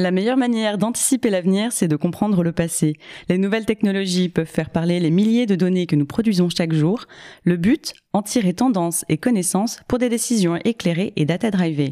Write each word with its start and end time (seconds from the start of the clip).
La 0.00 0.12
meilleure 0.12 0.36
manière 0.36 0.78
d'anticiper 0.78 1.28
l'avenir, 1.28 1.72
c'est 1.72 1.88
de 1.88 1.96
comprendre 1.96 2.44
le 2.44 2.52
passé. 2.52 2.92
Les 3.28 3.36
nouvelles 3.36 3.66
technologies 3.66 4.28
peuvent 4.28 4.46
faire 4.46 4.70
parler 4.70 5.00
les 5.00 5.10
milliers 5.10 5.44
de 5.44 5.56
données 5.56 5.88
que 5.88 5.96
nous 5.96 6.06
produisons 6.06 6.48
chaque 6.48 6.72
jour. 6.72 7.06
Le 7.42 7.56
but, 7.56 7.94
en 8.12 8.22
tirer 8.22 8.54
tendance 8.54 9.04
et 9.08 9.16
connaissances 9.16 9.80
pour 9.88 9.98
des 9.98 10.08
décisions 10.08 10.54
éclairées 10.64 11.14
et 11.16 11.24
data-drivées. 11.24 11.90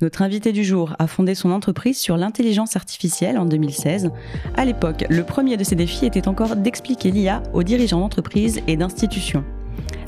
Notre 0.00 0.22
invité 0.22 0.52
du 0.52 0.64
jour 0.64 0.96
a 0.98 1.06
fondé 1.06 1.34
son 1.34 1.50
entreprise 1.50 2.00
sur 2.00 2.16
l'intelligence 2.16 2.74
artificielle 2.74 3.36
en 3.36 3.44
2016. 3.44 4.12
À 4.56 4.64
l'époque, 4.64 5.04
le 5.10 5.22
premier 5.22 5.58
de 5.58 5.64
ses 5.64 5.76
défis 5.76 6.06
était 6.06 6.28
encore 6.28 6.56
d'expliquer 6.56 7.10
l'IA 7.10 7.42
aux 7.52 7.64
dirigeants 7.64 8.00
d'entreprises 8.00 8.62
et 8.66 8.78
d'institutions. 8.78 9.44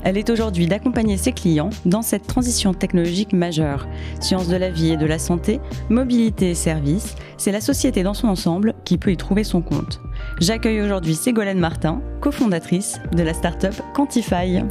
Elle 0.03 0.17
est 0.17 0.29
aujourd'hui 0.29 0.67
d'accompagner 0.67 1.17
ses 1.17 1.31
clients 1.31 1.71
dans 1.85 2.03
cette 2.03 2.27
transition 2.27 2.75
technologique 2.75 3.33
majeure. 3.33 3.87
Sciences 4.19 4.47
de 4.47 4.55
la 4.55 4.69
vie 4.69 4.91
et 4.91 4.97
de 4.97 5.05
la 5.05 5.17
santé, 5.17 5.59
mobilité 5.89 6.51
et 6.51 6.55
services, 6.55 7.15
c'est 7.37 7.51
la 7.51 7.61
société 7.61 8.03
dans 8.03 8.13
son 8.13 8.27
ensemble 8.27 8.75
qui 8.85 8.99
peut 8.99 9.11
y 9.11 9.17
trouver 9.17 9.43
son 9.43 9.61
compte. 9.61 10.01
J'accueille 10.39 10.81
aujourd'hui 10.81 11.15
Ségolène 11.15 11.59
Martin, 11.59 12.01
cofondatrice 12.21 12.99
de 13.13 13.23
la 13.23 13.33
start-up 13.33 13.73
Quantify. 13.95 14.61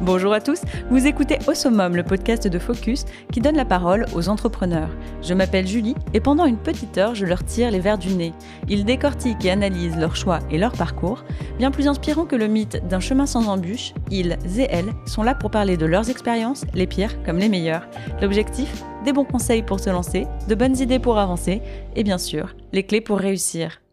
Bonjour 0.00 0.32
à 0.32 0.40
tous, 0.40 0.60
vous 0.90 1.06
écoutez 1.06 1.38
Au 1.46 1.52
le 1.52 2.02
podcast 2.02 2.48
de 2.48 2.58
Focus 2.58 3.04
qui 3.32 3.40
donne 3.40 3.56
la 3.56 3.64
parole 3.64 4.06
aux 4.14 4.28
entrepreneurs. 4.28 4.90
Je 5.22 5.34
m'appelle 5.34 5.68
Julie 5.68 5.94
et 6.12 6.20
pendant 6.20 6.46
une 6.46 6.58
petite 6.58 6.98
heure, 6.98 7.14
je 7.14 7.24
leur 7.24 7.44
tire 7.44 7.70
les 7.70 7.78
verres 7.78 7.96
du 7.96 8.12
nez. 8.12 8.32
Ils 8.68 8.84
décortiquent 8.84 9.44
et 9.44 9.52
analysent 9.52 9.96
leurs 9.96 10.16
choix 10.16 10.40
et 10.50 10.58
leur 10.58 10.72
parcours. 10.72 11.24
Bien 11.58 11.70
plus 11.70 11.86
inspirant 11.86 12.26
que 12.26 12.34
le 12.34 12.48
mythe 12.48 12.86
d'un 12.88 13.00
chemin 13.00 13.24
sans 13.24 13.48
embûches, 13.48 13.94
ils 14.10 14.36
et 14.58 14.66
elles 14.68 14.92
sont 15.06 15.22
là 15.22 15.34
pour 15.34 15.52
parler 15.52 15.76
de 15.76 15.86
leurs 15.86 16.10
expériences, 16.10 16.64
les 16.74 16.88
pires 16.88 17.22
comme 17.22 17.38
les 17.38 17.48
meilleures. 17.48 17.86
L'objectif 18.20 18.82
Des 19.04 19.12
bons 19.12 19.24
conseils 19.24 19.62
pour 19.62 19.78
se 19.78 19.90
lancer, 19.90 20.26
de 20.48 20.54
bonnes 20.56 20.76
idées 20.76 20.98
pour 20.98 21.18
avancer 21.18 21.62
et 21.94 22.02
bien 22.02 22.18
sûr, 22.18 22.56
les 22.72 22.82
clés 22.82 23.00
pour 23.00 23.18
réussir. 23.18 23.83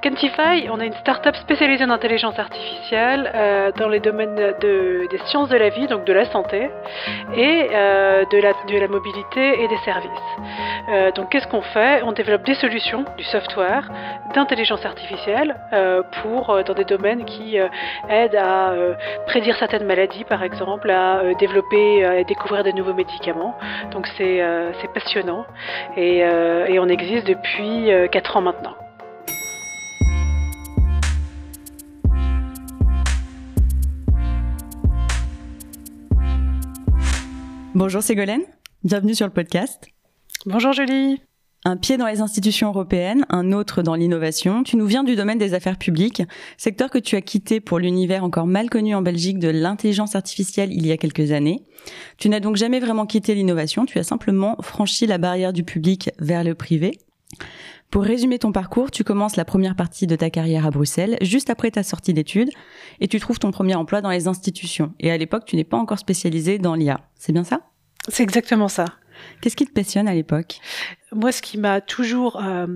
Quantify, 0.00 0.68
on 0.70 0.78
est 0.80 0.86
une 0.86 0.92
start-up 0.94 1.34
spécialisée 1.34 1.82
en 1.84 1.90
intelligence 1.90 2.38
artificielle 2.38 3.32
euh, 3.34 3.72
dans 3.72 3.88
les 3.88 3.98
domaines 3.98 4.36
de, 4.60 5.08
des 5.10 5.18
sciences 5.26 5.48
de 5.48 5.56
la 5.56 5.70
vie, 5.70 5.88
donc 5.88 6.04
de 6.04 6.12
la 6.12 6.24
santé, 6.26 6.70
et 7.34 7.68
euh, 7.72 8.24
de, 8.30 8.38
la, 8.78 8.88
mobilité 8.88 9.60
et 9.60 9.66
des 9.66 9.76
services. 9.78 10.10
Euh, 10.88 11.10
donc 11.10 11.30
qu'est-ce 11.30 11.48
qu'on 11.48 11.62
fait? 11.62 12.02
On 12.04 12.12
développe 12.12 12.44
des 12.44 12.54
solutions, 12.54 13.04
du 13.16 13.24
software, 13.24 13.90
d'intelligence 14.34 14.84
artificielle 14.84 15.56
pour 16.22 16.62
dans 16.64 16.74
des 16.74 16.84
domaines 16.84 17.24
qui 17.24 17.56
aident 18.08 18.36
à 18.36 18.74
prédire 19.26 19.56
certaines 19.56 19.84
maladies, 19.84 20.24
par 20.24 20.42
exemple, 20.42 20.90
à 20.90 21.22
développer 21.38 22.00
et 22.20 22.24
découvrir 22.24 22.62
des 22.62 22.72
nouveaux 22.72 22.94
médicaments. 22.94 23.56
Donc 23.90 24.06
c'est 24.16 24.42
passionnant 24.94 25.44
et, 25.96 26.18
et 26.18 26.78
on 26.78 26.88
existe 26.88 27.26
depuis 27.26 27.90
4 28.10 28.36
ans 28.36 28.42
maintenant. 28.42 28.87
Bonjour 37.78 38.02
Ségolène, 38.02 38.42
bienvenue 38.82 39.14
sur 39.14 39.24
le 39.24 39.32
podcast. 39.32 39.86
Bonjour 40.46 40.72
Julie. 40.72 41.22
Un 41.64 41.76
pied 41.76 41.96
dans 41.96 42.08
les 42.08 42.20
institutions 42.20 42.70
européennes, 42.70 43.24
un 43.28 43.52
autre 43.52 43.82
dans 43.82 43.94
l'innovation. 43.94 44.64
Tu 44.64 44.76
nous 44.76 44.86
viens 44.86 45.04
du 45.04 45.14
domaine 45.14 45.38
des 45.38 45.54
affaires 45.54 45.78
publiques, 45.78 46.24
secteur 46.56 46.90
que 46.90 46.98
tu 46.98 47.14
as 47.14 47.20
quitté 47.20 47.60
pour 47.60 47.78
l'univers 47.78 48.24
encore 48.24 48.48
mal 48.48 48.68
connu 48.68 48.96
en 48.96 49.02
Belgique 49.02 49.38
de 49.38 49.46
l'intelligence 49.46 50.16
artificielle 50.16 50.72
il 50.72 50.88
y 50.88 50.90
a 50.90 50.96
quelques 50.96 51.30
années. 51.30 51.62
Tu 52.16 52.28
n'as 52.28 52.40
donc 52.40 52.56
jamais 52.56 52.80
vraiment 52.80 53.06
quitté 53.06 53.36
l'innovation, 53.36 53.86
tu 53.86 54.00
as 54.00 54.02
simplement 54.02 54.56
franchi 54.60 55.06
la 55.06 55.18
barrière 55.18 55.52
du 55.52 55.62
public 55.62 56.10
vers 56.18 56.42
le 56.42 56.56
privé. 56.56 56.98
Pour 57.92 58.02
résumer 58.02 58.40
ton 58.40 58.50
parcours, 58.50 58.90
tu 58.90 59.04
commences 59.04 59.36
la 59.36 59.44
première 59.44 59.76
partie 59.76 60.08
de 60.08 60.16
ta 60.16 60.30
carrière 60.30 60.66
à 60.66 60.72
Bruxelles, 60.72 61.16
juste 61.22 61.48
après 61.48 61.70
ta 61.70 61.84
sortie 61.84 62.12
d'études, 62.12 62.50
et 62.98 63.06
tu 63.06 63.20
trouves 63.20 63.38
ton 63.38 63.52
premier 63.52 63.76
emploi 63.76 64.00
dans 64.00 64.10
les 64.10 64.26
institutions. 64.26 64.92
Et 64.98 65.12
à 65.12 65.16
l'époque, 65.16 65.44
tu 65.46 65.54
n'es 65.54 65.62
pas 65.62 65.78
encore 65.78 66.00
spécialisé 66.00 66.58
dans 66.58 66.74
l'IA. 66.74 67.00
C'est 67.14 67.32
bien 67.32 67.44
ça? 67.44 67.67
C'est 68.08 68.22
exactement 68.22 68.68
ça. 68.68 68.86
Qu'est-ce 69.40 69.56
qui 69.56 69.66
te 69.66 69.72
passionne 69.72 70.08
à 70.08 70.14
l'époque? 70.14 70.60
Moi, 71.12 71.32
ce 71.32 71.42
qui 71.42 71.58
m'a 71.58 71.80
toujours 71.80 72.42
euh, 72.42 72.66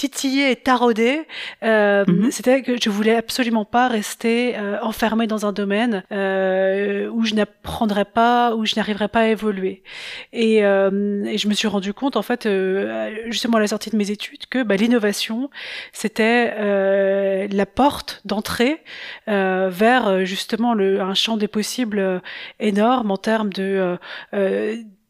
titillé 0.00 0.50
et 0.50 0.56
taraudé, 0.56 1.26
euh, 1.62 2.06
mhm. 2.08 2.30
c'était 2.30 2.62
que 2.62 2.80
je 2.82 2.88
voulais 2.88 3.16
absolument 3.16 3.66
pas 3.66 3.86
rester 3.86 4.56
euh, 4.56 4.78
enfermée 4.80 5.26
dans 5.26 5.44
un 5.44 5.52
domaine 5.52 6.04
euh, 6.10 7.10
où 7.10 7.26
je 7.26 7.34
n'apprendrais 7.34 8.06
pas, 8.06 8.54
où 8.54 8.64
je 8.64 8.76
n'arriverais 8.76 9.08
pas 9.08 9.20
à 9.20 9.26
évoluer. 9.26 9.82
Et, 10.32 10.64
euh, 10.64 11.24
et, 11.26 11.36
je 11.36 11.48
me 11.48 11.52
suis 11.52 11.68
rendu 11.68 11.92
compte, 11.92 12.16
en 12.16 12.22
fait, 12.22 12.46
euh, 12.46 13.10
justement 13.26 13.58
à 13.58 13.60
la 13.60 13.66
sortie 13.66 13.90
de 13.90 13.96
mes 13.98 14.10
études, 14.10 14.46
que 14.46 14.62
bah, 14.62 14.76
l'innovation, 14.76 15.50
c'était 15.92 16.54
euh, 16.58 17.46
la 17.50 17.66
porte 17.66 18.22
d'entrée 18.24 18.82
vers 19.26 20.24
justement 20.24 20.72
le, 20.72 21.02
un 21.02 21.14
champ 21.14 21.36
des 21.36 21.48
possibles 21.48 22.22
énorme 22.58 23.10
en 23.10 23.18
termes 23.18 23.52
de 23.52 23.98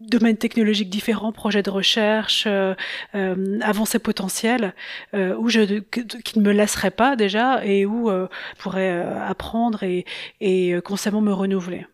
domaines 0.01 0.37
technologiques 0.37 0.91
différents, 0.91 1.33
projets 1.33 1.63
de 1.63 1.71
recherche, 1.71 2.45
euh, 2.47 2.75
euh, 3.15 3.59
avancées 3.61 3.99
potentielles, 3.99 4.75
euh, 5.15 5.37
où 5.37 5.49
je 5.49 5.81
qui 5.81 6.39
ne 6.39 6.45
me 6.45 6.53
lasserait 6.53 6.91
pas 6.91 7.17
déjà 7.17 7.65
et 7.65 7.85
où 7.85 8.11
euh, 8.11 8.27
je 8.57 8.63
pourrais 8.63 8.91
euh, 8.91 9.27
apprendre 9.27 9.83
et, 9.83 10.05
et 10.41 10.75
constamment 10.85 11.21
me 11.21 11.33
renouveler. 11.33 11.87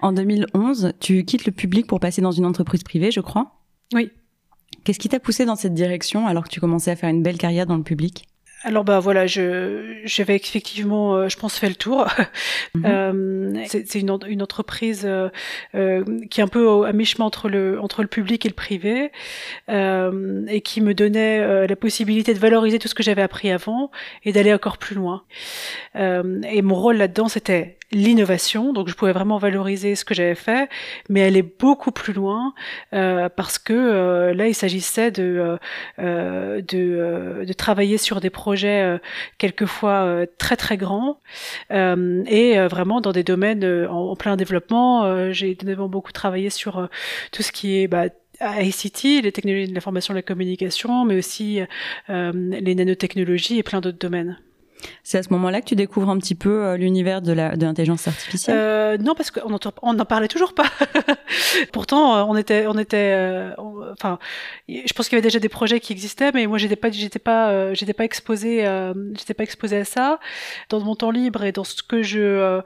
En 0.00 0.12
2011, 0.12 0.92
tu 1.00 1.24
quittes 1.24 1.46
le 1.46 1.52
public 1.52 1.86
pour 1.86 2.00
passer 2.00 2.20
dans 2.20 2.32
une 2.32 2.44
entreprise 2.44 2.82
privée, 2.82 3.10
je 3.10 3.20
crois? 3.20 3.62
Oui. 3.94 4.10
Qu'est-ce 4.84 4.98
qui 4.98 5.08
t'a 5.08 5.20
poussé 5.20 5.46
dans 5.46 5.56
cette 5.56 5.74
direction 5.74 6.26
alors 6.26 6.44
que 6.44 6.50
tu 6.50 6.60
commençais 6.60 6.90
à 6.90 6.96
faire 6.96 7.08
une 7.08 7.22
belle 7.22 7.38
carrière 7.38 7.66
dans 7.66 7.76
le 7.76 7.82
public? 7.82 8.26
Alors 8.62 8.84
bah 8.84 9.00
voilà, 9.00 9.26
je 9.26 10.00
j'avais 10.04 10.34
effectivement, 10.34 11.14
euh, 11.14 11.28
je 11.28 11.36
pense, 11.36 11.58
fait 11.58 11.68
le 11.68 11.74
tour. 11.74 12.08
Mhm. 12.74 12.84
euh, 12.86 13.64
c'est 13.66 13.94
une, 13.94 14.18
une 14.26 14.42
entreprise 14.42 15.06
euh, 15.06 16.04
qui 16.30 16.40
est 16.40 16.42
un 16.42 16.48
peu 16.48 16.86
à 16.86 16.92
mi-chemin 16.92 17.26
entre 17.26 17.48
le 17.48 17.80
entre 17.80 18.02
le 18.02 18.08
public 18.08 18.46
et 18.46 18.48
le 18.48 18.54
privé, 18.54 19.12
et 19.68 20.60
qui 20.62 20.80
me 20.80 20.94
donnait 20.94 21.66
la 21.66 21.76
possibilité 21.76 22.34
de 22.34 22.38
valoriser 22.38 22.78
tout 22.78 22.88
ce 22.88 22.94
que 22.94 23.02
j'avais 23.02 23.22
appris 23.22 23.50
avant 23.50 23.90
et 24.24 24.32
d'aller 24.32 24.52
encore 24.52 24.78
plus 24.78 24.96
loin. 24.96 25.22
et 25.94 26.62
mon 26.62 26.74
rôle 26.74 26.96
là-dedans, 26.96 27.28
c'était 27.28 27.76
l'innovation, 27.92 28.72
donc 28.72 28.88
je 28.88 28.94
pouvais 28.94 29.12
vraiment 29.12 29.38
valoriser 29.38 29.94
ce 29.94 30.04
que 30.04 30.14
j'avais 30.14 30.34
fait, 30.34 30.68
mais 31.08 31.22
aller 31.22 31.42
beaucoup 31.42 31.92
plus 31.92 32.12
loin 32.12 32.52
euh, 32.94 33.28
parce 33.28 33.58
que 33.58 33.72
euh, 33.72 34.34
là 34.34 34.48
il 34.48 34.54
s'agissait 34.54 35.10
de 35.10 35.58
euh, 35.98 36.60
de, 36.62 37.44
de, 37.44 37.52
travailler 37.52 37.96
sur 37.96 38.20
des 38.20 38.30
projets 38.30 38.45
quelquefois 39.38 40.26
très 40.38 40.56
très 40.56 40.76
grands 40.76 41.20
et 41.70 42.58
vraiment 42.70 43.00
dans 43.00 43.12
des 43.12 43.24
domaines 43.24 43.64
en, 43.88 44.14
plein 44.16 44.36
développement. 44.36 45.32
J'ai 45.32 45.54
beaucoup 45.54 46.12
travaillé 46.12 46.50
sur 46.50 46.88
tout 47.32 47.42
ce 47.42 47.52
qui 47.52 47.78
est 47.78 47.88
bah, 47.88 48.06
ICT, 48.40 49.22
les 49.22 49.32
technologies 49.32 49.68
de 49.68 49.74
l'information 49.74 50.12
et 50.12 50.16
de 50.16 50.18
la 50.18 50.22
communication, 50.22 51.04
mais 51.04 51.16
aussi 51.16 51.60
les 52.08 52.74
nanotechnologies 52.74 53.58
et 53.58 53.62
plein 53.62 53.80
d'autres 53.80 53.98
domaines. 53.98 54.38
C'est 55.02 55.18
à 55.18 55.22
ce 55.22 55.32
moment-là 55.32 55.60
que 55.60 55.66
tu 55.66 55.76
découvres 55.76 56.10
un 56.10 56.18
petit 56.18 56.34
peu 56.34 56.64
euh, 56.64 56.76
l'univers 56.76 57.22
de 57.22 57.32
l'intelligence 57.32 58.08
artificielle? 58.08 58.56
Euh, 58.58 58.98
Non, 58.98 59.14
parce 59.14 59.30
qu'on 59.30 59.94
n'en 59.94 60.04
parlait 60.04 60.28
toujours 60.28 60.54
pas. 60.54 60.66
Pourtant, 61.72 62.16
euh, 62.16 62.24
on 62.24 62.36
était, 62.36 62.66
on 62.66 62.78
était, 62.78 63.12
je 64.68 64.92
pense 64.92 65.08
qu'il 65.08 65.16
y 65.16 65.18
avait 65.18 65.26
déjà 65.26 65.38
des 65.38 65.48
projets 65.48 65.80
qui 65.80 65.92
existaient, 65.92 66.32
mais 66.32 66.46
moi, 66.46 66.58
j'étais 66.58 66.76
pas, 66.76 66.90
j'étais 66.90 67.18
pas, 67.18 67.72
j'étais 67.74 67.92
pas 67.92 68.04
exposé, 68.04 68.64
j'étais 69.14 69.34
pas 69.34 69.44
exposé 69.44 69.78
à 69.78 69.84
ça. 69.84 70.18
Dans 70.68 70.80
mon 70.80 70.94
temps 70.94 71.10
libre 71.10 71.44
et 71.44 71.52
dans 71.52 71.64
ce 71.64 71.82
que 71.82 72.02
je, 72.02 72.60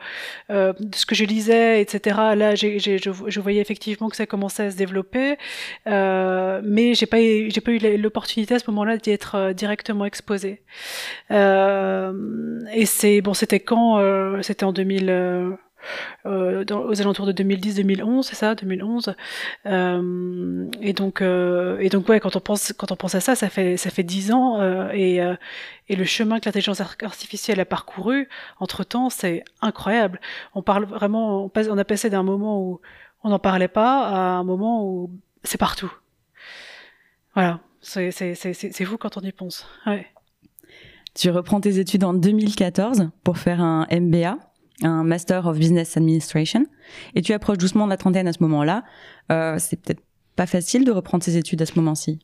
ce 0.49 1.07
que 1.07 1.15
je 1.15 1.25
lisais, 1.25 1.81
etc. 1.81 2.17
Là, 2.37 2.55
je, 2.55 3.41
voyais 3.41 3.61
effectivement 3.61 4.09
que 4.09 4.17
ça 4.17 4.27
commençait 4.27 4.65
à 4.65 4.71
se 4.71 4.77
développer, 4.77 5.37
mais 5.87 6.95
j'ai 6.95 7.07
pas, 7.07 7.19
j'ai 7.19 7.61
pas 7.61 7.73
eu 7.73 7.97
l'opportunité 7.99 8.55
à 8.55 8.59
ce 8.59 8.71
moment-là 8.71 8.97
d'y 8.97 9.11
être 9.11 9.53
directement 9.53 10.05
exposé. 10.05 10.63
Euh, 11.31 12.00
et 12.73 12.87
c'est 12.87 13.21
bon, 13.21 13.35
c'était 13.35 13.61
quand 13.61 13.99
euh, 13.99 14.43
C'était 14.43 14.65
en 14.65 14.73
2000. 14.73 15.11
Euh, 15.11 15.51
euh, 16.27 16.65
aux 16.71 17.01
alentours 17.01 17.27
de 17.27 17.33
2010-2011, 17.33 18.23
c'est 18.23 18.35
ça, 18.35 18.55
2011. 18.55 19.15
Euh, 19.67 20.69
et 20.81 20.93
donc, 20.93 21.23
euh, 21.23 21.79
et 21.81 21.89
donc 21.89 22.07
quand 22.21 22.37
on 22.37 22.41
pense, 22.41 22.73
quand 22.77 22.93
on 22.93 22.97
pense 22.97 23.15
à 23.15 23.21
ça, 23.21 23.35
ça 23.35 23.49
fait 23.49 23.77
ça 23.77 23.91
fait 23.91 24.03
dix 24.03 24.33
ans 24.33 24.61
et 24.93 25.21
et 25.89 25.97
le 25.97 26.05
chemin 26.05 26.41
que 26.41 26.47
l'intelligence 26.47 26.81
artificielle 26.81 27.61
a 27.61 27.65
parcouru 27.65 28.29
entre 28.59 28.85
temps, 28.85 29.11
c'est 29.11 29.45
incroyable. 29.61 30.21
On 30.55 30.63
parle 30.63 30.85
vraiment, 30.85 31.51
on, 31.55 31.79
a 31.79 31.85
passé 31.85 32.11
d'un 32.11 32.23
moment 32.23 32.61
où 32.63 32.81
on 33.25 33.31
n'en 33.31 33.39
parlait 33.39 33.69
pas 33.69 34.07
à 34.09 34.19
un 34.39 34.45
moment 34.45 34.87
où 34.87 35.11
c'est 35.43 35.59
partout. 35.59 35.93
Voilà, 37.35 37.61
c'est 37.81 38.11
c'est 38.11 38.35
c'est 38.35 38.85
fou 38.85 38.99
quand 38.99 39.17
on 39.17 39.21
y 39.21 39.33
pense. 39.33 39.67
Ouais. 39.87 40.07
Tu 41.21 41.29
reprends 41.29 41.61
tes 41.61 41.79
études 41.79 42.03
en 42.05 42.15
2014 42.15 43.11
pour 43.25 43.37
faire 43.37 43.61
un 43.61 43.87
MBA, 43.93 44.39
un 44.83 45.05
Master 45.05 45.47
of 45.47 45.59
Business 45.59 45.99
Administration, 45.99 46.65
et 47.15 47.21
tu 47.21 47.35
approches 47.35 47.59
doucement 47.59 47.85
de 47.85 47.91
la 47.91 47.99
trentaine 47.99 48.27
à 48.27 48.33
ce 48.33 48.43
moment-là. 48.43 48.85
Euh, 49.31 49.57
c'est 49.59 49.77
peut-être 49.77 50.01
pas 50.35 50.47
facile 50.47 50.87
de 50.87 50.93
reprendre 50.93 51.23
ses 51.23 51.37
études 51.37 51.61
à 51.61 51.67
ce 51.67 51.75
moment-ci 51.77 52.21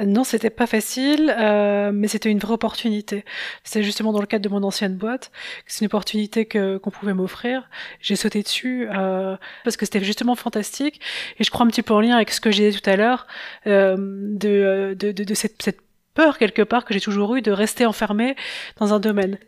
non, 0.00 0.22
c'était 0.22 0.50
pas 0.50 0.68
facile, 0.68 1.34
euh, 1.36 1.90
mais 1.92 2.06
c'était 2.06 2.30
une 2.30 2.38
vraie 2.38 2.52
opportunité. 2.52 3.24
C'est 3.64 3.82
justement 3.82 4.12
dans 4.12 4.20
le 4.20 4.26
cadre 4.26 4.44
de 4.44 4.48
mon 4.48 4.62
ancienne 4.62 4.96
boîte, 4.96 5.32
c'est 5.66 5.80
une 5.80 5.86
opportunité 5.86 6.46
que 6.46 6.76
qu'on 6.78 6.90
pouvait 6.90 7.14
m'offrir. 7.14 7.68
J'ai 8.00 8.14
sauté 8.14 8.44
dessus 8.44 8.86
euh, 8.92 9.36
parce 9.64 9.76
que 9.76 9.86
c'était 9.86 10.04
justement 10.04 10.36
fantastique, 10.36 11.00
et 11.40 11.42
je 11.42 11.50
crois 11.50 11.66
un 11.66 11.68
petit 11.68 11.82
peu 11.82 11.94
en 11.94 12.00
lien 12.00 12.14
avec 12.14 12.30
ce 12.30 12.40
que 12.40 12.52
j'ai 12.52 12.70
dit 12.70 12.80
tout 12.80 12.88
à 12.88 12.94
l'heure 12.94 13.26
euh, 13.66 13.96
de, 13.98 14.94
de, 14.94 15.34
cette, 15.34 15.60
cette 15.60 15.80
peur 16.18 16.36
quelque 16.36 16.62
part 16.62 16.84
que 16.84 16.92
j'ai 16.92 17.00
toujours 17.00 17.36
eu 17.36 17.42
de 17.42 17.52
rester 17.52 17.86
enfermé 17.86 18.34
dans 18.80 18.92
un 18.92 18.98
domaine. 18.98 19.38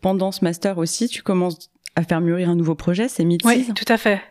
Pendant 0.00 0.32
ce 0.32 0.42
master 0.42 0.78
aussi, 0.78 1.08
tu 1.08 1.22
commences 1.22 1.70
à 1.94 2.04
faire 2.04 2.22
mûrir 2.22 2.48
un 2.48 2.56
nouveau 2.56 2.74
projet, 2.74 3.06
c'est 3.06 3.22
Midseas 3.22 3.46
Oui, 3.50 3.68
tout 3.74 3.92
à 3.92 3.98
fait. 3.98 4.22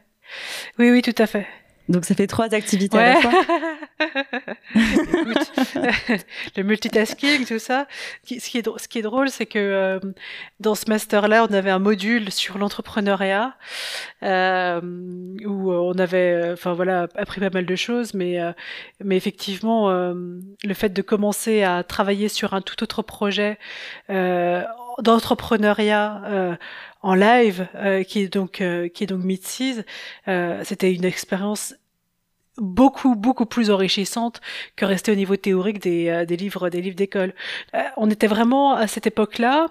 Oui, 0.79 0.89
oui, 0.89 1.03
tout 1.03 1.13
à 1.21 1.27
fait. 1.27 1.45
Donc 1.87 2.03
ça 2.05 2.15
fait 2.15 2.25
trois 2.27 2.53
activités 2.53 2.97
à 2.97 3.13
la 3.13 3.21
fois. 3.21 3.31
le 6.57 6.63
multitasking, 6.63 7.45
tout 7.45 7.59
ça. 7.59 7.87
Ce 8.23 8.27
qui 8.27 8.35
est, 8.57 8.79
ce 8.79 8.87
qui 8.87 8.99
est 8.99 9.03
drôle, 9.03 9.29
c'est 9.29 9.45
que 9.45 9.59
euh, 9.59 9.99
dans 10.59 10.73
ce 10.73 10.89
master-là, 10.89 11.45
on 11.49 11.53
avait 11.53 11.69
un 11.69 11.79
module 11.79 12.31
sur 12.31 12.57
l'entrepreneuriat 12.57 13.55
euh, 14.23 14.81
où 15.45 15.71
on 15.71 15.97
avait, 15.99 16.33
euh, 16.33 16.53
enfin 16.53 16.73
voilà, 16.73 17.07
appris 17.15 17.39
pas 17.39 17.51
mal 17.51 17.65
de 17.65 17.75
choses, 17.75 18.15
mais 18.15 18.39
mais 19.03 19.17
effectivement, 19.17 19.89
le 19.89 20.73
fait 20.73 20.89
de 20.89 21.01
commencer 21.01 21.63
à 21.63 21.83
travailler 21.83 22.29
sur 22.29 22.53
un 22.53 22.61
tout 22.61 22.81
autre 22.83 23.01
projet 23.03 23.57
d'entrepreneuriat 24.09 26.57
en 27.05 27.13
live, 27.13 27.67
euh, 27.75 28.01
qui 28.03 28.21
est 28.21 28.33
donc 28.33 28.61
euh, 28.61 28.89
qui 28.89 29.03
est 29.03 29.07
donc 29.07 29.23
Midseas, 29.23 29.83
euh, 30.27 30.61
c'était 30.63 30.91
une 30.91 31.05
expérience 31.05 31.75
beaucoup 32.57 33.15
beaucoup 33.15 33.45
plus 33.45 33.69
enrichissante 33.69 34.41
que 34.75 34.85
rester 34.85 35.11
au 35.11 35.15
niveau 35.15 35.35
théorique 35.35 35.79
des, 35.81 36.25
des 36.25 36.37
livres 36.37 36.69
des 36.69 36.81
livres 36.81 36.95
d'école. 36.95 37.33
on 37.97 38.09
était 38.09 38.27
vraiment 38.27 38.73
à 38.75 38.87
cette 38.87 39.05
époque-là 39.07 39.67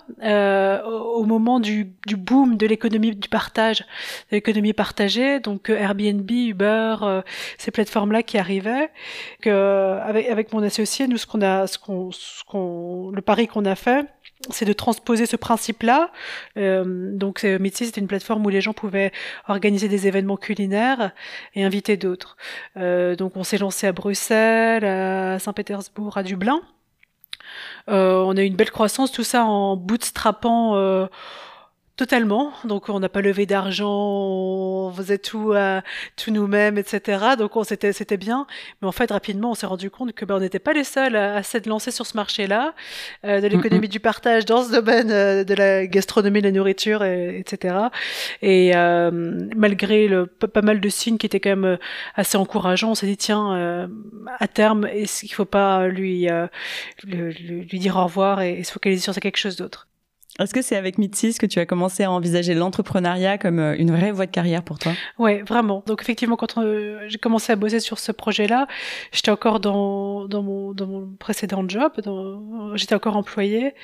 au, 0.87 1.25
moment 1.25 1.61
du, 1.61 1.95
du 2.07 2.17
boom 2.17 2.59
de 2.59 2.67
l'économie 2.67 3.17
du 3.17 3.29
partage, 3.31 3.81
de 4.31 4.37
l'économie 4.37 4.75
partagée, 4.75 5.41
donc 5.41 5.71
Airbnb, 5.71 6.31
Uber, 6.31 7.23
ces 7.57 7.71
plateformes-là 7.71 8.23
qui 8.23 8.37
arrivaient. 8.37 8.91
Que 9.41 9.99
avec 10.03 10.29
avec 10.29 10.53
mon 10.53 10.63
associé, 10.63 11.09
nous 11.09 11.17
ce 11.17 11.27
qu'on 11.27 11.41
a 11.41 11.67
ce 11.67 11.79
qu'on 11.79 12.13
ce 12.13 12.45
qu'on 12.45 13.11
le 13.15 13.23
pari 13.23 13.49
qu'on 13.49 13.65
a 13.65 13.77
fait 13.77 14.07
c'est 14.51 14.65
de 14.65 14.73
transposer 14.73 15.27
ce 15.27 15.37
principe-là. 15.37 16.11
Euh, 16.57 17.11
donc, 17.13 17.45
euh, 17.45 17.59
Mitzi, 17.59 17.87
c'était 17.87 18.01
une 18.01 18.07
plateforme 18.07 18.45
où 18.45 18.49
les 18.49 18.61
gens 18.61 18.73
pouvaient 18.73 19.13
organiser 19.49 19.89
des 19.89 20.07
événements 20.07 20.37
culinaires 20.37 21.13
et 21.55 21.65
inviter 21.65 21.97
d'autres. 21.97 22.37
Euh, 22.77 23.17
donc, 23.17 23.37
on 23.37 23.45
s'est 23.45 23.59
lancé 23.59 23.87
à 23.87 23.93
Bruxelles, 23.93 24.85
à 24.85 25.39
Saint-Pétersbourg, 25.39 26.17
à 26.17 26.23
Dublin. 26.23 26.61
On 27.87 28.37
a 28.37 28.43
eu 28.43 28.47
une 28.47 28.57
belle 28.57 28.71
croissance, 28.71 29.13
tout 29.13 29.25
ça 29.25 29.45
en 29.45 29.77
bootstrappant 29.77 31.09
Totalement. 31.97 32.53
Donc 32.65 32.89
on 32.89 32.99
n'a 32.99 33.09
pas 33.09 33.21
levé 33.21 33.47
d'argent, 33.47 33.89
on 33.89 34.93
faisait 34.93 35.19
tout 35.19 35.53
euh, 35.53 35.81
tout 36.17 36.33
nous-mêmes, 36.33 36.77
etc. 36.77 37.37
Donc 37.39 37.55
on 37.55 37.63
c'était 37.63 37.93
c'était 37.93 38.17
bien. 38.17 38.49
Mais 38.83 38.89
en 38.89 38.93
fait 38.93 39.13
rapidement 39.13 39.53
on 39.53 39.55
s'est 39.55 39.67
rendu 39.67 39.91
compte 39.91 40.13
que 40.13 40.25
ben 40.25 40.35
on 40.35 40.41
n'était 40.41 40.59
pas 40.59 40.73
les 40.73 40.83
seuls 40.83 41.15
à, 41.15 41.37
à 41.37 41.43
s'être 41.45 41.67
lancés 41.67 41.93
sur 41.93 42.05
ce 42.05 42.17
marché-là, 42.17 42.75
euh, 43.25 43.41
de 43.41 43.47
l'économie 43.47 43.89
du 43.89 44.01
partage 44.01 44.45
dans 44.45 44.65
ce 44.65 44.73
domaine 44.73 45.13
euh, 45.13 45.45
de 45.45 45.55
la 45.55 45.87
gastronomie, 45.87 46.41
de 46.41 46.47
la 46.47 46.53
nourriture, 46.53 47.05
et, 47.05 47.39
etc. 47.39 47.77
Et 48.43 48.73
euh, 48.75 49.13
malgré 49.55 50.09
le 50.09 50.27
pas 50.27 50.63
mal 50.63 50.81
de 50.81 50.89
signes 50.89 51.17
qui 51.17 51.27
étaient 51.27 51.39
quand 51.39 51.51
même 51.51 51.65
euh, 51.65 51.77
assez 52.17 52.37
encourageants, 52.37 52.91
on 52.91 52.95
s'est 52.97 53.07
dit 53.07 53.17
tiens 53.17 53.89
à 54.41 54.49
terme 54.49 54.87
est-ce 54.87 55.21
qu'il 55.21 55.35
faut 55.35 55.45
pas 55.45 55.87
lui, 55.87 56.29
lui 57.05 57.67
lui 57.71 57.79
dire 57.79 57.97
au 57.97 58.05
revoir 58.05 58.41
et, 58.41 58.59
et 58.59 58.65
se 58.65 58.73
focaliser 58.73 59.03
sur 59.03 59.15
quelque 59.15 59.37
chose 59.37 59.55
d'autre? 59.55 59.87
Est-ce 60.41 60.53
que 60.53 60.63
c'est 60.63 60.75
avec 60.75 60.99
Mitsis 60.99 61.39
que 61.39 61.47
tu 61.47 61.61
as 61.61 61.67
commencé 61.67 62.03
à 62.03 62.11
envisager 62.11 62.55
l'entrepreneuriat 62.55 63.39
comme 63.39 63.61
euh, 63.61 63.77
une 63.79 63.93
vraie 63.93 64.11
voie 64.11 64.27
de 64.27 64.33
carrière 64.33 64.65
pour 64.65 64.81
toi? 64.81 64.93
Ouais, 65.19 65.43
vraiment. 65.43 65.85
Donc 65.87 66.03
effectivement, 66.03 66.35
quand 66.35 66.59
euh, 66.59 67.05
j'ai 67.07 67.19
commencé 67.19 67.53
à 67.53 67.57
bosser 67.57 67.79
sur 67.79 68.01
ce 68.01 68.11
projet-là, 68.11 68.67
j'étais 69.13 69.31
encore 69.31 69.61
dans, 69.61 70.27
dans, 70.27 70.43
mon, 70.43 70.73
dans 70.73 70.87
mon 70.87 71.07
précédent 71.19 71.65
job, 71.69 71.93
j'étais 72.75 72.95
encore 72.97 73.17
employée. 73.17 73.75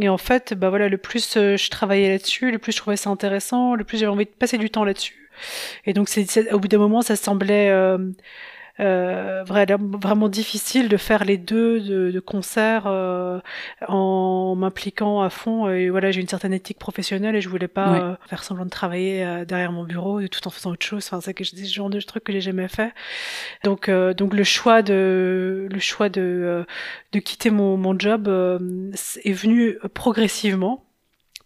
Et 0.00 0.08
en 0.08 0.18
fait, 0.18 0.54
bah 0.54 0.70
voilà, 0.70 0.88
le 0.88 0.98
plus 0.98 1.36
euh, 1.36 1.56
je 1.56 1.68
travaillais 1.68 2.10
là-dessus, 2.10 2.52
le 2.52 2.58
plus 2.58 2.72
je 2.72 2.78
trouvais 2.78 2.96
ça 2.96 3.10
intéressant, 3.10 3.74
le 3.74 3.82
plus 3.82 3.98
j'avais 3.98 4.12
envie 4.12 4.26
de 4.26 4.30
passer 4.30 4.58
du 4.58 4.70
temps 4.70 4.84
là-dessus. 4.84 5.30
Et 5.84 5.92
donc, 5.92 6.08
c'est, 6.08 6.52
au 6.52 6.58
bout 6.58 6.68
d'un 6.68 6.78
moment, 6.78 7.02
ça 7.02 7.16
semblait 7.16 7.70
euh, 7.70 7.98
vraiment 8.78 10.28
difficile 10.28 10.88
de 10.88 10.96
faire 10.96 11.24
les 11.24 11.36
deux 11.36 11.80
de, 11.80 12.10
de 12.10 12.20
concert 12.20 12.84
euh, 12.86 13.40
en 13.88 14.54
m'impliquant 14.56 15.20
à 15.20 15.30
fond. 15.30 15.68
Et 15.68 15.90
voilà, 15.90 16.10
j'ai 16.10 16.20
une 16.20 16.28
certaine 16.28 16.52
éthique 16.52 16.78
professionnelle 16.78 17.34
et 17.34 17.40
je 17.40 17.48
voulais 17.48 17.68
pas 17.68 17.94
euh, 17.94 18.16
faire 18.26 18.44
semblant 18.44 18.64
de 18.64 18.70
travailler 18.70 19.24
euh, 19.24 19.44
derrière 19.44 19.72
mon 19.72 19.84
bureau 19.84 20.26
tout 20.28 20.46
en 20.46 20.50
faisant 20.50 20.70
autre 20.70 20.86
chose. 20.86 21.06
Enfin, 21.06 21.20
c'est 21.20 21.44
ce 21.44 21.74
genre 21.74 21.90
de 21.90 22.00
truc 22.00 22.24
que 22.24 22.32
j'ai 22.32 22.40
jamais 22.40 22.68
fait. 22.68 22.92
Donc, 23.64 23.90
donc 23.90 24.34
le 24.34 24.44
choix 24.44 24.82
de 24.82 25.68
le 25.70 25.78
choix 25.80 26.08
de 26.08 26.64
de 27.12 27.18
quitter 27.18 27.50
mon, 27.50 27.76
mon 27.76 27.98
job 27.98 28.28
est 29.24 29.32
venu 29.32 29.78
progressivement, 29.94 30.84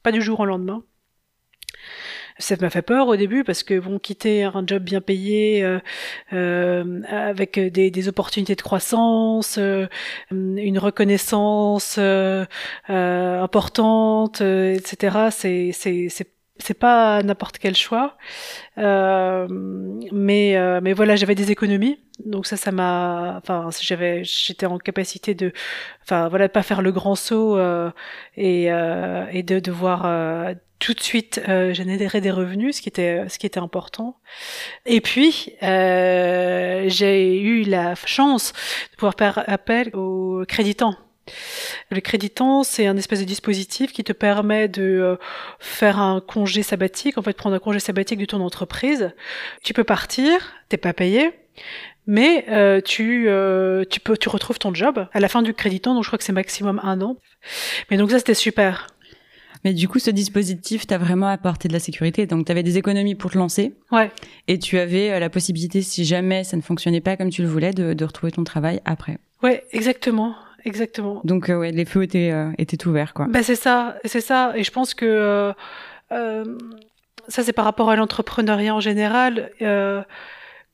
pas 0.03 0.13
du 0.13 0.21
jour 0.21 0.41
au 0.41 0.45
lendemain 0.45 0.83
ça 2.39 2.57
m'a 2.61 2.71
fait 2.71 2.83
peur 2.83 3.09
au 3.09 3.17
début 3.17 3.45
parce 3.45 3.63
que 3.63 3.79
bon 3.79 3.99
quitter 3.99 4.45
un 4.45 4.65
job 4.67 4.83
bien 4.83 5.01
payé 5.01 5.63
euh, 5.65 5.79
euh, 6.33 7.03
avec 7.09 7.59
des, 7.59 7.91
des, 7.91 8.09
opportunités 8.09 8.55
de 8.55 8.63
croissance, 8.63 9.59
euh, 9.59 9.87
une 10.31 10.79
reconnaissance 10.79 11.97
euh, 11.99 12.45
euh, 12.91 13.43
importante, 13.43 14.41
etc. 14.41 15.29
C'est 15.31 15.71
c'est 15.73 16.32
c'est 16.59 16.79
pas 16.79 17.23
n'importe 17.23 17.59
quel 17.59 17.75
choix, 17.75 18.17
euh, 18.79 19.47
mais 19.51 20.57
mais 20.83 20.93
voilà, 20.93 21.17
j'avais 21.17 21.35
des 21.35 21.51
économies, 21.51 21.99
donc 22.25 22.47
ça, 22.47 22.57
ça 22.57 22.73
m'a, 22.73 23.37
enfin, 23.39 23.71
j'avais, 23.81 24.23
j'étais 24.25 24.67
en 24.67 24.79
capacité 24.79 25.35
de, 25.35 25.53
enfin 26.03 26.29
voilà, 26.29 26.49
pas 26.49 26.63
faire 26.63 26.83
le 26.83 26.93
grand 26.93 27.15
saut 27.15 27.57
euh, 27.57 27.91
et 28.37 28.67
et 28.67 29.43
de 29.43 29.61
devoir 29.61 30.07
tout 30.83 30.95
de 30.95 31.01
suite 31.01 31.41
euh, 31.49 31.73
générer 31.73 32.21
des 32.21 32.33
revenus, 32.33 32.77
ce 32.77 32.83
qui 32.83 32.89
était 32.89 33.29
ce 33.29 33.39
qui 33.39 33.47
était 33.47 33.61
important. 33.61 34.17
Et 34.85 35.01
puis 35.01 35.55
euh, 35.63 36.85
j'ai 36.89 37.41
eu 37.41 37.63
la 37.63 37.95
chance 37.95 38.53
de 38.91 38.97
pouvoir 38.97 39.15
faire 39.17 39.45
appel 39.47 39.95
au 39.95 40.45
créditant. 40.49 40.97
Le 41.91 42.01
créditant, 42.01 42.63
c'est 42.63 42.87
un 42.87 42.97
espèce 42.97 43.21
de 43.21 43.25
dispositif 43.25 43.93
qui 43.93 44.05
te 44.05 44.13
permet 44.13 44.69
de 44.69 44.83
euh, 44.83 45.17
faire 45.59 45.99
un 45.99 46.21
congé 46.21 46.63
sabbatique, 46.63 47.19
en 47.19 47.23
fait 47.23 47.35
prendre 47.35 47.57
un 47.57 47.59
congé 47.59 47.79
sabbatique 47.79 48.19
de 48.19 48.25
ton 48.25 48.41
entreprise. 48.41 49.13
Tu 49.63 49.73
peux 49.75 49.85
partir, 49.85 50.55
t'es 50.69 50.77
pas 50.77 50.93
payé, 50.93 51.31
mais 52.07 52.45
euh, 52.49 52.81
tu 52.81 53.29
euh, 53.29 53.85
tu 53.89 54.01
peux 54.01 54.17
tu 54.17 54.29
retrouves 54.29 54.59
ton 54.59 54.75
job 54.75 55.07
à 55.13 55.21
la 55.21 55.29
fin 55.29 55.43
du 55.43 55.55
créditant, 55.55 55.95
donc 55.95 56.03
je 56.03 56.09
crois 56.09 56.19
que 56.19 56.25
c'est 56.25 56.33
maximum 56.33 56.81
un 56.83 57.01
an. 57.01 57.17
Mais 57.91 57.97
donc 57.97 58.11
ça 58.11 58.19
c'était 58.19 58.35
super. 58.35 58.89
Mais 59.65 59.75
du 59.75 59.87
coup, 59.87 60.01
ce 60.01 60.11
dispositif 60.11 60.89
t'a 60.89 60.99
vraiment 60.99 61.29
apporté 61.29 61.69
de 61.69 61.73
la 61.73 61.79
sécurité. 61.79 62.27
Donc, 62.27 62.47
tu 62.47 62.51
avais 62.51 62.65
des 62.65 62.79
économies 62.79 63.15
pour 63.15 63.31
te 63.31 63.39
lancer. 63.39 63.77
Ouais. 63.93 64.11
Et 64.49 64.59
tu 64.59 64.77
avais 64.77 65.21
la 65.21 65.31
possibilité, 65.31 65.83
si 65.83 66.05
jamais 66.05 66.43
ça 66.43 66.57
ne 66.57 66.63
fonctionnait 66.63 67.01
pas 67.01 67.17
comme 67.17 67.31
tu 67.31 67.43
le 67.43 67.49
voulais, 67.49 67.71
de, 67.71 67.95
de 67.95 68.05
retrouver 68.05 68.33
ton 68.33 68.43
travail 68.43 68.81
après. 68.85 69.19
Ouais, 69.41 69.63
exactement. 69.71 70.35
Exactement. 70.65 71.21
Donc, 71.25 71.49
euh, 71.49 71.59
ouais, 71.59 71.73
les 71.73 71.85
feux 71.85 72.03
étaient, 72.03 72.31
euh, 72.33 72.51
étaient 72.59 72.87
ouverts, 72.87 73.15
quoi. 73.15 73.27
Ben, 73.29 73.43
c'est 73.43 73.57
ça. 73.57 73.97
C'est 74.05 74.21
ça. 74.21 74.53
Et 74.57 74.65
je 74.65 74.71
pense 74.71 74.95
que 74.95 75.53
ça, 77.29 77.43
c'est 77.43 77.53
par 77.53 77.65
rapport 77.65 77.89
à 77.89 77.97
l'entrepreneuriat 77.97 78.75
en 78.75 78.81
général. 78.81 79.51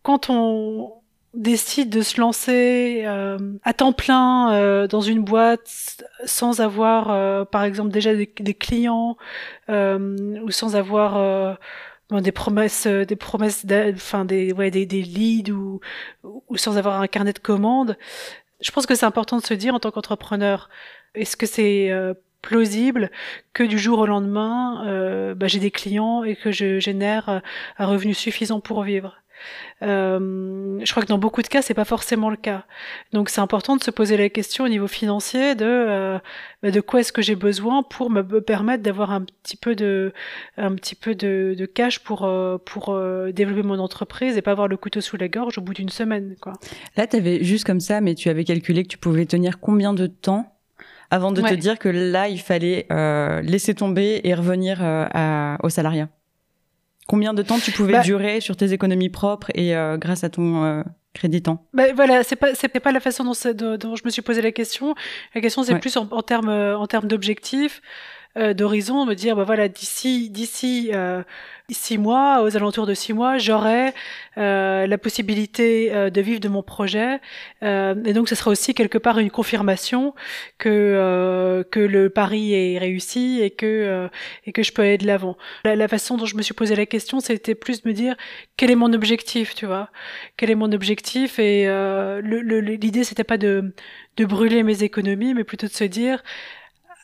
quand 0.02 0.30
on, 0.30 0.92
décide 1.35 1.90
de 1.90 2.02
se 2.02 2.21
lancer 2.21 3.02
euh, 3.04 3.38
à 3.62 3.75
temps 3.75 3.92
plein 3.92 4.52
euh, 4.52 4.87
dans 4.87 5.00
une 5.00 5.23
boîte 5.23 6.02
sans 6.25 6.61
avoir 6.61 7.11
euh, 7.11 7.45
par 7.45 7.64
exemple 7.64 7.90
déjà 7.90 8.14
des, 8.14 8.33
des 8.40 8.54
clients 8.54 9.16
ou 9.68 10.50
sans 10.50 10.75
avoir 10.75 11.59
des 12.11 12.33
promesses 12.33 12.87
des 12.87 13.16
promesses 13.16 13.66
enfin 13.92 14.25
des 14.25 14.52
ouais 14.52 14.71
des, 14.71 14.87
des 14.87 15.02
leads 15.02 15.52
ou, 15.52 15.80
ou 16.25 16.57
sans 16.57 16.78
avoir 16.78 17.00
un 17.00 17.07
carnet 17.07 17.35
de 17.35 17.38
commandes 17.38 17.97
je 18.61 18.71
pense 18.71 18.87
que 18.87 18.95
c'est 18.95 19.07
important 19.07 19.38
de 19.38 19.45
se 19.45 19.55
dire 19.55 19.75
en 19.75 19.81
tant 19.81 19.91
qu'entrepreneur 19.91 20.69
est-ce 21.15 21.37
que 21.37 21.47
c'est 21.47 21.91
plausible 22.43 23.11
que 23.53 23.62
du 23.65 23.79
jour 23.79 23.99
au 24.00 24.07
lendemain 24.07 25.35
bah, 25.35 25.47
j'ai 25.49 25.59
des 25.61 25.71
clients 25.71 26.25
et 26.25 26.37
que 26.37 26.50
je 26.53 26.79
génère 26.79 27.43
un 27.79 27.87
revenu 27.87 28.15
suffisant 28.15 28.61
pour 28.61 28.83
vivre? 28.83 29.17
Euh, 29.83 30.78
je 30.83 30.90
crois 30.90 31.02
que 31.02 31.09
dans 31.09 31.18
beaucoup 31.18 31.42
de 31.42 31.47
cas, 31.49 31.62
c'est 31.62 31.75
pas 31.75 31.85
forcément 31.85 32.30
le 32.30 32.37
cas. 32.37 32.64
Donc, 33.12 33.28
c'est 33.28 33.40
important 33.40 33.76
de 33.76 33.83
se 33.83 33.90
poser 33.90 34.16
la 34.16 34.28
question 34.28 34.64
au 34.64 34.68
niveau 34.68 34.88
financier 34.88 35.54
de 35.54 35.64
euh, 35.64 36.18
bah, 36.62 36.71
de 36.71 36.80
quoi 36.80 37.00
est-ce 37.00 37.12
que 37.12 37.23
j'ai 37.23 37.37
besoin 37.37 37.83
pour 37.83 38.11
me 38.11 38.23
permettre 38.40 38.83
d'avoir 38.83 39.12
un 39.12 39.23
petit 39.23 39.57
peu 39.57 39.75
de 39.75 40.12
un 40.57 40.75
petit 40.75 40.95
peu 40.95 41.14
de, 41.14 41.54
de 41.57 41.66
cash 41.66 42.00
pour 42.00 42.25
euh, 42.25 42.59
pour 42.59 42.99
développer 43.33 43.62
mon 43.62 43.78
entreprise 43.78 44.37
et 44.37 44.42
pas 44.42 44.52
avoir 44.52 44.68
le 44.68 44.76
couteau 44.76 45.00
sous 45.00 45.16
la 45.16 45.28
gorge 45.28 45.59
au 45.59 45.61
bout 45.61 45.75
d'une 45.75 45.88
semaine, 45.88 46.37
quoi. 46.40 46.54
Là, 46.97 47.07
tu 47.07 47.16
avais 47.16 47.45
juste 47.45 47.64
comme 47.64 47.80
ça, 47.80 48.00
mais 48.00 48.14
tu 48.14 48.28
avais 48.28 48.45
calculé 48.45 48.83
que 48.83 48.88
tu 48.88 48.99
pouvais 48.99 49.26
tenir 49.26 49.61
combien 49.61 49.95
de 49.95 50.07
temps 50.07 50.54
avant 51.11 51.33
de 51.33 51.40
te 51.40 51.54
dire 51.54 51.78
que 51.78 51.88
là, 51.88 52.28
il 52.28 52.40
fallait 52.40 52.87
laisser 53.42 53.75
tomber 53.75 54.21
et 54.25 54.35
revenir 54.35 54.78
à, 54.83 55.57
au 55.62 55.68
salariat? 55.68 56.09
Combien 57.09 57.35
de 57.35 57.43
temps 57.43 57.59
tu 57.59 57.73
pouvais 57.73 57.95
bah 57.95 58.03
durer 58.03 58.41
sur 58.41 58.57
tes 58.57 58.73
économies 58.73 59.09
propres 59.09 59.50
et 59.55 59.75
euh, 59.75 59.97
grâce 59.97 60.23
à 60.23 60.31
ton 60.31 60.62
euh, 60.62 60.83
créditant 61.15 61.67
bah, 61.73 61.93
Voilà, 61.95 62.23
c'est 62.23 62.37
pas 62.37 62.55
c'est 62.55 62.69
pas 62.69 62.93
la 62.93 63.00
façon 63.00 63.25
dont, 63.25 63.77
dont, 63.77 63.97
je 63.97 64.03
me 64.05 64.11
suis 64.11 64.23
posé 64.23 64.43
la 64.43 64.53
question. 64.53 64.95
La 65.35 65.41
question 65.41 65.65
c'est 65.65 65.79
plus 65.81 65.97
en, 65.97 66.07
en 66.11 66.23
termes 66.23 66.50
en 66.50 66.87
termes 66.87 67.09
d'objectifs. 67.09 67.83
Euh, 68.38 68.54
d'horizon, 68.54 69.04
me 69.04 69.14
dire 69.14 69.35
bah 69.37 69.45
voilà 69.45 69.68
d'ici 69.68 70.30
d'ici 70.30 70.90
euh, 70.95 71.23
six 71.71 71.99
mois, 71.99 72.42
aux 72.42 72.57
alentours 72.57 72.87
de 72.87 72.95
six 72.95 73.12
mois, 73.12 73.37
j'aurai 73.37 73.92
euh, 74.38 74.87
la 74.87 74.99
possibilité 74.99 75.92
euh, 75.92 76.09
de 76.09 76.21
vivre 76.21 76.40
de 76.40 76.49
mon 76.49 76.62
projet, 76.62 77.21
euh, 77.62 77.95
et 78.04 78.12
donc 78.12 78.28
ce 78.28 78.35
sera 78.35 78.50
aussi 78.50 78.75
quelque 78.75 78.97
part 78.97 79.18
une 79.18 79.30
confirmation 79.30 80.14
que 80.59 81.64
que 81.71 81.80
le 81.80 82.11
pari 82.11 82.54
est 82.54 82.78
réussi 82.78 83.40
et 83.42 83.50
que 83.50 84.09
et 84.47 84.52
que 84.52 84.62
je 84.62 84.73
peux 84.73 84.83
aller 84.83 84.99
de 84.99 85.07
l'avant. 85.07 85.37
La, 85.64 85.76
la, 85.76 85.88
façon 85.88 86.16
dont 86.16 86.26
je 86.26 86.37
me 86.37 86.42
suis 86.42 86.54
posé 86.54 86.76
la 86.76 86.87
question, 86.87 87.21
c'était 87.21 87.54
plus 87.54 87.83
de 87.83 87.88
me 87.88 87.95
dire 87.95 88.16
quel 88.57 88.71
est 88.71 88.76
mon 88.76 88.92
objectif, 88.92 89.54
tu 89.54 89.66
vois, 89.66 89.90
quel 90.37 90.50
est 90.50 90.54
mon 90.54 90.73
objectif, 90.73 91.38
et 91.38 91.66
l'idée 92.23 93.04
c'était 93.04 93.25
pas 93.25 93.38
de 93.38 93.75
de 94.16 94.25
brûler 94.25 94.62
mes 94.62 94.83
économies, 94.85 95.35
mais 95.35 95.45
plutôt 95.45 95.66
de 95.66 95.73
se 95.73 95.85
dire 95.85 96.23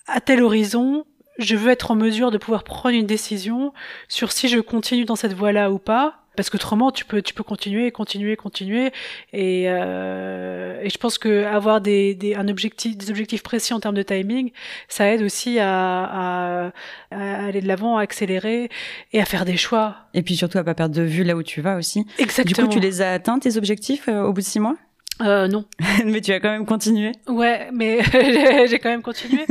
à 0.07 0.21
tel 0.21 0.43
horizon, 0.43 1.05
je 1.39 1.57
veux 1.57 1.71
être 1.71 1.91
en 1.91 1.95
mesure 1.97 2.31
de 2.31 2.39
pouvoir 2.39 2.65
prendre 2.65 2.95
une 2.95 3.07
décision 3.07 3.73
sur 4.09 4.33
si 4.33 4.49
je 4.49 4.59
continue 4.61 5.05
dans 5.05 5.17
cette 5.17 5.35
voie-là 5.35 5.71
ou 5.71 5.79
pas. 5.79 6.21
Parce 6.37 6.51
qu'autrement, 6.51 6.91
tu 6.91 7.05
peux, 7.05 7.23
tu 7.23 7.33
peux 7.33 7.45
continuer, 7.45 7.93
continuer, 7.93 8.35
continuer, 8.35 8.91
et, 9.33 9.67
euh, 9.69 10.81
et 10.83 10.91
je 10.91 10.99
pense 10.99 11.17
que 11.17 11.45
avoir 11.45 11.81
des, 11.81 12.17
des, 12.17 12.35
un 12.35 12.49
objectif, 12.49 12.97
des 12.97 13.09
objectifs 13.09 13.45
précis 13.45 13.73
en 13.73 13.79
termes 13.79 13.95
de 13.95 14.03
timing, 14.03 14.51
ça 14.89 15.13
aide 15.13 15.23
aussi 15.23 15.61
à, 15.61 15.71
à, 15.71 16.73
à 17.13 17.45
aller 17.47 17.61
de 17.61 17.69
l'avant, 17.69 17.99
à 17.99 18.03
accélérer 18.03 18.69
et 19.13 19.21
à 19.21 19.25
faire 19.27 19.45
des 19.45 19.57
choix. 19.57 19.95
Et 20.13 20.23
puis 20.23 20.35
surtout 20.35 20.59
à 20.59 20.65
pas 20.65 20.75
perdre 20.75 20.97
de 20.97 21.03
vue 21.03 21.23
là 21.23 21.37
où 21.37 21.45
tu 21.45 21.61
vas 21.61 21.77
aussi. 21.77 22.05
Exactement. 22.19 22.67
Du 22.67 22.75
coup, 22.75 22.81
tu 22.81 22.85
les 22.85 23.01
as 23.01 23.13
atteints 23.13 23.39
tes 23.39 23.57
objectifs 23.57 24.09
euh, 24.09 24.25
au 24.25 24.33
bout 24.33 24.41
de 24.41 24.47
six 24.47 24.59
mois? 24.59 24.75
Euh, 25.23 25.47
non. 25.47 25.65
mais 26.05 26.21
tu 26.21 26.33
as 26.33 26.41
quand 26.41 26.51
même 26.51 26.67
continué. 26.67 27.13
Ouais, 27.29 27.69
mais 27.73 28.01
j'ai 28.67 28.79
quand 28.79 28.89
même 28.89 29.03
continué. 29.03 29.47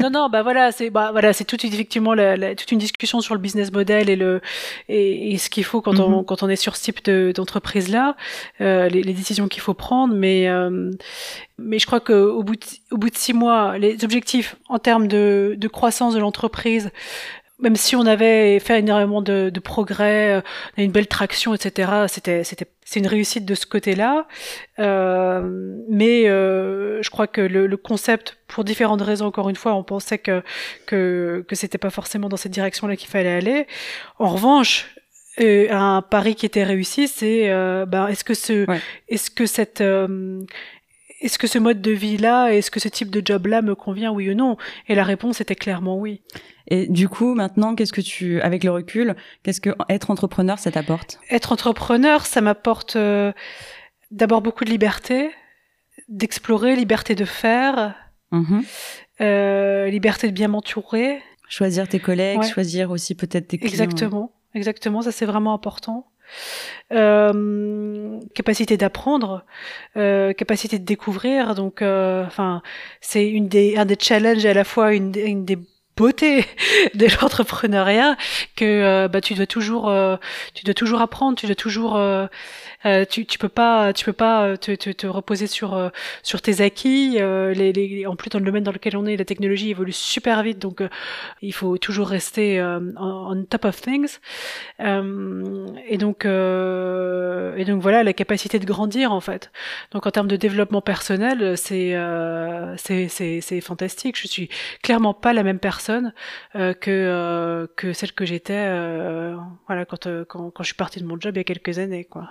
non, 0.00 0.10
non, 0.10 0.28
bah 0.28 0.42
voilà, 0.42 0.70
c'est 0.70 0.90
bah 0.90 1.10
voilà, 1.10 1.32
c'est 1.32 1.44
toute 1.44 1.64
effectivement 1.64 2.14
la, 2.14 2.36
la, 2.36 2.54
toute 2.54 2.70
une 2.70 2.78
discussion 2.78 3.20
sur 3.20 3.34
le 3.34 3.40
business 3.40 3.72
model 3.72 4.08
et 4.08 4.16
le 4.16 4.40
et, 4.88 5.32
et 5.32 5.38
ce 5.38 5.50
qu'il 5.50 5.64
faut 5.64 5.80
quand 5.80 5.98
on 5.98 6.20
mhm. 6.20 6.24
quand 6.24 6.42
on 6.42 6.48
est 6.48 6.56
sur 6.56 6.76
ce 6.76 6.84
type 6.84 7.10
d'entreprise 7.10 7.88
là, 7.88 8.16
euh, 8.60 8.88
les, 8.88 9.02
les, 9.02 9.12
décisions 9.12 9.48
qu'il 9.48 9.62
faut 9.62 9.74
prendre. 9.74 10.14
Mais 10.14 10.48
euh, 10.48 10.90
mais 11.58 11.78
je 11.78 11.86
crois 11.86 12.00
que 12.00 12.12
au 12.12 12.44
bout 12.44 12.56
de, 12.56 12.66
au 12.92 12.96
bout 12.96 13.10
de 13.10 13.16
six 13.16 13.32
mois, 13.32 13.78
les 13.78 14.04
objectifs 14.04 14.56
en 14.68 14.78
termes 14.78 15.08
de, 15.08 15.54
de 15.58 15.68
croissance 15.68 16.14
de 16.14 16.20
l'entreprise, 16.20 16.90
même 17.62 17.76
si 17.76 17.96
on 17.96 18.04
avait 18.06 18.58
fait 18.58 18.80
énormément 18.80 19.22
de, 19.22 19.50
de 19.50 19.60
progrès, 19.60 20.34
euh, 20.34 20.40
on 20.76 20.82
a 20.82 20.84
une 20.84 20.92
belle 20.92 21.06
traction, 21.06 21.54
etc. 21.54 21.90
C'était, 22.08 22.44
c'était, 22.44 22.66
c'est 22.84 23.00
une 23.00 23.06
réussite 23.06 23.44
de 23.44 23.54
ce 23.54 23.66
côté-là. 23.66 24.26
Euh, 24.78 25.78
mais 25.88 26.28
euh, 26.28 27.00
je 27.02 27.10
crois 27.10 27.26
que 27.26 27.40
le, 27.40 27.66
le, 27.66 27.76
concept, 27.76 28.36
pour 28.48 28.64
différentes 28.64 29.02
raisons, 29.02 29.26
encore 29.26 29.48
une 29.48 29.56
fois, 29.56 29.74
on 29.74 29.84
pensait 29.84 30.18
que 30.18 30.42
que 30.86 31.44
que 31.48 31.54
c'était 31.54 31.78
pas 31.78 31.90
forcément 31.90 32.28
dans 32.28 32.36
cette 32.36 32.52
direction-là 32.52 32.96
qu'il 32.96 33.08
fallait 33.08 33.32
aller. 33.32 33.66
En 34.18 34.28
revanche, 34.28 34.94
euh, 35.40 35.68
un 35.70 36.02
pari 36.02 36.34
qui 36.34 36.44
était 36.44 36.64
réussi, 36.64 37.08
c'est 37.08 37.50
euh, 37.50 37.86
ben, 37.86 38.08
est-ce 38.08 38.24
que 38.24 38.34
ce, 38.34 38.66
est-ce 39.08 39.30
que 39.30 39.46
cette 39.46 39.80
euh, 39.80 40.40
est-ce 41.22 41.38
que 41.38 41.46
ce 41.46 41.58
mode 41.58 41.80
de 41.80 41.92
vie-là, 41.92 42.48
est-ce 42.48 42.70
que 42.70 42.80
ce 42.80 42.88
type 42.88 43.10
de 43.10 43.22
job-là 43.24 43.62
me 43.62 43.74
convient, 43.74 44.12
oui 44.12 44.28
ou 44.30 44.34
non? 44.34 44.56
Et 44.88 44.94
la 44.94 45.04
réponse 45.04 45.40
était 45.40 45.54
clairement 45.54 45.96
oui. 45.96 46.20
Et 46.66 46.88
du 46.88 47.08
coup, 47.08 47.34
maintenant, 47.34 47.74
qu'est-ce 47.74 47.92
que 47.92 48.00
tu, 48.00 48.40
avec 48.40 48.64
le 48.64 48.72
recul, 48.72 49.14
qu'est-ce 49.42 49.60
que 49.60 49.70
être 49.88 50.10
entrepreneur, 50.10 50.58
ça 50.58 50.72
t'apporte? 50.72 51.20
Être 51.30 51.52
entrepreneur, 51.52 52.26
ça 52.26 52.40
m'apporte 52.40 52.96
euh, 52.96 53.32
d'abord 54.10 54.42
beaucoup 54.42 54.64
de 54.64 54.70
liberté, 54.70 55.30
d'explorer, 56.08 56.74
liberté 56.74 57.14
de 57.14 57.24
faire, 57.24 57.94
mm-hmm. 58.32 58.64
euh, 59.20 59.88
liberté 59.88 60.26
de 60.26 60.32
bien 60.32 60.48
m'entourer. 60.48 61.22
Choisir 61.48 61.86
tes 61.86 62.00
collègues, 62.00 62.42
choisir 62.42 62.90
aussi 62.90 63.14
peut-être 63.14 63.48
tes 63.48 63.58
clients. 63.58 63.70
Exactement, 63.70 64.32
exactement, 64.54 65.02
ça 65.02 65.12
c'est 65.12 65.26
vraiment 65.26 65.54
important. 65.54 66.11
Euh, 66.92 68.20
capacité 68.34 68.76
d'apprendre, 68.76 69.44
euh, 69.96 70.32
capacité 70.34 70.78
de 70.78 70.84
découvrir. 70.84 71.54
Donc, 71.54 71.80
euh, 71.80 72.24
enfin, 72.26 72.62
c'est 73.00 73.26
une 73.28 73.48
des 73.48 73.76
un 73.76 73.86
des 73.86 73.96
challenges 73.98 74.44
et 74.44 74.50
à 74.50 74.54
la 74.54 74.64
fois 74.64 74.92
une, 74.92 75.14
une 75.16 75.44
des 75.44 75.58
beauté 75.96 76.44
de 76.94 77.06
l'entrepreneuriat 77.20 78.16
que 78.56 78.64
euh, 78.64 79.08
bah, 79.08 79.20
tu 79.20 79.34
dois 79.34 79.46
toujours 79.46 79.88
euh, 79.88 80.16
tu 80.54 80.64
dois 80.64 80.74
toujours 80.74 81.00
apprendre 81.00 81.36
tu 81.36 81.46
dois 81.46 81.54
toujours 81.54 81.96
euh, 81.96 82.26
tu, 83.10 83.26
tu 83.26 83.38
peux 83.38 83.48
pas 83.48 83.92
tu 83.92 84.04
peux 84.04 84.12
pas 84.12 84.56
te, 84.56 84.74
te, 84.74 84.90
te 84.90 85.06
reposer 85.06 85.46
sur 85.46 85.90
sur 86.22 86.42
tes 86.42 86.62
acquis 86.62 87.18
les, 87.18 87.72
les, 87.72 88.06
en 88.06 88.16
plus 88.16 88.30
dans 88.30 88.38
le 88.38 88.44
domaine 88.44 88.64
dans 88.64 88.72
lequel 88.72 88.96
on 88.96 89.06
est 89.06 89.16
la 89.16 89.24
technologie 89.24 89.70
évolue 89.70 89.92
super 89.92 90.42
vite 90.42 90.58
donc 90.58 90.82
il 91.42 91.52
faut 91.52 91.78
toujours 91.78 92.08
rester 92.08 92.60
on, 92.96 93.44
top 93.48 93.64
of 93.66 93.80
things. 93.80 94.18
Et 94.80 95.98
donc 95.98 96.24
et 96.24 97.64
donc 97.64 97.82
voilà 97.82 98.02
la 98.02 98.12
capacité 98.12 98.58
de 98.58 98.66
grandir 98.66 99.12
en 99.12 99.20
fait. 99.20 99.52
Donc 99.92 100.06
en 100.06 100.10
termes 100.10 100.28
de 100.28 100.36
développement 100.36 100.80
personnel 100.80 101.56
c'est 101.56 101.96
c'est 102.78 103.40
c'est 103.40 103.60
fantastique. 103.60 104.18
Je 104.18 104.26
suis 104.26 104.48
clairement 104.82 105.14
pas 105.14 105.32
la 105.32 105.44
même 105.44 105.60
personne 105.60 105.81
euh, 105.90 106.74
que 106.74 106.90
euh, 106.90 107.66
que 107.76 107.92
celle 107.92 108.12
que 108.12 108.24
j'étais 108.24 108.66
euh, 108.66 109.36
voilà 109.66 109.84
quand, 109.84 110.08
quand, 110.28 110.50
quand 110.50 110.62
je 110.62 110.68
suis 110.68 110.76
partie 110.76 111.00
de 111.00 111.06
mon 111.06 111.18
job 111.20 111.36
il 111.36 111.38
y 111.38 111.40
a 111.40 111.44
quelques 111.44 111.78
années 111.78 112.04
quoi. 112.04 112.30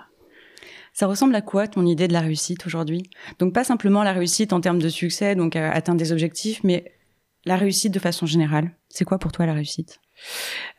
Ça 0.92 1.06
ressemble 1.06 1.34
à 1.34 1.40
quoi 1.40 1.68
ton 1.68 1.86
idée 1.86 2.06
de 2.06 2.12
la 2.12 2.20
réussite 2.20 2.66
aujourd'hui? 2.66 3.08
Donc 3.38 3.54
pas 3.54 3.64
simplement 3.64 4.02
la 4.02 4.12
réussite 4.12 4.52
en 4.52 4.60
termes 4.60 4.80
de 4.80 4.90
succès, 4.90 5.34
donc 5.34 5.56
atteindre 5.56 5.98
des 5.98 6.12
objectifs, 6.12 6.62
mais 6.64 6.92
la 7.46 7.56
réussite 7.56 7.92
de 7.94 7.98
façon 7.98 8.26
générale. 8.26 8.70
C'est 8.88 9.04
quoi 9.04 9.18
pour 9.18 9.32
toi 9.32 9.46
la 9.46 9.54
réussite? 9.54 10.00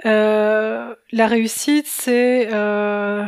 Euh, 0.06 0.94
La 1.12 1.28
réussite, 1.28 1.88
c'est 1.88 2.54
euh, 2.54 3.26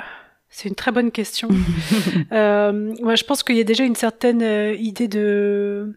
c'est 0.50 0.70
une 0.70 0.76
très 0.76 0.92
bonne 0.92 1.12
question. 1.12 1.50
moi, 2.32 3.16
je 3.16 3.24
pense 3.24 3.42
qu'il 3.44 3.58
y 3.58 3.62
a 3.62 3.64
déjà 3.66 3.84
une 3.84 3.96
certaine 3.96 4.76
idée 4.80 5.08
de 5.08 5.96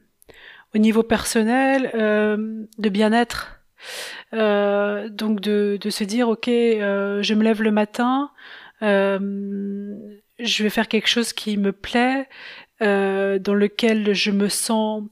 au 0.75 0.79
niveau 0.79 1.03
personnel, 1.03 1.91
euh, 1.95 2.65
de 2.79 2.89
bien-être. 2.89 3.61
Euh, 4.35 5.09
donc 5.09 5.41
de, 5.41 5.79
de, 5.81 5.91
se 5.91 6.05
dire, 6.05 6.29
ok, 6.29 6.49
euh, 6.49 7.23
je 7.23 7.35
me 7.35 7.45
lève 7.45 7.63
le 7.63 7.71
matin, 7.71 8.31
euh, 8.83 9.95
je 10.39 10.63
vais 10.63 10.71
faire 10.71 10.89
quelque 10.89 11.09
chose 11.09 11.33
qui 11.33 11.57
me 11.57 11.73
plaît, 11.73 12.29
euh, 12.83 13.39
dans 13.39 13.55
lequel 13.55 14.15
je 14.15 14.31
me 14.31 14.49
sens 14.49 15.05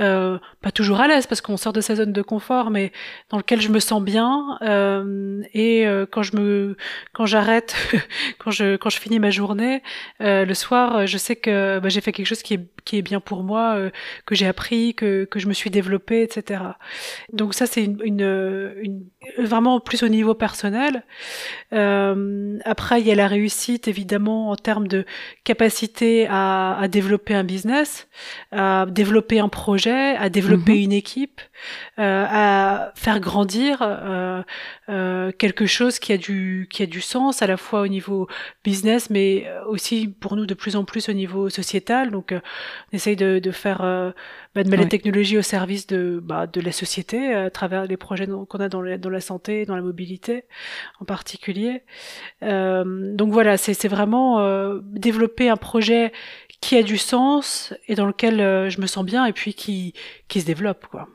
euh, 0.00 0.38
pas 0.62 0.70
toujours 0.70 1.00
à 1.00 1.08
l'aise 1.08 1.26
parce 1.26 1.40
qu'on 1.40 1.56
sort 1.56 1.72
de 1.72 1.80
sa 1.80 1.96
zone 1.96 2.12
de 2.12 2.22
confort, 2.22 2.70
mais 2.70 2.92
dans 3.30 3.36
lequel 3.36 3.60
je 3.60 3.68
me 3.68 3.80
sens 3.80 4.02
bien. 4.02 4.58
Euh, 4.62 5.42
et 5.54 5.86
euh, 5.86 6.06
quand 6.10 6.22
je 6.22 6.36
me, 6.36 6.76
quand 7.12 7.26
j'arrête, 7.26 7.74
quand 8.38 8.50
je, 8.50 8.76
quand 8.76 8.90
je 8.90 8.98
finis 8.98 9.18
ma 9.18 9.30
journée, 9.30 9.82
euh, 10.20 10.44
le 10.44 10.54
soir, 10.54 11.06
je 11.06 11.18
sais 11.18 11.36
que 11.36 11.80
bah, 11.80 11.88
j'ai 11.88 12.00
fait 12.00 12.12
quelque 12.12 12.26
chose 12.26 12.42
qui 12.42 12.54
est, 12.54 12.66
qui 12.84 12.98
est 12.98 13.02
bien 13.02 13.20
pour 13.20 13.42
moi, 13.42 13.78
que 14.24 14.34
j'ai 14.34 14.46
appris, 14.46 14.94
que, 14.94 15.24
que 15.24 15.38
je 15.38 15.48
me 15.48 15.52
suis 15.52 15.70
développée, 15.70 16.22
etc. 16.22 16.62
Donc 17.32 17.54
ça, 17.54 17.66
c'est 17.66 17.84
une, 17.84 17.98
une, 18.02 18.74
une, 18.80 19.02
vraiment 19.38 19.80
plus 19.80 20.02
au 20.02 20.08
niveau 20.08 20.34
personnel. 20.34 21.02
après, 21.70 23.00
il 23.00 23.06
y 23.06 23.10
a 23.10 23.14
la 23.14 23.26
réussite, 23.26 23.88
évidemment, 23.88 24.50
en 24.50 24.56
termes 24.56 24.88
de 24.88 25.04
capacité 25.44 26.26
à, 26.30 26.78
à 26.78 26.88
développer 26.88 27.34
un 27.34 27.44
business, 27.44 28.08
à 28.52 28.86
développer 28.88 29.40
un 29.40 29.48
projet 29.48 29.87
à 29.90 30.28
développer 30.28 30.74
mhm. 30.74 30.82
une 30.82 30.92
équipe, 30.92 31.40
euh, 31.98 32.24
à 32.28 32.92
faire 32.94 33.20
grandir 33.20 33.78
euh, 33.82 34.42
euh, 34.88 35.32
quelque 35.32 35.66
chose 35.66 35.98
qui 35.98 36.12
a 36.12 36.16
du 36.16 36.68
qui 36.70 36.82
a 36.82 36.86
du 36.86 37.00
sens 37.00 37.42
à 37.42 37.46
la 37.46 37.56
fois 37.56 37.82
au 37.82 37.88
niveau 37.88 38.28
business, 38.64 39.10
mais 39.10 39.46
aussi 39.66 40.08
pour 40.08 40.36
nous 40.36 40.46
de 40.46 40.54
plus 40.54 40.76
en 40.76 40.84
plus 40.84 41.08
au 41.08 41.12
niveau 41.12 41.48
sociétal. 41.48 42.10
Donc 42.10 42.32
on 42.32 42.96
essaye 42.96 43.16
de, 43.16 43.38
de 43.38 43.50
faire 43.50 44.14
euh, 44.58 44.62
bah, 44.62 44.64
de 44.64 44.70
mettre 44.70 44.82
les 44.82 44.88
technologies 44.88 45.38
au 45.38 45.42
service 45.42 45.86
de 45.86 46.20
bah, 46.22 46.46
de 46.46 46.60
la 46.60 46.72
société 46.72 47.34
à 47.34 47.50
travers 47.50 47.86
les 47.86 47.96
projets 47.96 48.26
qu'on 48.26 48.58
a 48.58 48.68
dans 48.68 48.82
la, 48.82 48.98
dans 48.98 49.10
la 49.10 49.20
santé, 49.20 49.64
dans 49.64 49.76
la 49.76 49.82
mobilité 49.82 50.44
en 51.00 51.04
particulier. 51.04 51.82
Euh, 52.42 53.14
donc 53.14 53.32
voilà, 53.32 53.56
c'est 53.56 53.88
vraiment 53.88 54.40
euh, 54.40 54.80
développer 54.82 55.48
un 55.48 55.56
projet 55.56 56.12
qui 56.60 56.76
a 56.76 56.82
du 56.82 56.98
sens 56.98 57.74
et 57.86 57.94
dans 57.94 58.06
lequel 58.06 58.40
euh, 58.40 58.68
je 58.68 58.80
me 58.80 58.86
sens 58.86 59.04
bien 59.04 59.24
et 59.26 59.32
puis 59.32 59.54
qui 59.54 59.94
qui 60.28 60.40
se 60.40 60.46
développe 60.46 60.86
quoi. 60.86 61.08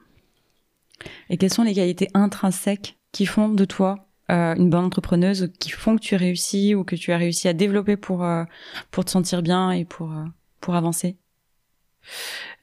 Et 1.30 1.38
quelles 1.38 1.54
sont 1.54 1.64
les 1.64 1.74
qualités 1.74 2.08
intrinsèques 2.14 2.98
qui 3.12 3.26
font 3.26 3.50
de 3.50 3.66
toi 3.66 4.08
euh, 4.32 4.56
une 4.56 4.70
bonne 4.70 4.86
entrepreneuse, 4.86 5.52
qui 5.60 5.70
font 5.70 5.98
que 5.98 6.02
tu 6.02 6.16
réussis 6.16 6.76
ou 6.76 6.86
que 6.86 6.96
tu 6.96 7.12
as 7.12 7.18
réussi 7.18 7.50
à 7.50 7.54
développer 7.54 7.98
pour 7.98 8.24
euh, 8.24 8.46
pour 8.90 9.04
te 9.04 9.12
sentir 9.12 9.42
bien 9.42 9.72
et 9.72 9.84
pour 9.84 10.14
euh, 10.14 10.24
pour 10.62 10.76
avancer? 10.76 11.18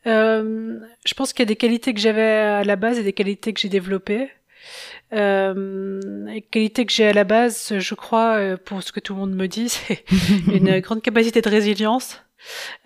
Je 0.04 1.14
pense 1.14 1.32
qu'il 1.32 1.42
y 1.42 1.46
a 1.46 1.46
des 1.46 1.56
qualités 1.56 1.94
que 1.94 2.00
j'avais 2.00 2.22
à 2.22 2.64
la 2.64 2.76
base 2.76 2.98
et 2.98 3.02
des 3.02 3.12
qualités 3.12 3.52
que 3.52 3.60
j'ai 3.60 3.68
développées. 3.68 4.30
les 5.12 6.44
qualités 6.50 6.86
que 6.86 6.92
j'ai 6.92 7.06
à 7.06 7.12
la 7.12 7.24
base, 7.24 7.78
je 7.78 7.94
crois, 7.94 8.56
pour 8.64 8.82
ce 8.82 8.92
que 8.92 9.00
tout 9.00 9.14
le 9.14 9.20
monde 9.20 9.34
me 9.34 9.46
dit, 9.46 9.68
c'est 9.68 10.04
une 10.52 10.80
grande 10.80 11.02
capacité 11.02 11.40
de 11.40 11.48
résilience. 11.48 12.22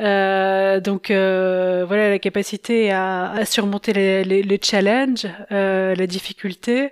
Euh, 0.01 0.81
donc 0.81 1.11
euh, 1.11 1.85
voilà 1.87 2.11
la 2.11 2.19
capacité 2.19 2.91
à, 2.91 3.31
à 3.31 3.45
surmonter 3.45 3.93
les, 3.93 4.25
les, 4.25 4.43
les 4.43 4.61
challenges, 4.63 5.27
euh, 5.53 5.95
la 5.95 6.07
difficulté 6.07 6.91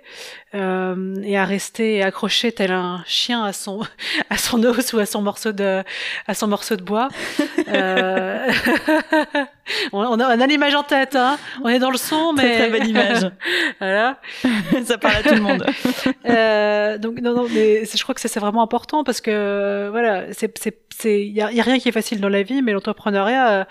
euh, 0.55 1.15
et 1.23 1.37
à 1.37 1.45
rester 1.45 2.03
accroché 2.03 2.51
tel 2.51 2.71
un 2.71 3.03
chien 3.07 3.43
à 3.43 3.53
son 3.53 3.81
à 4.29 4.37
son 4.37 4.63
os 4.63 4.93
ou 4.93 4.99
à 4.99 5.05
son 5.05 5.21
morceau 5.21 5.51
de 5.51 5.83
à 6.27 6.33
son 6.33 6.47
morceau 6.47 6.75
de 6.75 6.83
bois. 6.83 7.09
Euh, 7.69 8.51
on, 9.93 10.01
a, 10.19 10.35
on 10.35 10.41
a 10.41 10.47
l'image 10.47 10.75
en 10.75 10.83
tête, 10.83 11.15
hein. 11.15 11.37
On 11.63 11.69
est 11.69 11.79
dans 11.79 11.89
le 11.89 11.97
son, 11.97 12.33
mais 12.33 12.43
très, 12.43 12.57
très 12.57 12.69
belle 12.69 12.87
image. 12.87 13.31
voilà, 13.79 14.19
ça 14.85 14.97
parle 14.97 15.15
à 15.15 15.23
tout 15.23 15.33
le 15.33 15.41
monde. 15.41 15.65
euh, 16.29 16.97
donc 16.97 17.19
non, 17.21 17.33
non, 17.33 17.47
mais 17.51 17.85
je 17.85 18.03
crois 18.03 18.13
que 18.13 18.21
ça 18.21 18.27
c'est 18.27 18.39
vraiment 18.39 18.61
important 18.61 19.03
parce 19.03 19.21
que 19.21 19.89
voilà, 19.91 20.25
c'est 20.33 20.55
c'est 20.59 20.77
c'est 20.95 21.21
il 21.21 21.33
y 21.33 21.41
a, 21.41 21.51
y 21.51 21.59
a 21.59 21.63
rien 21.63 21.79
qui 21.79 21.89
est 21.89 21.93
facile 21.93 22.21
dans 22.21 22.29
la 22.29 22.43
vie, 22.43 22.61
mais 22.61 22.73
l'entrepreneuriat. 22.73 23.67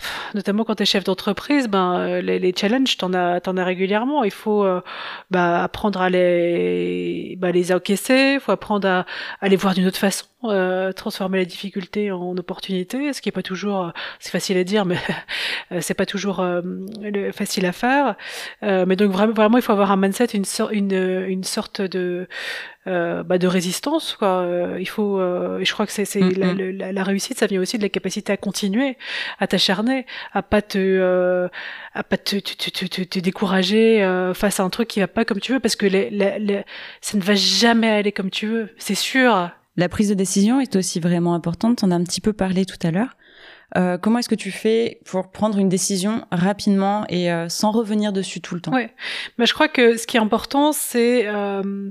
Euh, 0.00 0.34
notamment 0.34 0.64
quand 0.64 0.76
tu 0.76 0.82
es 0.82 0.86
chef 0.86 1.04
d'entreprise, 1.04 1.68
ben 1.68 1.98
euh, 1.98 2.20
les, 2.22 2.38
les 2.38 2.54
challenges, 2.56 2.96
as, 3.14 3.40
t'en 3.40 3.56
as 3.56 3.64
régulièrement. 3.64 4.24
Il 4.24 4.30
faut 4.30 4.64
euh, 4.64 4.80
bah, 5.30 5.62
apprendre 5.62 6.00
à 6.00 6.10
les, 6.10 7.36
bah, 7.38 7.52
les 7.52 7.72
encaisser. 7.72 8.34
Il 8.34 8.40
faut 8.40 8.52
apprendre 8.52 8.88
à, 8.88 9.06
à 9.40 9.48
les 9.48 9.56
voir 9.56 9.74
d'une 9.74 9.86
autre 9.86 9.98
façon, 9.98 10.26
euh, 10.44 10.92
transformer 10.92 11.38
la 11.38 11.44
difficulté 11.44 12.10
en 12.12 12.36
opportunité, 12.36 13.12
ce 13.12 13.20
qui 13.20 13.28
est 13.28 13.32
pas 13.32 13.42
toujours, 13.42 13.92
c'est 14.18 14.30
facile 14.30 14.56
à 14.56 14.64
dire, 14.64 14.84
mais 14.84 14.98
c'est 15.80 15.94
pas 15.94 16.06
toujours 16.06 16.44
facile 17.32 17.66
à 17.66 17.72
faire. 17.72 18.16
mais 18.62 18.96
donc 18.96 19.12
vraiment, 19.12 19.32
vraiment, 19.34 19.58
il 19.58 19.62
faut 19.62 19.72
avoir 19.72 19.90
un 19.92 19.96
mindset, 19.96 20.28
une, 20.34 20.44
une, 20.72 21.24
une 21.28 21.44
sorte 21.44 21.82
de 21.82 22.26
euh, 22.86 23.22
bah, 23.22 23.38
de 23.38 23.46
résistance 23.46 24.16
quoi. 24.18 24.40
Euh, 24.40 24.76
il 24.80 24.88
faut 24.88 25.18
euh, 25.18 25.60
je 25.62 25.72
crois 25.72 25.86
que 25.86 25.92
c'est 25.92 26.04
la, 26.14 26.30
Mm-hmm. 26.30 26.76
la, 26.78 26.92
la, 26.92 27.02
réussite 27.02 27.38
ça 27.38 27.46
vient 27.46 27.60
aussi 27.60 27.76
de 27.76 27.82
la 27.82 27.88
capacité 27.88 28.32
à 28.32 28.36
continuer 28.36 28.96
à 29.38 29.46
t'acharner 29.46 30.06
à 30.32 30.42
pas 30.42 30.62
te 30.62 30.78
euh, 30.78 31.48
à 31.92 32.02
pas 32.02 32.16
te, 32.16 32.36
te, 32.36 32.70
te, 32.70 32.86
te, 32.86 33.02
te 33.02 33.18
décourager 33.18 34.02
euh, 34.02 34.32
face 34.32 34.60
à 34.60 34.62
un 34.62 34.70
truc 34.70 34.88
qui 34.88 35.00
va 35.00 35.08
pas 35.08 35.24
comme 35.24 35.40
tu 35.40 35.52
veux 35.52 35.60
parce 35.60 35.76
que 35.76 35.86
les, 35.86 36.08
les, 36.10 36.38
les, 36.38 36.64
ça 37.00 37.18
ne 37.18 37.22
va 37.22 37.34
jamais 37.34 37.90
aller 37.90 38.12
comme 38.12 38.30
tu 38.30 38.46
veux 38.46 38.70
c'est 38.78 38.94
sûr. 38.94 39.50
La 39.76 39.88
prise 39.88 40.08
de 40.08 40.14
décision 40.14 40.60
est 40.60 40.74
aussi 40.76 41.00
vraiment 41.00 41.34
importante 41.34 41.82
on 41.82 41.90
a 41.90 41.94
un 41.94 42.04
petit 42.04 42.20
peu 42.20 42.32
parlé 42.32 42.64
tout 42.64 42.78
à 42.82 42.90
l'heure. 42.90 43.16
Euh, 43.76 43.98
comment 43.98 44.18
est-ce 44.18 44.28
que 44.28 44.34
tu 44.34 44.50
fais 44.50 45.00
pour 45.04 45.30
prendre 45.30 45.58
une 45.58 45.68
décision 45.68 46.26
rapidement 46.32 47.04
et 47.08 47.30
euh, 47.30 47.48
sans 47.48 47.70
revenir 47.70 48.12
dessus 48.12 48.40
tout 48.40 48.54
le 48.54 48.60
temps? 48.60 48.72
Ouais, 48.72 48.92
mais 49.38 49.46
je 49.46 49.54
crois 49.54 49.68
que 49.68 49.96
ce 49.96 50.06
qui 50.06 50.16
est 50.16 50.20
important, 50.20 50.72
c'est 50.72 51.26
euh, 51.26 51.90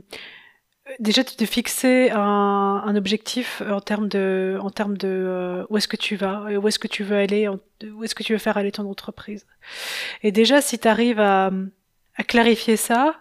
déjà 1.00 1.24
de 1.24 1.46
fixer 1.46 2.10
un, 2.12 2.84
un, 2.86 2.96
objectif 2.96 3.62
en 3.70 3.82
termes 3.82 4.08
de, 4.08 4.58
en 4.62 4.70
termes 4.70 4.98
de 4.98 5.08
euh, 5.08 5.66
où 5.70 5.78
est-ce 5.78 5.88
que 5.88 5.98
tu 5.98 6.16
vas, 6.16 6.46
où 6.58 6.68
est-ce 6.68 6.80
que 6.80 6.88
tu 6.88 7.04
veux 7.04 7.18
aller, 7.18 7.48
où 7.48 8.04
est-ce 8.04 8.16
que 8.16 8.24
tu 8.24 8.34
veux 8.34 8.40
faire 8.40 8.58
aller 8.58 8.72
ton 8.72 8.90
entreprise. 8.90 9.46
Et 10.24 10.32
déjà, 10.32 10.62
si 10.62 10.80
tu 10.80 10.88
arrives 10.88 11.20
à, 11.20 11.52
à, 12.16 12.24
clarifier 12.24 12.78
ça, 12.78 13.16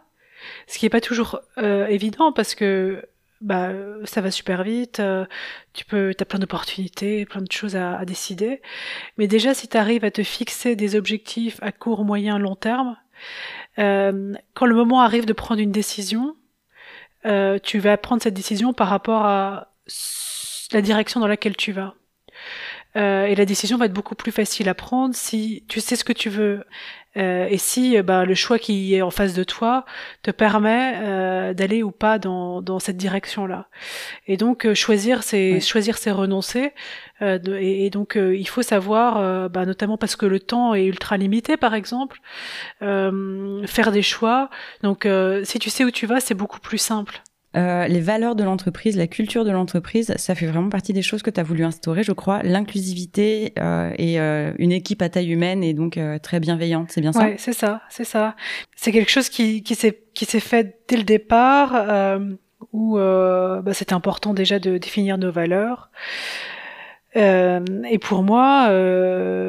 ce 0.66 0.78
qui 0.78 0.84
n'est 0.86 0.90
pas 0.90 1.00
toujours 1.00 1.40
euh, 1.58 1.86
évident 1.86 2.32
parce 2.32 2.54
que 2.54 3.04
bah 3.40 3.70
ça 4.04 4.20
va 4.20 4.32
super 4.32 4.64
vite, 4.64 4.98
euh, 4.98 5.24
tu 5.72 5.84
peux, 5.84 6.12
t'as 6.16 6.24
plein 6.24 6.40
d'opportunités, 6.40 7.24
plein 7.24 7.40
de 7.40 7.52
choses 7.52 7.76
à, 7.76 7.96
à, 7.96 8.04
décider. 8.04 8.60
Mais 9.16 9.28
déjà, 9.28 9.54
si 9.54 9.68
tu 9.68 9.76
arrives 9.76 10.04
à 10.04 10.10
te 10.10 10.24
fixer 10.24 10.74
des 10.74 10.96
objectifs 10.96 11.58
à 11.62 11.70
court, 11.70 12.04
moyen, 12.04 12.38
long 12.38 12.56
terme, 12.56 12.96
euh, 13.78 14.34
quand 14.54 14.66
le 14.66 14.74
moment 14.74 15.00
arrive 15.00 15.26
de 15.26 15.32
prendre 15.32 15.60
une 15.60 15.72
décision, 15.72 16.36
euh, 17.26 17.58
tu 17.62 17.78
vas 17.78 17.96
prendre 17.96 18.22
cette 18.22 18.34
décision 18.34 18.72
par 18.72 18.88
rapport 18.88 19.24
à 19.24 19.72
la 20.72 20.82
direction 20.82 21.20
dans 21.20 21.26
laquelle 21.26 21.56
tu 21.56 21.72
vas. 21.72 21.94
Euh, 22.96 23.26
et 23.26 23.34
la 23.34 23.44
décision 23.44 23.76
va 23.76 23.86
être 23.86 23.92
beaucoup 23.92 24.14
plus 24.14 24.32
facile 24.32 24.68
à 24.68 24.74
prendre 24.74 25.14
si 25.14 25.64
tu 25.68 25.80
sais 25.80 25.96
ce 25.96 26.04
que 26.04 26.12
tu 26.12 26.30
veux 26.30 26.64
euh, 27.16 27.46
et 27.48 27.58
si 27.58 28.00
bah, 28.02 28.24
le 28.24 28.34
choix 28.34 28.58
qui 28.58 28.94
est 28.94 29.02
en 29.02 29.10
face 29.10 29.34
de 29.34 29.42
toi 29.44 29.84
te 30.22 30.30
permet 30.30 30.94
euh, 30.96 31.54
d'aller 31.54 31.82
ou 31.82 31.90
pas 31.90 32.18
dans, 32.18 32.60
dans 32.62 32.78
cette 32.78 32.96
direction-là. 32.96 33.68
Et 34.26 34.36
donc 34.36 34.66
euh, 34.66 34.74
choisir, 34.74 35.22
c'est 35.22 35.54
ouais. 35.54 35.60
choisir, 35.60 35.98
c'est 35.98 36.10
renoncer. 36.10 36.72
Euh, 37.22 37.38
de, 37.38 37.56
et, 37.56 37.86
et, 37.86 37.90
donc 37.90 38.16
il 38.16 38.46
faut 38.46 38.62
savoir, 38.62 39.48
bah, 39.50 39.66
notamment 39.66 39.96
parce 39.96 40.16
que 40.16 40.26
le 40.26 40.38
temps 40.38 40.74
est 40.74 40.84
ultra 40.84 41.16
limité, 41.16 41.56
par 41.56 41.74
exemple, 41.74 42.20
faire 42.80 43.92
des 43.92 44.02
choix. 44.02 44.50
Donc 44.82 45.08
si 45.44 45.58
tu 45.58 45.70
sais 45.70 45.84
où 45.84 45.90
tu 45.90 46.06
vas, 46.06 46.20
c'est 46.20 46.34
beaucoup 46.34 46.60
plus 46.60 46.78
simple. 46.78 47.22
Euh, 47.56 47.88
les 47.88 48.00
valeurs 48.00 48.34
de 48.36 48.44
l'entreprise, 48.44 48.96
la 48.96 49.06
culture 49.06 49.44
de 49.44 49.50
l'entreprise, 49.50 50.12
ça 50.16 50.34
fait 50.34 50.46
vraiment 50.46 50.68
partie 50.68 50.92
des 50.92 51.00
choses 51.00 51.22
que 51.22 51.30
tu 51.30 51.40
as 51.40 51.42
voulu 51.42 51.64
instaurer, 51.64 52.02
je 52.02 52.12
crois. 52.12 52.42
L'inclusivité 52.42 53.54
euh, 53.58 53.90
et 53.96 54.20
euh, 54.20 54.52
une 54.58 54.70
équipe 54.70 55.00
à 55.00 55.08
taille 55.08 55.30
humaine 55.32 55.64
et 55.64 55.72
donc 55.72 55.96
euh, 55.96 56.18
très 56.18 56.40
bienveillante, 56.40 56.90
c'est 56.90 57.00
bien 57.00 57.12
ça? 57.12 57.24
Oui, 57.24 57.34
c'est 57.38 57.54
ça, 57.54 57.80
c'est 57.88 58.04
ça. 58.04 58.36
C'est 58.76 58.92
quelque 58.92 59.10
chose 59.10 59.30
qui, 59.30 59.62
qui 59.62 59.74
s'est 59.74 60.40
fait 60.40 60.78
dès 60.88 60.98
le 60.98 61.04
départ, 61.04 61.72
euh, 61.74 62.18
où 62.72 62.96
bah, 62.98 63.72
c'était 63.72 63.94
important 63.94 64.34
déjà 64.34 64.58
de 64.58 64.76
définir 64.76 65.16
nos 65.16 65.32
valeurs. 65.32 65.90
Et 67.14 67.98
pour 67.98 68.22
moi, 68.22 68.68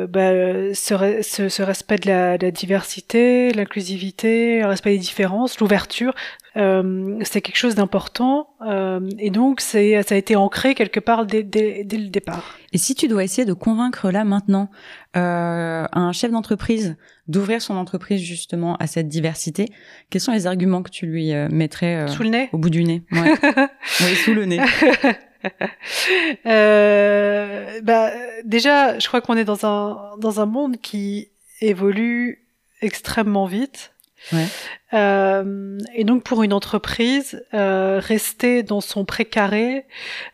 bah, 0.08 0.74
ce, 0.74 1.20
ce, 1.22 1.50
ce, 1.50 1.62
respect 1.62 1.98
de 1.98 2.08
la, 2.08 2.38
de 2.38 2.46
la 2.46 2.52
diversité, 2.52 3.52
l'inclusivité, 3.52 4.62
le 4.62 4.68
respect 4.68 4.92
des 4.92 4.98
différences, 5.00 5.60
l'ouverture, 5.60 6.14
euh, 6.58 7.20
c'est 7.24 7.42
quelque 7.42 7.58
chose 7.58 7.76
d'important. 7.76 8.50
Euh, 8.66 9.08
et 9.20 9.30
donc, 9.30 9.62
c'est, 9.62 10.02
ça 10.04 10.16
a 10.16 10.18
été 10.18 10.36
ancré 10.36 10.76
quelque 10.76 11.00
part 11.00 11.26
dès, 11.26 11.44
dès, 11.44 11.84
dès, 11.84 11.98
le 11.98 12.10
départ. 12.10 12.58
Et 12.74 12.78
si 12.78 12.96
tu 12.96 13.08
dois 13.08 13.24
essayer 13.24 13.46
de 13.46 13.54
convaincre 13.54 14.12
là 14.12 14.24
maintenant 14.24 14.70
euh, 15.18 15.86
un 15.92 16.12
chef 16.12 16.32
d'entreprise 16.32 16.98
d'ouvrir 17.28 17.62
son 17.62 17.76
entreprise 17.76 18.22
justement 18.22 18.76
à 18.78 18.88
cette 18.88 19.08
diversité, 19.08 19.70
quels 20.10 20.22
sont 20.22 20.32
les 20.32 20.48
arguments 20.48 20.82
que 20.82 20.90
tu 20.90 21.06
lui 21.06 21.34
euh, 21.34 21.48
mettrais 21.52 22.08
sous 22.08 22.24
le 22.24 22.30
nez 22.30 22.50
au 22.52 22.58
bout 22.58 22.70
du 22.72 22.84
nez 22.84 23.04
ouais. 23.12 23.34
oui, 24.02 24.16
sous 24.16 24.34
le 24.34 24.46
nez. 24.46 24.60
euh, 26.46 27.80
bah, 27.84 28.12
déjà, 28.44 28.98
je 29.00 29.08
crois 29.08 29.22
qu'on 29.22 29.38
est 29.38 29.46
dans 29.46 29.66
un, 29.66 30.18
dans 30.20 30.42
un 30.42 30.46
monde 30.46 30.78
qui 30.78 31.30
évolue 31.62 32.46
extrêmement 32.82 33.46
vite. 33.46 33.92
Ouais. 34.34 34.46
Euh, 34.94 35.78
et 35.94 36.04
donc 36.04 36.24
pour 36.24 36.42
une 36.44 36.54
entreprise, 36.54 37.44
euh, 37.54 38.00
rester 38.02 38.64
dans 38.64 38.82
son 38.82 39.06
précaré, 39.06 39.86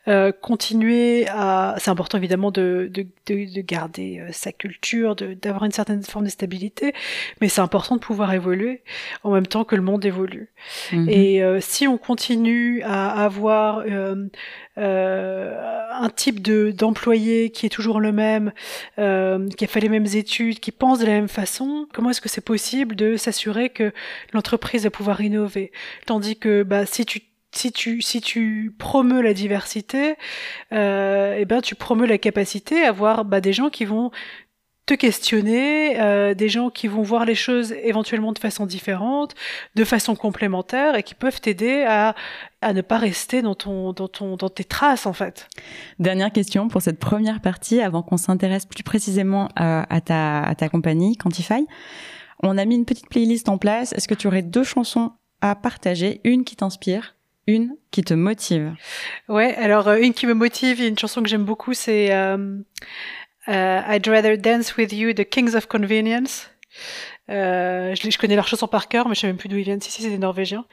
euh, 0.08 0.32
continuer 0.32 1.28
à, 1.28 1.76
c'est 1.78 1.89
important 1.89 2.17
évidemment 2.17 2.52
de, 2.52 2.89
de, 2.91 3.06
de, 3.26 3.54
de 3.54 3.62
garder 3.62 4.24
sa 4.32 4.54
culture, 4.54 5.15
d'avoir 5.15 5.65
une 5.65 5.71
certaine 5.71 6.04
forme 6.04 6.26
de 6.26 6.30
stabilité, 6.30 6.93
mais 7.41 7.50
c'est 7.50 7.62
important 7.62 7.95
de 7.95 8.02
pouvoir 8.02 8.34
évoluer 8.34 8.82
en 9.24 9.32
même 9.32 9.48
temps 9.48 9.65
que 9.65 9.76
le 9.76 9.82
monde 9.82 10.06
évolue. 10.06 10.50
Mhm. 10.91 11.02
Mm 11.02 11.06
-hmm. 11.06 11.58
Et 11.58 11.62
si 11.62 11.88
on 11.88 11.98
continue 11.98 12.82
à 12.84 13.24
avoir 13.26 13.84
un 14.78 16.10
type 16.15 16.41
de 16.41 16.71
d'employé 16.71 17.50
qui 17.50 17.65
est 17.65 17.69
toujours 17.69 18.00
le 18.00 18.12
même, 18.12 18.52
qui 19.58 19.63
a 19.65 19.67
fait 19.67 19.82
les 19.82 19.89
mêmes 19.89 20.12
études, 20.24 20.60
qui 20.60 20.71
pense 20.71 21.00
de 21.00 21.06
la 21.06 21.13
même 21.13 21.28
façon, 21.28 21.88
comment 21.93 22.10
est-ce 22.12 22.21
que 22.21 22.30
c'est 22.30 22.45
possible 22.45 22.95
de 22.95 23.17
s'assurer 23.17 23.69
que 23.75 23.93
l'entreprise 24.33 24.85
va 24.85 24.89
pouvoir 24.89 25.21
innover. 25.21 25.71
Tandis 26.07 26.38
que 26.38 26.63
bah, 26.63 26.88
si 26.88 27.05
tu 27.05 27.21
si 27.51 27.71
tu 27.71 28.01
si 28.01 28.21
tu 28.21 28.73
promeus 28.77 29.21
la 29.21 29.33
diversité, 29.33 30.15
euh, 30.73 31.38
et 31.38 31.45
ben 31.45 31.61
tu 31.61 31.75
promeus 31.75 32.07
la 32.07 32.17
capacité 32.17 32.83
à 32.83 32.89
avoir 32.89 33.25
bah, 33.25 33.41
des 33.41 33.53
gens 33.53 33.69
qui 33.69 33.85
vont 33.85 34.11
te 34.85 34.93
questionner, 34.93 35.99
euh, 35.99 36.35
des 36.35 36.47
gens 36.47 36.69
qui 36.69 36.88
vont 36.88 37.01
voir 37.01 37.25
les 37.25 37.33
choses 37.33 37.71
éventuellement 37.71 38.33
de 38.33 38.39
façon 38.39 38.67
différente, 38.67 39.33
de 39.75 39.83
façon 39.83 40.15
complémentaire 40.15 40.95
et 40.95 41.01
qui 41.01 41.15
peuvent 41.15 41.41
t'aider 41.41 41.83
à, 41.88 42.13
à 42.61 42.73
ne 42.73 42.81
pas 42.81 42.99
rester 42.99 43.41
dans 43.41 43.55
ton 43.55 43.93
dans 43.93 44.07
ton 44.07 44.35
dans 44.35 44.49
tes 44.49 44.63
traces 44.63 45.07
en 45.07 45.13
fait. 45.13 45.47
Dernière 45.97 46.31
question 46.31 46.67
pour 46.67 46.83
cette 46.83 46.99
première 46.99 47.41
partie 47.41 47.81
avant 47.81 48.03
qu'on 48.03 48.17
s'intéresse 48.17 48.67
plus 48.67 48.83
précisément 48.83 49.49
à, 49.55 49.91
à, 49.93 50.01
ta 50.01 50.43
à 50.43 50.53
ta 50.53 50.69
compagnie 50.69 51.17
Quantify. 51.17 51.65
On 52.45 52.58
a 52.58 52.65
mis 52.65 52.75
une 52.75 52.86
petite 52.86 53.10
playlist 53.10 53.49
en 53.49 53.58
place. 53.58 53.93
Est-ce 53.93 54.08
que 54.08 54.13
tu 54.13 54.27
aurais 54.27 54.41
deux 54.41 54.63
chansons 54.63 55.12
à 55.41 55.55
partager, 55.55 56.21
une 56.23 56.43
qui 56.43 56.55
t'inspire, 56.55 57.15
une 57.47 57.75
qui 57.91 58.03
te 58.03 58.13
motive 58.13 58.73
Ouais, 59.27 59.55
alors 59.55 59.88
euh, 59.88 59.97
une 59.97 60.13
qui 60.13 60.27
me 60.27 60.34
motive, 60.34 60.81
une 60.81 60.97
chanson 60.97 61.21
que 61.21 61.29
j'aime 61.29 61.45
beaucoup, 61.45 61.73
c'est 61.73 62.13
euh, 62.13 62.58
Uh, 63.47 63.84
I'd 63.88 64.08
Rather 64.08 64.38
Dance 64.38 64.75
With 64.75 64.91
You, 64.91 65.13
The 65.13 65.23
Kings 65.23 65.55
of 65.55 65.67
Convenience. 65.67 66.49
Euh, 67.29 67.95
je, 67.95 68.17
connais 68.17 68.36
leur 68.36 68.47
chanson 68.47 68.67
par 68.67 68.88
cœur, 68.88 69.08
mais 69.08 69.15
je 69.15 69.21
sais 69.21 69.27
même 69.27 69.38
plus 69.38 69.49
d'où 69.49 69.58
ils 69.58 69.63
viennent. 69.63 69.81
Si, 69.81 69.91
si, 69.91 70.01
c'est 70.01 70.10
des 70.10 70.17
Norvégiens. 70.17 70.65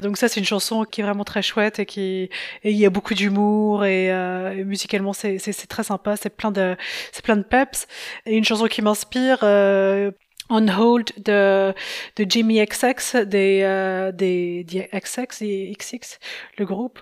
Donc 0.00 0.16
ça, 0.16 0.28
c'est 0.28 0.38
une 0.38 0.46
chanson 0.46 0.84
qui 0.84 1.00
est 1.00 1.04
vraiment 1.04 1.24
très 1.24 1.42
chouette 1.42 1.78
et 1.78 1.86
qui, 1.86 2.30
et 2.62 2.70
il 2.70 2.76
y 2.76 2.86
a 2.86 2.90
beaucoup 2.90 3.14
d'humour 3.14 3.84
et, 3.84 4.12
euh, 4.12 4.64
musicalement, 4.64 5.12
c'est, 5.12 5.38
c'est, 5.38 5.52
c'est 5.52 5.66
très 5.66 5.82
sympa. 5.82 6.16
C'est 6.16 6.30
plein 6.30 6.52
de, 6.52 6.76
c'est 7.10 7.24
plein 7.24 7.36
de 7.36 7.42
peps. 7.42 7.86
Et 8.26 8.36
une 8.36 8.44
chanson 8.44 8.66
qui 8.66 8.82
m'inspire, 8.82 9.38
euh, 9.42 10.12
On 10.54 10.68
Hold 10.68 11.12
de, 11.24 11.74
de 12.16 12.26
Jimmy 12.28 12.64
XX, 12.64 13.16
des, 13.26 13.62
euh, 13.62 14.12
des, 14.12 14.64
des 14.64 14.88
XX, 14.92 15.42
XX, 15.42 16.18
le 16.58 16.66
groupe. 16.66 17.00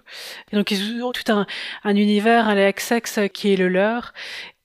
Et 0.52 0.56
donc 0.56 0.70
ils 0.70 1.02
ont 1.02 1.10
tout 1.10 1.30
un, 1.32 1.46
un 1.82 1.96
univers, 1.96 2.54
les 2.54 2.72
XX 2.72 3.28
qui 3.32 3.52
est 3.52 3.56
le 3.56 3.68
leur 3.68 4.12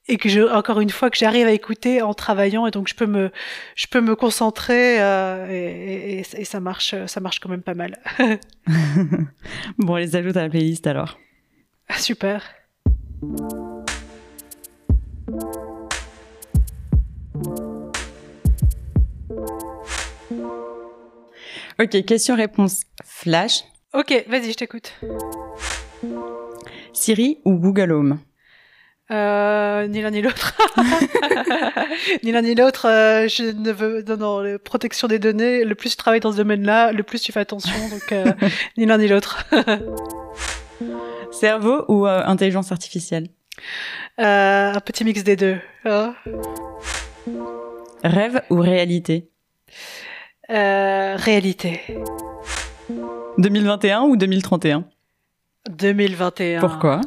et 0.08 0.18
que 0.18 0.28
je, 0.28 0.40
encore 0.40 0.80
une 0.80 0.90
fois 0.90 1.10
que 1.10 1.16
j'arrive 1.16 1.48
à 1.48 1.50
écouter 1.50 2.00
en 2.00 2.14
travaillant 2.14 2.66
et 2.66 2.70
donc 2.70 2.86
je 2.86 2.94
peux 2.94 3.06
me 3.06 3.32
je 3.74 3.88
peux 3.88 4.00
me 4.00 4.14
concentrer 4.14 5.02
euh, 5.02 5.48
et, 5.50 6.20
et, 6.20 6.40
et, 6.40 6.44
ça 6.44 6.60
marche 6.60 6.94
ça 7.06 7.20
marche 7.20 7.40
quand 7.40 7.48
même 7.48 7.62
pas 7.62 7.74
mal. 7.74 7.98
bon, 9.78 9.94
on 9.94 9.96
les 9.96 10.14
ajoute 10.14 10.36
à 10.36 10.42
la 10.42 10.48
playlist 10.48 10.86
alors. 10.86 11.18
Super. 11.98 12.42
Ok, 21.78 22.04
question-réponse 22.06 22.84
flash. 23.04 23.64
Ok, 23.92 24.24
vas-y, 24.28 24.52
je 24.52 24.56
t'écoute. 24.56 24.94
Siri 26.94 27.38
ou 27.44 27.58
Google 27.58 27.92
Home? 27.92 28.18
Euh, 29.10 29.86
ni 29.86 30.00
l'un 30.00 30.10
ni 30.10 30.22
l'autre. 30.22 30.56
ni 32.22 32.32
l'un 32.32 32.40
ni 32.40 32.54
l'autre. 32.54 32.86
Euh, 32.88 33.28
je 33.28 33.44
ne 33.44 33.70
veux 33.72 34.02
non 34.02 34.16
non 34.16 34.40
la 34.40 34.58
protection 34.58 35.06
des 35.06 35.18
données. 35.18 35.64
Le 35.64 35.74
plus 35.74 35.90
tu 35.90 35.96
travailles 35.96 36.20
dans 36.20 36.32
ce 36.32 36.38
domaine-là, 36.38 36.92
le 36.92 37.02
plus 37.02 37.20
tu 37.20 37.30
fais 37.30 37.40
attention. 37.40 37.76
Donc 37.90 38.10
euh, 38.10 38.32
ni 38.78 38.86
l'un 38.86 38.96
ni 38.96 39.06
l'autre. 39.06 39.46
Cerveau 41.30 41.84
ou 41.88 42.06
euh, 42.06 42.22
intelligence 42.24 42.72
artificielle? 42.72 43.28
Un 44.16 44.80
petit 44.80 45.04
mix 45.04 45.22
des 45.22 45.36
deux. 45.36 45.58
Hein. 45.84 46.14
Rêve 48.02 48.42
ou 48.50 48.56
réalité? 48.56 49.30
Réalité. 50.48 51.80
2021 53.38 54.02
ou 54.02 54.16
2031 54.16 54.84
2021. 55.70 56.60
Pourquoi? 56.60 57.00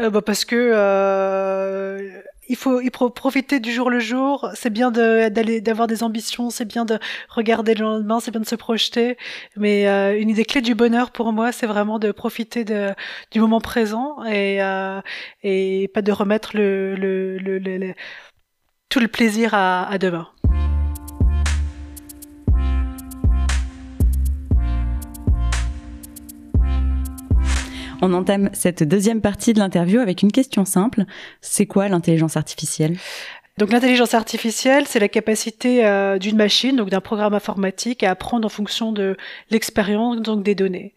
Euh, 0.00 0.10
bah 0.10 0.22
parce 0.22 0.44
que 0.44 0.56
euh, 0.56 2.20
il 2.48 2.56
faut, 2.56 2.80
il 2.80 2.90
faut 2.94 3.10
profiter 3.10 3.60
du 3.60 3.70
jour 3.72 3.90
le 3.90 4.00
jour. 4.00 4.50
C'est 4.54 4.70
bien 4.70 4.90
d'aller 4.90 5.60
d'avoir 5.60 5.86
des 5.86 6.02
ambitions, 6.02 6.50
c'est 6.50 6.64
bien 6.64 6.84
de 6.84 6.98
regarder 7.28 7.74
le 7.74 7.82
lendemain, 7.82 8.20
c'est 8.20 8.30
bien 8.30 8.40
de 8.40 8.46
se 8.46 8.54
projeter. 8.54 9.16
Mais 9.56 9.88
euh, 9.88 10.18
une 10.18 10.32
des 10.32 10.44
clés 10.44 10.62
du 10.62 10.74
bonheur 10.74 11.10
pour 11.10 11.32
moi, 11.32 11.52
c'est 11.52 11.66
vraiment 11.66 11.98
de 11.98 12.12
profiter 12.12 12.64
de, 12.64 12.90
du 13.30 13.40
moment 13.40 13.60
présent 13.60 14.24
et 14.24 14.62
euh, 14.62 15.00
et 15.42 15.88
pas 15.94 16.02
de 16.02 16.12
remettre 16.12 16.56
le, 16.56 16.94
le, 16.94 17.38
le, 17.38 17.58
le 17.58 17.94
tout 18.88 19.00
le 19.00 19.08
plaisir 19.08 19.54
à, 19.54 19.88
à 19.88 19.98
demain. 19.98 20.28
On 28.04 28.12
entame 28.14 28.50
cette 28.52 28.82
deuxième 28.82 29.20
partie 29.20 29.52
de 29.52 29.60
l'interview 29.60 30.00
avec 30.00 30.22
une 30.22 30.32
question 30.32 30.64
simple. 30.64 31.04
C'est 31.40 31.66
quoi 31.66 31.86
l'intelligence 31.88 32.36
artificielle? 32.36 32.96
Donc 33.58 33.70
l'intelligence 33.70 34.14
artificielle, 34.14 34.86
c'est 34.88 34.98
la 34.98 35.08
capacité 35.08 35.86
euh, 35.86 36.18
d'une 36.18 36.36
machine, 36.36 36.74
donc 36.74 36.90
d'un 36.90 37.00
programme 37.00 37.32
informatique, 37.32 38.02
à 38.02 38.10
apprendre 38.10 38.44
en 38.44 38.48
fonction 38.48 38.90
de 38.90 39.16
l'expérience 39.50 40.20
donc 40.20 40.42
des 40.42 40.56
données. 40.56 40.94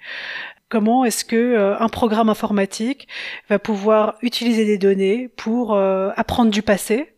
Comment 0.68 1.06
est-ce 1.06 1.26
que 1.26 1.36
euh, 1.36 1.78
un 1.80 1.90
programme 1.90 2.28
informatique 2.28 3.08
va 3.50 3.60
pouvoir 3.60 4.16
utiliser 4.24 4.66
des 4.66 4.80
données 4.80 5.30
pour 5.36 5.76
euh, 5.76 6.10
apprendre 6.16 6.50
du 6.50 6.64
passé 6.64 7.12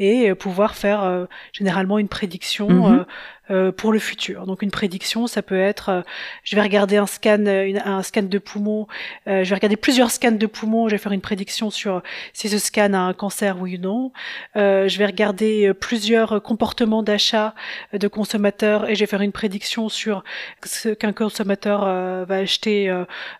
et 0.00 0.34
pouvoir 0.34 0.74
faire 0.74 1.28
généralement 1.52 2.00
une 2.00 2.08
prédiction 2.08 2.68
mm-hmm. 2.68 3.04
Euh, 3.52 3.70
pour 3.70 3.92
le 3.92 3.98
futur. 3.98 4.46
Donc 4.46 4.62
une 4.62 4.70
prédiction, 4.70 5.26
ça 5.26 5.42
peut 5.42 5.60
être, 5.60 5.88
euh, 5.90 6.02
je 6.42 6.56
vais 6.56 6.62
regarder 6.62 6.96
un 6.96 7.06
scan, 7.06 7.44
une, 7.44 7.82
un 7.84 8.02
scan 8.02 8.22
de 8.22 8.38
poumon, 8.38 8.86
euh, 9.28 9.44
je 9.44 9.50
vais 9.50 9.56
regarder 9.56 9.76
plusieurs 9.76 10.10
scans 10.10 10.32
de 10.32 10.46
poumon, 10.46 10.88
je 10.88 10.94
vais 10.94 10.98
faire 10.98 11.12
une 11.12 11.20
prédiction 11.20 11.68
sur 11.68 12.02
si 12.32 12.48
ce 12.48 12.58
scan 12.58 12.94
a 12.94 12.98
un 12.98 13.12
cancer 13.12 13.60
oui 13.60 13.76
ou 13.76 13.80
non. 13.80 14.12
je 14.54 14.98
vais 14.98 15.04
regarder 15.04 15.72
plusieurs 15.74 16.42
comportements 16.42 17.02
d'achat 17.02 17.54
de 17.92 18.08
consommateurs 18.08 18.88
et 18.88 18.94
je 18.94 19.00
vais 19.00 19.06
faire 19.06 19.20
une 19.20 19.32
prédiction 19.32 19.88
sur 19.88 20.24
ce 20.64 20.88
qu'un 20.90 21.12
consommateur 21.12 21.84
va 22.26 22.36
acheter 22.36 22.88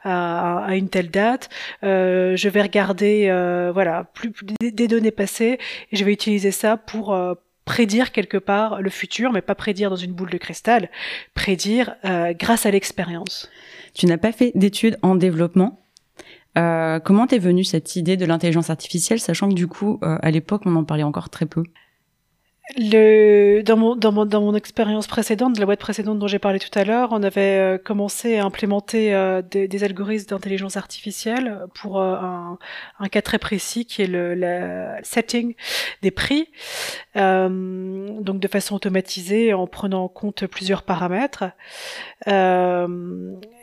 à, 0.04 0.64
à, 0.66 0.74
une 0.74 0.88
telle 0.88 1.10
date. 1.10 1.48
je 1.82 2.48
vais 2.48 2.62
regarder, 2.62 3.28
voilà, 3.72 4.04
plus, 4.14 4.32
des 4.60 4.88
données 4.88 5.10
passées 5.10 5.58
et 5.90 5.96
je 5.96 6.04
vais 6.04 6.12
utiliser 6.12 6.50
ça 6.50 6.76
pour 6.76 7.16
prédire 7.64 8.12
quelque 8.12 8.38
part 8.38 8.80
le 8.80 8.90
futur, 8.90 9.32
mais 9.32 9.42
pas 9.42 9.54
prédire 9.54 9.90
dans 9.90 9.96
une 9.96 10.12
boule 10.12 10.30
de 10.30 10.38
cristal, 10.38 10.90
prédire 11.34 11.94
euh, 12.04 12.32
grâce 12.32 12.66
à 12.66 12.70
l'expérience. 12.70 13.48
Tu 13.94 14.06
n'as 14.06 14.18
pas 14.18 14.32
fait 14.32 14.52
d'études 14.54 14.98
en 15.02 15.14
développement. 15.14 15.80
Euh, 16.58 16.98
comment 17.00 17.26
t'es 17.26 17.38
venue 17.38 17.64
cette 17.64 17.96
idée 17.96 18.16
de 18.16 18.26
l'intelligence 18.26 18.70
artificielle, 18.70 19.20
sachant 19.20 19.48
que 19.48 19.54
du 19.54 19.66
coup, 19.66 19.98
euh, 20.02 20.18
à 20.20 20.30
l'époque, 20.30 20.62
on 20.66 20.76
en 20.76 20.84
parlait 20.84 21.02
encore 21.02 21.30
très 21.30 21.46
peu? 21.46 21.62
Le, 22.76 23.62
dans 23.62 23.76
mon, 23.76 23.96
dans 23.96 24.12
mon, 24.12 24.24
dans 24.24 24.40
mon 24.40 24.54
expérience 24.54 25.06
précédente, 25.06 25.54
de 25.54 25.60
la 25.60 25.66
boîte 25.66 25.80
précédente 25.80 26.18
dont 26.18 26.26
j'ai 26.26 26.38
parlé 26.38 26.58
tout 26.58 26.76
à 26.78 26.84
l'heure, 26.84 27.10
on 27.12 27.22
avait 27.22 27.58
euh, 27.58 27.78
commencé 27.78 28.38
à 28.38 28.44
implémenter 28.44 29.14
euh, 29.14 29.42
des, 29.42 29.84
algorithmes 29.84 30.28
d'intelligence 30.28 30.76
artificielle 30.76 31.60
pour 31.74 32.00
euh, 32.00 32.14
un, 32.14 32.58
un, 33.00 33.08
cas 33.08 33.22
très 33.22 33.38
précis 33.38 33.84
qui 33.84 34.02
est 34.02 34.06
le 34.06 35.00
setting 35.02 35.54
des 36.02 36.10
prix, 36.10 36.48
donc 37.14 38.40
de 38.40 38.48
façon 38.48 38.76
automatisée 38.76 39.54
en 39.54 39.66
prenant 39.66 40.04
en 40.04 40.08
compte 40.08 40.46
plusieurs 40.46 40.82
paramètres. 40.82 41.44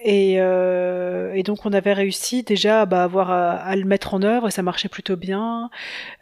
Et, 0.04 0.36
et, 0.36 1.44
donc 1.44 1.66
on 1.66 1.74
avait 1.74 1.94
réussi 1.94 2.44
déjà 2.44 2.86
bah, 2.86 3.02
à 3.02 3.04
avoir 3.04 3.32
à, 3.32 3.52
à, 3.52 3.76
le 3.76 3.86
mettre 3.86 4.14
en 4.14 4.22
œuvre 4.24 4.48
et 4.48 4.52
ça 4.52 4.64
marchait 4.64 4.90
plutôt 4.90 5.16
bien. 5.16 5.70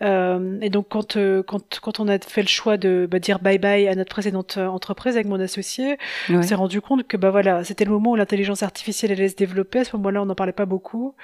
et 0.01 0.69
donc 0.69 0.87
quand, 0.89 1.17
quand, 1.45 1.79
quand 1.79 1.99
on 1.99 2.07
a 2.07 2.17
fait 2.19 2.41
le 2.41 2.47
choix 2.47 2.77
de 2.77 3.07
bah, 3.09 3.19
dire 3.19 3.39
bye 3.39 3.57
bye 3.57 3.87
à 3.87 3.95
notre 3.95 4.09
précédente 4.09 4.57
euh, 4.57 4.67
entreprise 4.67 5.15
avec 5.15 5.27
mon 5.27 5.39
associé, 5.39 5.97
on 6.29 6.41
s'est 6.41 6.55
rendu 6.55 6.81
compte 6.81 7.07
que 7.07 7.17
bah 7.17 7.31
voilà, 7.31 7.63
c'était 7.63 7.85
le 7.85 7.91
moment 7.91 8.11
où 8.11 8.15
l'intelligence 8.15 8.63
artificielle 8.63 9.11
allait 9.11 9.29
se 9.29 9.35
développer. 9.35 9.79
À 9.79 9.83
ce 9.83 9.95
moment-là, 9.97 10.21
on 10.21 10.25
n'en 10.25 10.35
parlait 10.35 10.51
pas 10.51 10.65
beaucoup. 10.65 11.15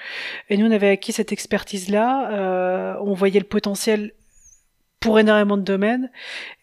Et 0.48 0.56
nous, 0.56 0.66
on 0.66 0.70
avait 0.70 0.88
acquis 0.88 1.12
cette 1.12 1.32
expertise-là. 1.32 2.30
Euh, 2.32 2.96
on 3.00 3.14
voyait 3.14 3.40
le 3.40 3.46
potentiel 3.46 4.12
pour 5.00 5.18
énormément 5.18 5.56
de 5.56 5.62
domaines. 5.62 6.10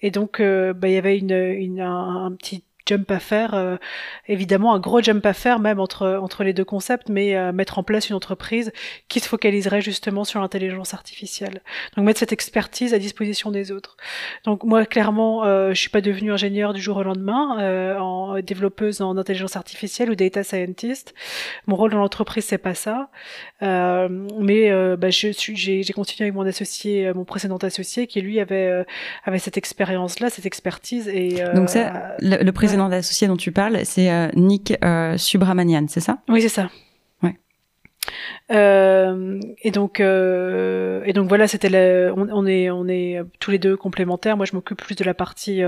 Et 0.02 0.12
donc, 0.12 0.40
euh, 0.40 0.74
bah, 0.74 0.88
il 0.88 0.94
y 0.94 0.98
avait 0.98 1.18
une, 1.18 1.32
une 1.32 1.82
un, 1.82 2.26
un, 2.26 2.32
petit 2.34 2.64
jump 2.86 3.10
à 3.12 3.20
faire, 3.20 3.54
euh, 3.54 3.78
évidemment 4.28 4.74
un 4.74 4.80
gros 4.80 5.02
jump 5.02 5.26
à 5.26 5.34
faire 5.34 5.60
même 5.60 5.80
entre, 5.80 6.20
entre 6.22 6.44
les 6.44 6.54
deux 6.54 6.66
concepts, 6.66 7.10
mais 7.10 7.36
euh, 7.36 7.52
mettre 7.52 7.80
en 7.80 7.84
place 7.84 8.10
une 8.10 8.16
entreprise 8.16 8.72
qui 9.08 9.20
se 9.20 9.28
focaliserait 9.28 9.82
justement 9.82 10.24
sur 10.24 10.40
l'intelligence 10.40 10.94
artificielle. 10.94 11.62
Donc 11.96 12.06
mettre 12.06 12.20
cette 12.20 12.32
expertise 12.34 12.94
à 12.94 13.00
disposition 13.00 13.52
des 13.52 13.72
autres. 13.72 13.98
Donc 14.46 14.64
moi 14.64 14.86
clairement, 14.86 15.46
euh, 15.46 15.74
je 15.74 15.80
suis 15.80 15.90
pas 15.90 16.02
devenue 16.02 16.32
ingénieur 16.32 16.74
du 16.74 16.82
jour 16.82 16.98
au 16.98 17.04
lendemain, 17.04 17.60
euh, 17.60 17.98
en 17.98 18.40
développeuse 18.42 19.02
en 19.02 19.18
intelligence 19.18 19.56
artificielle 19.56 20.10
ou 20.10 20.16
data 20.16 20.44
scientist. 20.44 21.14
Mon 21.68 21.76
rôle 21.76 21.92
dans 21.92 22.00
l'entreprise 22.00 22.46
c'est 22.46 22.58
pas 22.58 22.74
ça, 22.74 23.10
mais 23.62 24.72
bah, 24.98 25.10
je 25.10 25.32
suis, 25.32 25.56
j'ai, 25.56 25.84
j'ai 25.84 25.94
continué 25.94 26.28
avec 26.28 26.36
mon 26.36 26.46
associé, 26.46 27.14
mon 27.14 27.26
précédent 27.26 27.58
associé 27.58 28.08
qui 28.08 28.22
lui 28.22 28.40
avait 28.40 28.86
avait 29.26 29.40
cette 29.40 29.58
expérience 29.58 30.20
là, 30.20 30.30
cette 30.30 30.46
expertise 30.46 31.08
et 31.08 31.44
donc 31.54 31.70
ça, 31.70 32.16
le, 32.20 32.44
le 32.44 32.52
président 32.52 32.71
d'associé 32.90 33.28
dont 33.28 33.38
tu 33.38 33.52
parles, 33.52 33.80
c'est 33.84 34.12
euh, 34.12 34.30
Nick 34.36 34.74
euh, 34.84 35.18
Subramanian, 35.18 35.86
c'est 35.88 36.00
ça? 36.00 36.20
Oui, 36.30 36.42
c'est 36.42 36.50
ça. 36.50 36.70
Ouais. 37.24 37.36
Euh, 38.52 39.40
et 39.62 39.72
donc, 39.72 40.00
et 40.00 41.14
donc 41.14 41.30
voilà, 41.30 41.48
c'était 41.48 42.12
on, 42.16 42.28
on, 42.32 42.46
est, 42.46 42.70
on 42.70 42.88
est 42.88 43.22
tous 43.40 43.52
les 43.52 43.60
deux 43.60 43.78
complémentaires. 43.78 44.38
Moi, 44.38 44.46
je 44.46 44.56
m'occupe 44.56 44.82
plus 44.82 44.96
de 44.96 45.04
la 45.04 45.14
partie 45.14 45.62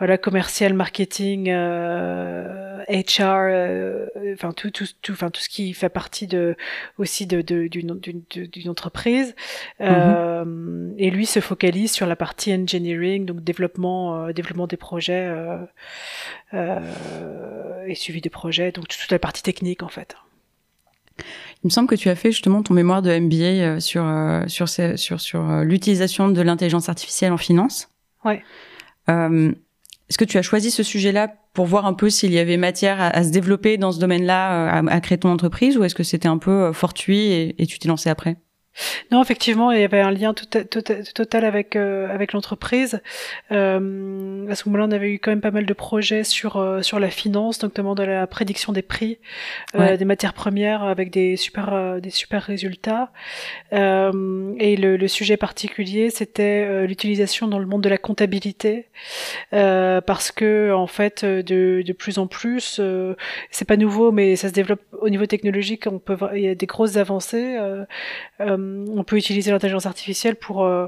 voilà 0.00 0.18
commercial, 0.18 0.74
marketing, 0.74 1.48
HR, 1.48 3.20
euh, 3.20 4.06
enfin 4.32 4.52
tout, 4.52 4.72
tout, 4.72 4.86
tout, 5.00 5.12
enfin 5.12 5.30
tout 5.30 5.40
ce 5.40 5.48
qui 5.48 5.72
fait 5.74 5.88
partie 5.88 6.26
de 6.26 6.56
aussi 6.98 7.26
de 7.26 7.40
d'une 7.42 8.00
d'une 8.00 8.68
entreprise. 8.68 9.36
Mm-hmm. 9.80 10.94
et 10.98 11.10
lui 11.10 11.26
se 11.26 11.38
focalise 11.38 11.92
sur 11.92 12.06
la 12.06 12.16
partie 12.16 12.52
engineering, 12.52 13.26
donc 13.26 13.44
développement 13.44 14.32
développement 14.32 14.66
des 14.66 14.76
projets 14.76 15.32
et 16.52 17.94
suivi 17.94 18.20
des 18.20 18.30
projets, 18.30 18.72
donc 18.72 18.88
toute 18.88 19.10
la 19.12 19.20
partie 19.20 19.44
technique 19.44 19.84
en 19.84 19.88
fait. 19.88 20.16
Il 21.62 21.66
me 21.66 21.70
semble 21.70 21.88
que 21.88 21.94
tu 21.94 22.08
as 22.08 22.14
fait 22.14 22.32
justement 22.32 22.62
ton 22.62 22.74
mémoire 22.74 23.02
de 23.02 23.18
MBA 23.18 23.34
euh, 23.44 23.80
sur 23.80 24.06
euh, 24.06 24.46
sur 24.46 24.68
sur 24.68 25.20
sur 25.20 25.50
euh, 25.50 25.64
l'utilisation 25.64 26.28
de 26.28 26.40
l'intelligence 26.40 26.88
artificielle 26.88 27.32
en 27.32 27.36
finance. 27.36 27.90
Ouais. 28.24 28.42
Est-ce 30.10 30.18
que 30.18 30.24
tu 30.24 30.38
as 30.38 30.42
choisi 30.42 30.70
ce 30.70 30.82
sujet-là 30.82 31.32
pour 31.54 31.66
voir 31.66 31.86
un 31.86 31.94
peu 31.94 32.10
s'il 32.10 32.32
y 32.32 32.38
avait 32.38 32.56
matière 32.56 33.00
à, 33.00 33.22
se 33.22 33.30
développer 33.30 33.78
dans 33.78 33.92
ce 33.92 34.00
domaine-là, 34.00 34.78
à, 34.78 35.00
créer 35.00 35.18
ton 35.18 35.30
entreprise, 35.30 35.78
ou 35.78 35.84
est-ce 35.84 35.94
que 35.94 36.02
c'était 36.02 36.28
un 36.28 36.38
peu 36.38 36.72
fortuit 36.72 37.28
et, 37.28 37.62
et 37.62 37.66
tu 37.66 37.78
t'es 37.78 37.88
lancé 37.88 38.10
après? 38.10 38.36
Non, 39.10 39.22
effectivement, 39.22 39.72
il 39.72 39.80
y 39.80 39.84
avait 39.84 40.00
un 40.00 40.10
lien 40.10 40.34
total, 40.34 40.66
total, 40.66 41.44
avec 41.44 41.76
euh, 41.76 42.12
avec 42.12 42.32
l'entreprise. 42.32 43.00
Euh, 43.52 44.48
à 44.48 44.54
ce 44.54 44.68
moment-là, 44.68 44.86
on 44.88 44.92
avait 44.92 45.10
eu 45.10 45.18
quand 45.18 45.30
même 45.30 45.40
pas 45.40 45.50
mal 45.50 45.66
de 45.66 45.72
projets 45.72 46.24
sur 46.24 46.56
euh, 46.56 46.82
sur 46.82 46.98
la 46.98 47.10
finance, 47.10 47.62
notamment 47.62 47.94
de 47.94 48.02
la 48.02 48.26
prédiction 48.26 48.72
des 48.72 48.82
prix 48.82 49.18
euh, 49.74 49.96
des 49.96 50.04
matières 50.04 50.34
premières, 50.34 50.82
avec 50.82 51.10
des 51.10 51.36
super 51.36 52.00
des 52.00 52.10
super 52.10 52.42
résultats. 52.42 53.10
et 53.72 53.76
le, 54.76 54.96
le, 54.96 55.08
sujet 55.08 55.36
particulier, 55.36 56.10
c'était 56.10 56.86
l'utilisation 56.86 57.48
dans 57.48 57.58
le 57.58 57.66
monde 57.66 57.82
de 57.82 57.88
la 57.88 57.98
comptabilité, 57.98 58.86
parce 59.50 60.32
que 60.32 60.72
en 60.72 60.86
fait, 60.86 61.24
de 61.24 61.82
de 61.84 61.92
plus 61.92 62.18
en 62.18 62.26
plus, 62.26 62.80
c'est 63.50 63.64
pas 63.64 63.76
nouveau, 63.76 64.12
mais 64.12 64.36
ça 64.36 64.48
se 64.48 64.52
développe 64.52 64.82
au 65.00 65.08
niveau 65.08 65.26
technologique. 65.26 65.86
On 65.86 65.98
peut 65.98 66.16
il 66.34 66.42
y 66.42 66.48
a 66.48 66.54
des 66.54 66.66
grosses 66.66 66.96
avancées. 66.96 67.58
Euh, 67.58 67.84
on 68.88 69.04
peut 69.04 69.16
utiliser 69.16 69.50
l'intelligence 69.50 69.86
artificielle 69.86 70.36
pour 70.36 70.64
euh, 70.64 70.86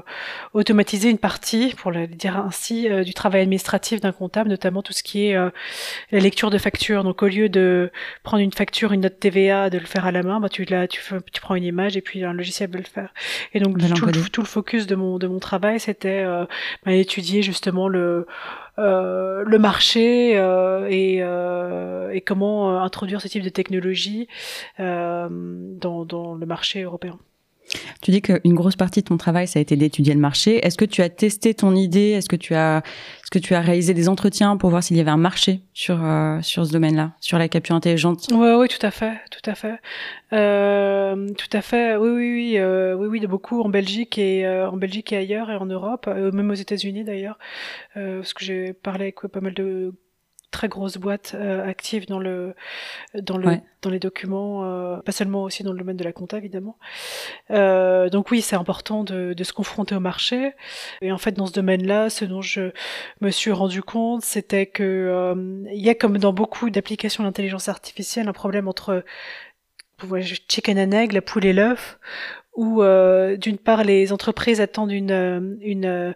automatiser 0.53 1.09
une 1.09 1.17
partie, 1.17 1.73
pour 1.77 1.91
le 1.91 2.07
dire 2.07 2.37
ainsi, 2.37 2.89
euh, 2.89 3.03
du 3.03 3.13
travail 3.13 3.41
administratif 3.41 4.01
d'un 4.01 4.11
comptable, 4.11 4.49
notamment 4.49 4.81
tout 4.81 4.93
ce 4.93 5.03
qui 5.03 5.27
est 5.27 5.33
la 5.33 6.19
lecture 6.19 6.49
de 6.49 6.57
factures. 6.57 7.03
Donc 7.03 7.23
au 7.23 7.27
lieu 7.27 7.49
de 7.49 7.91
prendre 8.23 8.43
une 8.43 8.53
facture, 8.53 8.91
une 8.93 9.01
note 9.01 9.19
TVA, 9.19 9.69
de 9.69 9.77
le 9.77 9.85
faire 9.85 10.05
à 10.05 10.11
la 10.11 10.23
main, 10.23 10.39
bah, 10.39 10.49
tu, 10.49 10.65
la, 10.65 10.87
tu, 10.87 11.01
tu 11.31 11.41
prends 11.41 11.55
une 11.55 11.63
image 11.63 11.97
et 11.97 12.01
puis 12.01 12.23
un 12.23 12.33
logiciel 12.33 12.69
va 12.69 12.79
le 12.79 12.85
faire. 12.85 13.13
Et 13.53 13.59
donc 13.59 13.77
tout, 13.77 14.29
tout, 14.29 14.41
le 14.41 14.47
focus 14.47 14.87
de 14.87 14.95
mon, 14.95 15.17
de 15.17 15.27
mon 15.27 15.39
travail, 15.39 15.79
c'était 15.79 16.25
bah, 16.85 16.93
étudier 16.93 17.41
justement 17.41 17.87
le 17.87 18.25
euh, 18.79 19.43
le 19.45 19.59
marché 19.59 20.35
euh, 20.35 20.87
et, 20.89 21.19
euh, 21.21 22.09
et, 22.11 22.21
comment 22.21 22.81
introduire 22.81 23.21
ce 23.21 23.27
type 23.27 23.43
de 23.43 23.49
technologie 23.49 24.27
dans, 24.79 25.29
dans, 26.05 26.33
le 26.33 26.45
marché 26.45 26.81
européen. 26.81 27.19
Tu 28.01 28.11
dis 28.11 28.21
qu'une 28.21 28.53
grosse 28.53 28.75
partie 28.75 29.01
de 29.01 29.05
ton 29.07 29.17
travail, 29.17 29.47
ça 29.47 29.59
a 29.59 29.61
été 29.61 29.75
d'étudier 29.75 30.13
le 30.13 30.19
marché. 30.19 30.65
Est-ce 30.65 30.77
que 30.77 30.85
tu 30.85 31.01
as 31.01 31.09
testé 31.09 31.53
ton 31.53 31.75
idée? 31.75 32.11
Est-ce 32.11 32.29
que 32.29 32.35
tu 32.35 32.53
as, 32.53 32.83
est-ce 33.23 33.31
que 33.31 33.39
tu 33.39 33.55
as 33.55 33.61
réalisé 33.61 33.93
des 33.93 34.09
entretiens 34.09 34.57
pour 34.57 34.69
voir 34.69 34.83
s'il 34.83 34.97
y 34.97 34.99
avait 34.99 35.11
un 35.11 35.17
marché 35.17 35.61
sur 35.73 36.03
euh, 36.03 36.39
sur 36.41 36.65
ce 36.65 36.71
domaine-là, 36.71 37.13
sur 37.19 37.37
la 37.37 37.47
capture 37.47 37.75
intelligente? 37.75 38.27
Oui, 38.31 38.49
oui, 38.57 38.67
tout 38.67 38.85
à 38.85 38.91
fait, 38.91 39.13
tout 39.31 39.49
à 39.49 39.55
fait, 39.55 39.75
euh, 40.33 41.29
tout 41.37 41.57
à 41.57 41.61
fait. 41.61 41.95
Oui, 41.95 42.09
oui, 42.09 42.33
oui, 42.33 42.57
euh, 42.57 42.95
oui, 42.95 43.07
oui, 43.07 43.19
de 43.19 43.27
beaucoup 43.27 43.61
en 43.61 43.69
Belgique 43.69 44.17
et 44.17 44.45
euh, 44.45 44.69
en 44.69 44.77
Belgique 44.77 45.11
et 45.13 45.17
ailleurs 45.17 45.49
et 45.49 45.55
en 45.55 45.65
Europe, 45.65 46.05
euh, 46.07 46.31
même 46.31 46.51
aux 46.51 46.55
États-Unis 46.55 47.03
d'ailleurs, 47.03 47.37
parce 47.93 48.33
que 48.33 48.43
j'ai 48.43 48.73
parlé 48.73 49.05
avec 49.05 49.21
pas 49.31 49.41
mal 49.41 49.53
de 49.53 49.93
très 50.53 50.69
grosse 50.69 50.97
boîte 50.97 51.33
euh, 51.35 51.67
active 51.67 52.07
dans 52.07 52.19
le 52.19 52.55
dans 53.13 53.37
le 53.37 53.57
dans 53.81 53.89
les 53.89 53.99
documents, 53.99 54.63
euh, 54.63 54.97
pas 55.01 55.11
seulement 55.11 55.43
aussi 55.43 55.63
dans 55.63 55.73
le 55.73 55.77
domaine 55.77 55.97
de 55.97 56.03
la 56.03 56.13
compta 56.13 56.37
évidemment. 56.37 56.77
Euh, 57.51 58.09
donc 58.09 58.31
oui, 58.31 58.41
c'est 58.41 58.55
important 58.55 59.03
de, 59.03 59.33
de, 59.33 59.43
se 59.43 59.53
confronter 59.53 59.93
au 59.93 59.99
marché. 59.99 60.53
Et 61.01 61.11
en 61.11 61.17
fait, 61.17 61.33
dans 61.33 61.45
ce 61.45 61.53
domaine-là, 61.53 62.09
ce 62.09 62.23
dont 62.25 62.41
je 62.41 62.71
me 63.21 63.29
suis 63.29 63.51
rendu 63.51 63.83
compte, 63.83 64.23
c'était 64.23 64.65
que 64.65 64.83
euh, 64.83 65.63
il 65.71 65.81
y 65.81 65.89
a 65.89 65.95
comme 65.95 66.17
dans 66.17 66.33
beaucoup 66.33 66.69
d'applications 66.69 67.23
d'intelligence 67.23 67.67
artificielle 67.67 68.27
un 68.29 68.33
problème 68.33 68.67
entre 68.67 69.03
chicken 70.49 70.79
and 70.79 70.91
egg, 70.91 71.11
la 71.11 71.21
poule 71.21 71.45
et 71.45 71.53
l'œuf, 71.53 71.99
où 72.55 72.81
euh, 72.81 73.37
d'une 73.37 73.57
part 73.57 73.83
les 73.83 74.11
entreprises 74.13 74.61
attendent 74.61 74.91
une, 74.91 75.57
une, 75.61 76.13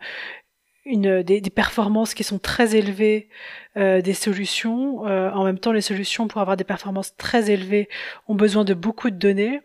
une 0.88 1.24
des, 1.24 1.42
des, 1.42 1.50
performances 1.50 2.14
qui 2.14 2.24
sont 2.24 2.40
très 2.40 2.76
élevées 2.76 3.30
euh, 3.78 4.02
des 4.02 4.14
solutions. 4.14 5.06
Euh, 5.08 5.30
en 5.32 5.44
même 5.44 5.60
temps, 5.60 5.72
les 5.72 5.82
solutions 5.82 6.28
pour 6.28 6.42
avoir 6.42 6.58
des 6.58 6.64
performances 6.64 7.16
très 7.16 7.52
élevées 7.52 7.90
ont 8.28 8.36
besoin 8.36 8.64
de 8.64 8.74
beaucoup 8.74 9.10
de 9.10 9.18
données. 9.18 9.62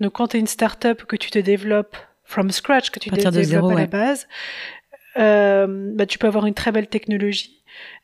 Donc, 0.00 0.12
quand 0.12 0.28
tu 0.28 0.36
es 0.36 0.40
une 0.40 0.46
startup 0.46 1.04
que 1.04 1.16
tu 1.16 1.30
te 1.30 1.38
développes 1.38 1.96
from 2.24 2.50
scratch, 2.50 2.90
que 2.90 2.98
tu 2.98 3.10
te 3.10 3.28
développes 3.28 3.72
à 3.72 3.74
la 3.74 3.86
base, 3.86 4.28
euh, 5.18 5.92
bah, 5.94 6.06
tu 6.06 6.18
peux 6.18 6.26
avoir 6.26 6.46
une 6.46 6.54
très 6.54 6.72
belle 6.72 6.88
technologie. 6.88 7.58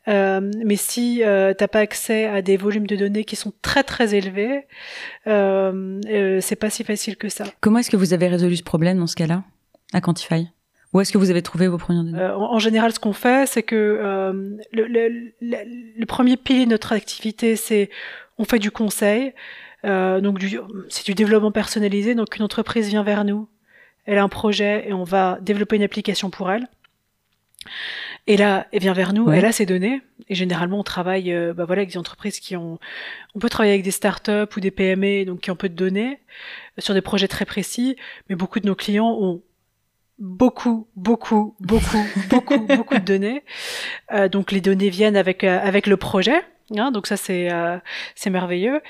Euh, 0.07 0.51
mais 0.65 0.77
si 0.77 1.23
euh, 1.23 1.55
t'as 1.55 1.69
pas 1.69 1.81
accès 1.81 2.27
à 2.27 2.43
des 2.43 2.57
volumes 2.57 2.87
de 2.87 2.97
données 2.97 3.25
qui 3.25 3.37
sont 3.37 3.53
très 3.63 3.83
très 3.83 4.15
élevés, 4.15 4.67
euh, 5.27 6.39
c'est 6.41 6.57
pas 6.57 6.71
si 6.71 6.85
facile 6.85 7.17
que 7.17 7.29
ça. 7.29 7.45
Comment 7.61 7.79
est-ce 7.79 7.91
que 7.91 7.97
vous 7.97 8.13
avez 8.13 8.29
résolu 8.29 8.57
ce 8.57 8.63
problème 8.63 8.99
dans 8.99 9.07
ce 9.07 9.17
cas-là 9.17 9.45
à 9.93 10.01
Quantify? 10.01 10.49
Où 10.95 11.01
est-ce 11.01 11.13
que 11.13 11.19
vous 11.19 11.31
avez 11.31 11.43
trouvé 11.43 11.67
vos 11.69 11.77
premières 11.77 12.05
données? 12.05 12.19
Euh, 12.19 12.37
en, 12.37 12.59
général, 12.61 12.93
ce 12.93 13.01
qu'on 13.01 13.13
fait, 13.13 13.47
c'est 13.47 13.65
que 13.65 13.75
euh, 13.75 14.57
le, 14.73 14.87
le, 14.87 15.31
le, 15.41 16.07
premier 16.07 16.37
pilier 16.37 16.65
de 16.65 16.71
notre 16.71 16.93
activité, 16.93 17.57
c'est 17.57 17.91
on 18.39 18.45
fait 18.45 18.61
du 18.61 18.71
conseil. 18.71 19.35
Euh, 19.85 20.21
donc 20.21 20.43
c'est 20.89 21.05
du 21.05 21.15
développement 21.15 21.53
personnalisé. 21.53 22.15
Donc 22.15 22.37
une 22.37 22.45
entreprise 22.45 22.89
vient 22.89 23.03
vers 23.03 23.25
nous, 23.25 23.49
elle 24.07 24.19
a 24.19 24.23
un 24.23 24.29
projet 24.29 24.89
et 24.89 24.93
on 24.93 25.05
va 25.05 25.39
développer 25.43 25.77
une 25.77 25.83
application 25.83 26.31
pour 26.31 26.51
elle. 26.51 26.69
Et 28.27 28.37
là, 28.37 28.67
elle 28.73 28.81
vient 28.81 28.95
vers 28.95 29.13
nous, 29.13 29.31
elle 29.31 29.45
a 29.45 29.53
ses 29.53 29.67
données. 29.67 30.01
Et 30.29 30.35
généralement, 30.35 30.79
on 30.79 30.83
travaille, 30.85 31.33
euh, 31.33 31.53
bah 31.53 31.65
voilà, 31.67 31.81
avec 31.81 31.91
des 31.91 31.99
entreprises 31.99 32.41
qui 32.41 32.57
ont, 32.57 32.79
on 33.35 33.39
peut 33.39 33.51
travailler 33.51 33.75
avec 33.75 33.85
des 33.85 33.91
startups 33.91 34.57
ou 34.57 34.61
des 34.61 34.71
PME, 34.71 35.27
donc 35.27 35.41
qui 35.41 35.51
ont 35.51 35.57
peu 35.57 35.69
de 35.69 35.75
données, 35.75 36.21
sur 36.79 36.95
des 36.95 37.03
projets 37.03 37.29
très 37.29 37.45
précis. 37.45 37.97
Mais 38.29 38.37
beaucoup 38.37 38.61
de 38.61 38.67
nos 38.67 38.75
clients 38.75 39.17
ont 39.21 39.43
beaucoup, 40.19 40.89
beaucoup, 40.97 41.55
beaucoup, 41.61 42.05
beaucoup, 42.29 42.59
beaucoup 42.77 42.95
de 42.95 43.05
données. 43.05 43.45
Euh, 44.13 44.29
donc 44.29 44.53
les 44.53 44.61
données 44.61 44.91
viennent 44.91 45.17
avec 45.17 45.45
euh, 45.45 45.59
avec 45.63 45.87
le 45.87 45.97
projet. 45.97 46.43
Hein, 46.75 46.93
donc 46.93 47.07
ça 47.07 47.17
c'est 47.19 47.53
euh, 47.53 47.79
c'est 48.15 48.31
merveilleux. 48.31 48.81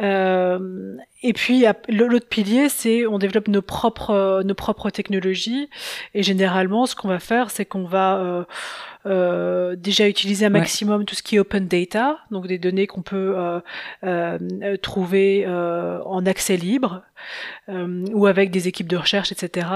Euh, 0.00 0.96
et 1.22 1.32
puis 1.32 1.64
l'autre 1.88 2.28
pilier 2.28 2.68
c'est 2.68 3.06
on 3.06 3.18
développe 3.18 3.48
nos 3.48 3.62
propres 3.62 4.42
nos 4.44 4.54
propres 4.54 4.90
technologies 4.90 5.68
et 6.14 6.22
généralement 6.22 6.86
ce 6.86 6.94
qu'on 6.94 7.08
va 7.08 7.18
faire 7.18 7.50
c'est 7.50 7.64
qu'on 7.64 7.84
va 7.84 8.46
euh, 9.06 9.76
déjà 9.76 10.08
utiliser 10.08 10.46
un 10.46 10.50
maximum 10.50 11.04
tout 11.04 11.14
ce 11.14 11.22
qui 11.22 11.36
est 11.36 11.38
open 11.38 11.68
data, 11.68 12.18
donc 12.30 12.46
des 12.46 12.58
données 12.58 12.86
qu'on 12.86 13.02
peut 13.02 13.34
euh, 13.36 13.60
euh, 14.04 14.76
trouver 14.76 15.46
en 15.46 16.26
accès 16.26 16.56
libre 16.56 17.02
ou 17.68 18.26
avec 18.26 18.50
des 18.50 18.68
équipes 18.68 18.88
de 18.88 18.96
recherche, 18.96 19.32
etc. 19.32 19.68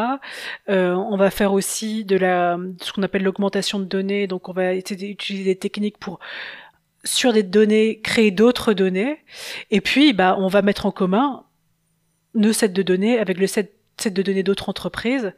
on 0.69 1.17
va 1.17 1.31
faire 1.31 1.53
aussi 1.53 2.05
de 2.05 2.17
la 2.17 2.59
ce 2.81 2.93
qu'on 2.93 3.03
appelle 3.03 3.23
l'augmentation 3.23 3.79
de 3.79 3.85
données, 3.85 4.27
donc 4.27 4.49
on 4.49 4.53
va 4.53 4.75
utiliser 4.75 5.45
des 5.45 5.57
techniques 5.57 5.99
pour 5.99 6.19
sur 7.05 7.33
des 7.33 7.43
données 7.43 8.01
créer 8.01 8.31
d'autres 8.31 8.75
données 8.75 9.19
et 9.73 9.81
puis 9.81 10.13
bah 10.13 10.37
on 10.39 10.47
va 10.47 10.63
mettre 10.63 10.87
en 10.87 10.93
commun 10.93 11.45
nos 12.35 12.53
sets 12.53 12.69
de 12.69 12.83
données 12.83 13.19
avec 13.19 13.39
le 13.39 13.49
set 13.49 13.75
de 14.11 14.23
données 14.23 14.43
d'autres 14.43 14.69
entreprises 14.69 15.33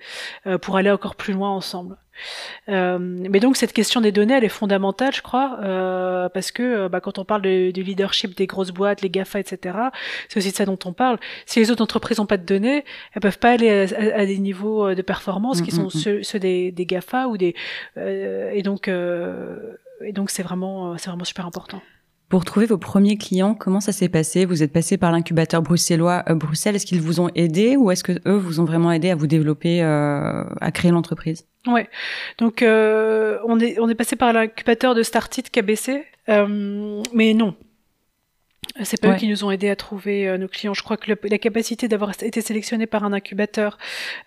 pour 0.62 0.76
aller 0.76 0.90
encore 0.90 1.16
plus 1.16 1.32
loin 1.32 1.50
ensemble. 1.50 1.96
Euh, 2.68 2.98
mais 2.98 3.40
donc 3.40 3.56
cette 3.56 3.72
question 3.72 4.00
des 4.00 4.12
données, 4.12 4.34
elle 4.34 4.44
est 4.44 4.48
fondamentale, 4.48 5.14
je 5.14 5.22
crois, 5.22 5.58
euh, 5.62 6.28
parce 6.28 6.52
que 6.52 6.62
euh, 6.62 6.88
bah, 6.88 7.00
quand 7.00 7.18
on 7.18 7.24
parle 7.24 7.42
du 7.42 7.82
leadership 7.82 8.36
des 8.36 8.46
grosses 8.46 8.70
boîtes, 8.70 9.02
les 9.02 9.10
Gafa, 9.10 9.40
etc., 9.40 9.76
c'est 10.28 10.38
aussi 10.38 10.50
de 10.50 10.56
ça 10.56 10.64
dont 10.64 10.78
on 10.84 10.92
parle. 10.92 11.18
Si 11.46 11.60
les 11.60 11.70
autres 11.70 11.82
entreprises 11.82 12.18
n'ont 12.18 12.26
pas 12.26 12.36
de 12.36 12.46
données, 12.46 12.84
elles 13.12 13.22
peuvent 13.22 13.38
pas 13.38 13.52
aller 13.52 13.92
à, 13.94 14.26
des 14.26 14.38
niveaux 14.38 14.94
de 14.94 15.02
performance 15.02 15.60
qui 15.60 15.72
mm, 15.72 15.88
sont 15.90 16.10
mm, 16.10 16.18
mm. 16.18 16.22
ceux, 16.22 16.38
des, 16.38 16.72
des, 16.72 16.86
Gafa 16.86 17.28
ou 17.28 17.36
des 17.36 17.54
et 17.96 18.62
donc 18.62 18.88
et 18.88 20.12
donc 20.12 20.30
c'est 20.30 20.42
vraiment 20.42 20.96
c'est 20.98 21.08
vraiment 21.08 21.24
super 21.24 21.46
important. 21.46 21.80
Pour 22.34 22.44
trouver 22.44 22.66
vos 22.66 22.78
premiers 22.78 23.16
clients, 23.16 23.54
comment 23.54 23.78
ça 23.78 23.92
s'est 23.92 24.08
passé? 24.08 24.44
Vous 24.44 24.64
êtes 24.64 24.72
passé 24.72 24.96
par 24.96 25.12
l'incubateur 25.12 25.62
bruxellois 25.62 26.24
euh, 26.28 26.34
Bruxelles. 26.34 26.74
Est-ce 26.74 26.84
qu'ils 26.84 27.00
vous 27.00 27.20
ont 27.20 27.30
aidé 27.36 27.76
ou 27.76 27.92
est-ce 27.92 28.02
que 28.02 28.10
eux 28.26 28.36
vous 28.36 28.58
ont 28.58 28.64
vraiment 28.64 28.90
aidé 28.90 29.10
à 29.10 29.14
vous 29.14 29.28
développer, 29.28 29.84
euh, 29.84 30.42
à 30.60 30.72
créer 30.72 30.90
l'entreprise? 30.90 31.46
Ouais. 31.68 31.88
Donc 32.38 32.62
euh, 32.62 33.38
on 33.46 33.60
est 33.60 33.78
on 33.78 33.88
est 33.88 33.94
passé 33.94 34.16
par 34.16 34.32
l'incubateur 34.32 34.96
de 34.96 35.04
Startit 35.04 35.44
KBC, 35.44 36.02
mais 36.26 37.34
non. 37.34 37.54
C'est 38.82 39.00
pas 39.00 39.12
eux 39.12 39.16
qui 39.16 39.28
nous 39.28 39.44
ont 39.44 39.50
aidés 39.50 39.70
à 39.70 39.76
trouver 39.76 40.28
euh, 40.28 40.38
nos 40.38 40.48
clients. 40.48 40.74
Je 40.74 40.82
crois 40.82 40.96
que 40.96 41.12
la 41.22 41.38
capacité 41.38 41.88
d'avoir 41.88 42.10
été 42.20 42.40
sélectionné 42.40 42.86
par 42.86 43.04
un 43.04 43.12
incubateur 43.12 43.78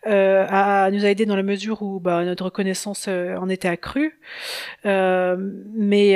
euh, 0.08 0.46
a, 0.50 0.90
nous 0.92 1.06
a 1.06 1.10
aidé 1.10 1.26
dans 1.26 1.36
la 1.36 1.44
mesure 1.44 1.82
où 1.82 2.00
bah, 2.00 2.24
notre 2.24 2.46
reconnaissance 2.46 3.06
euh, 3.08 3.36
en 3.38 3.50
était 3.50 3.68
accrue. 3.68 4.20
Euh, 4.86 5.36
mais 5.74 6.16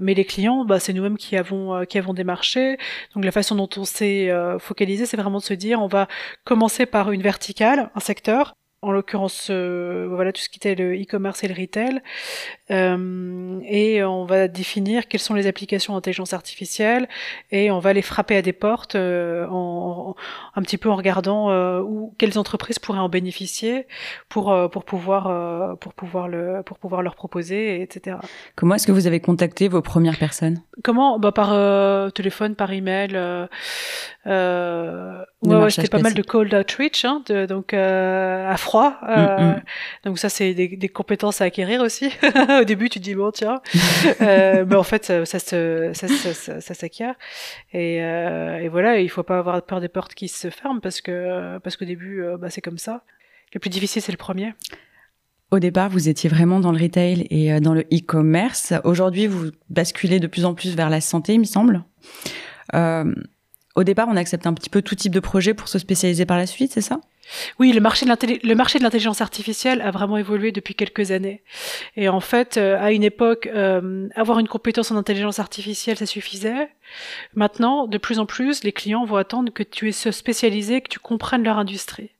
mais 0.00 0.14
les 0.14 0.24
clients, 0.24 0.64
bah, 0.64 0.80
c'est 0.80 0.92
nous-mêmes 0.92 1.18
qui 1.18 1.36
avons 1.36 1.84
qui 1.86 1.98
avons 1.98 2.14
démarché. 2.14 2.78
Donc 3.14 3.24
la 3.24 3.32
façon 3.32 3.54
dont 3.54 3.68
on 3.76 3.84
s'est 3.84 4.30
focalisé, 4.58 5.06
c'est 5.06 5.16
vraiment 5.16 5.38
de 5.38 5.44
se 5.44 5.54
dire, 5.54 5.80
on 5.80 5.88
va 5.88 6.08
commencer 6.44 6.86
par 6.86 7.10
une 7.12 7.22
verticale, 7.22 7.90
un 7.94 8.00
secteur, 8.00 8.54
en 8.82 8.92
l'occurrence 8.92 9.48
euh, 9.50 10.06
voilà 10.08 10.32
tout 10.32 10.40
ce 10.40 10.48
qui 10.48 10.58
était 10.58 10.74
le 10.74 10.94
e-commerce 10.94 11.44
et 11.44 11.48
le 11.48 11.60
retail. 11.60 12.00
Euh, 12.70 13.60
et 13.64 14.02
on 14.04 14.24
va 14.24 14.48
définir 14.48 15.06
quelles 15.08 15.20
sont 15.20 15.34
les 15.34 15.46
applications 15.46 15.94
d'intelligence 15.94 16.32
artificielle 16.32 17.08
et 17.50 17.70
on 17.70 17.78
va 17.78 17.92
les 17.92 18.02
frapper 18.02 18.36
à 18.36 18.42
des 18.42 18.52
portes 18.52 18.94
euh, 18.94 19.46
en, 19.50 20.14
un 20.54 20.62
petit 20.62 20.78
peu 20.78 20.88
en 20.88 20.96
regardant 20.96 21.50
euh, 21.50 21.80
où 21.80 22.14
quelles 22.16 22.38
entreprises 22.38 22.78
pourraient 22.78 23.00
en 23.00 23.08
bénéficier 23.08 23.86
pour 24.28 24.50
euh, 24.50 24.68
pour 24.68 24.84
pouvoir 24.84 25.76
pour 25.78 25.92
pouvoir 25.92 26.28
le 26.28 26.62
pour 26.64 26.78
pouvoir 26.78 27.02
leur 27.02 27.16
proposer 27.16 27.82
etc 27.82 28.16
comment 28.54 28.76
est-ce 28.76 28.86
que 28.86 28.92
vous 28.92 29.06
avez 29.06 29.20
contacté 29.20 29.68
vos 29.68 29.82
premières 29.82 30.18
personnes? 30.18 30.62
Comment? 30.82 31.18
Bah 31.18 31.32
par 31.32 31.50
téléphone 32.12 32.54
par 32.54 32.72
email 32.72 33.18
euh, 34.26 35.24
ouais, 35.42 35.56
ouais 35.56 35.70
c'était 35.70 35.88
pas 35.88 35.98
mal 35.98 36.14
de 36.14 36.22
cold 36.22 36.52
outreach, 36.54 37.04
hein, 37.04 37.22
de, 37.26 37.46
donc 37.46 37.72
euh, 37.72 38.50
à 38.50 38.56
froid. 38.56 38.98
Euh, 39.08 39.38
mm, 39.38 39.56
mm. 39.56 39.62
Donc 40.04 40.18
ça, 40.18 40.28
c'est 40.28 40.54
des, 40.54 40.68
des, 40.68 40.88
compétences 40.88 41.40
à 41.40 41.44
acquérir 41.44 41.80
aussi. 41.80 42.10
Au 42.60 42.64
début, 42.64 42.88
tu 42.88 42.98
te 42.98 43.04
dis 43.04 43.14
bon 43.14 43.30
tiens, 43.30 43.60
euh, 44.20 44.64
mais 44.68 44.76
en 44.76 44.82
fait, 44.82 45.04
ça, 45.04 45.24
ça, 45.24 45.38
ça, 45.38 46.08
ça, 46.08 46.60
ça 46.60 46.74
s'acquiert. 46.74 47.14
Et, 47.72 48.02
euh, 48.02 48.58
et, 48.58 48.68
voilà, 48.68 48.98
il 48.98 49.08
faut 49.08 49.22
pas 49.22 49.38
avoir 49.38 49.62
peur 49.62 49.80
des 49.80 49.88
portes 49.88 50.14
qui 50.14 50.28
se 50.28 50.50
ferment 50.50 50.80
parce 50.80 51.00
que 51.00 51.58
parce 51.58 51.76
qu'au 51.76 51.86
début, 51.86 52.22
euh, 52.22 52.36
bah, 52.36 52.50
c'est 52.50 52.60
comme 52.60 52.78
ça. 52.78 53.04
Le 53.54 53.60
plus 53.60 53.70
difficile, 53.70 54.02
c'est 54.02 54.12
le 54.12 54.18
premier. 54.18 54.54
Au 55.50 55.58
départ, 55.58 55.90
vous 55.90 56.08
étiez 56.08 56.30
vraiment 56.30 56.60
dans 56.60 56.70
le 56.70 56.80
retail 56.80 57.26
et 57.30 57.58
dans 57.60 57.74
le 57.74 57.80
e-commerce. 57.92 58.72
Aujourd'hui, 58.84 59.26
vous 59.26 59.50
basculez 59.68 60.20
de 60.20 60.28
plus 60.28 60.44
en 60.44 60.54
plus 60.54 60.76
vers 60.76 60.88
la 60.88 61.00
santé, 61.00 61.34
il 61.34 61.40
me 61.40 61.44
semble. 61.44 61.82
Euh, 62.74 63.12
au 63.76 63.84
départ, 63.84 64.08
on 64.08 64.16
accepte 64.16 64.46
un 64.46 64.54
petit 64.54 64.70
peu 64.70 64.82
tout 64.82 64.94
type 64.94 65.14
de 65.14 65.20
projet 65.20 65.54
pour 65.54 65.68
se 65.68 65.78
spécialiser 65.78 66.26
par 66.26 66.36
la 66.36 66.46
suite, 66.46 66.72
c'est 66.72 66.80
ça? 66.80 67.00
Oui, 67.58 67.72
le 67.72 67.80
marché 67.80 68.06
de 68.06 68.82
l'intelligence 68.82 69.20
artificielle 69.20 69.80
a 69.82 69.90
vraiment 69.90 70.16
évolué 70.16 70.50
depuis 70.50 70.74
quelques 70.74 71.12
années. 71.12 71.42
Et 71.96 72.08
en 72.08 72.20
fait, 72.20 72.56
euh, 72.56 72.76
à 72.80 72.90
une 72.90 73.04
époque, 73.04 73.48
euh, 73.54 74.08
avoir 74.16 74.40
une 74.40 74.48
compétence 74.48 74.90
en 74.90 74.96
intelligence 74.96 75.38
artificielle, 75.38 75.96
ça 75.96 76.06
suffisait. 76.06 76.70
Maintenant, 77.34 77.86
de 77.86 77.98
plus 77.98 78.18
en 78.18 78.26
plus, 78.26 78.64
les 78.64 78.72
clients 78.72 79.04
vont 79.04 79.16
attendre 79.16 79.52
que 79.52 79.62
tu 79.62 79.88
es 79.88 79.92
spécialisé, 79.92 80.80
que 80.80 80.88
tu 80.88 80.98
comprennes 80.98 81.44
leur 81.44 81.58
industrie. 81.58 82.10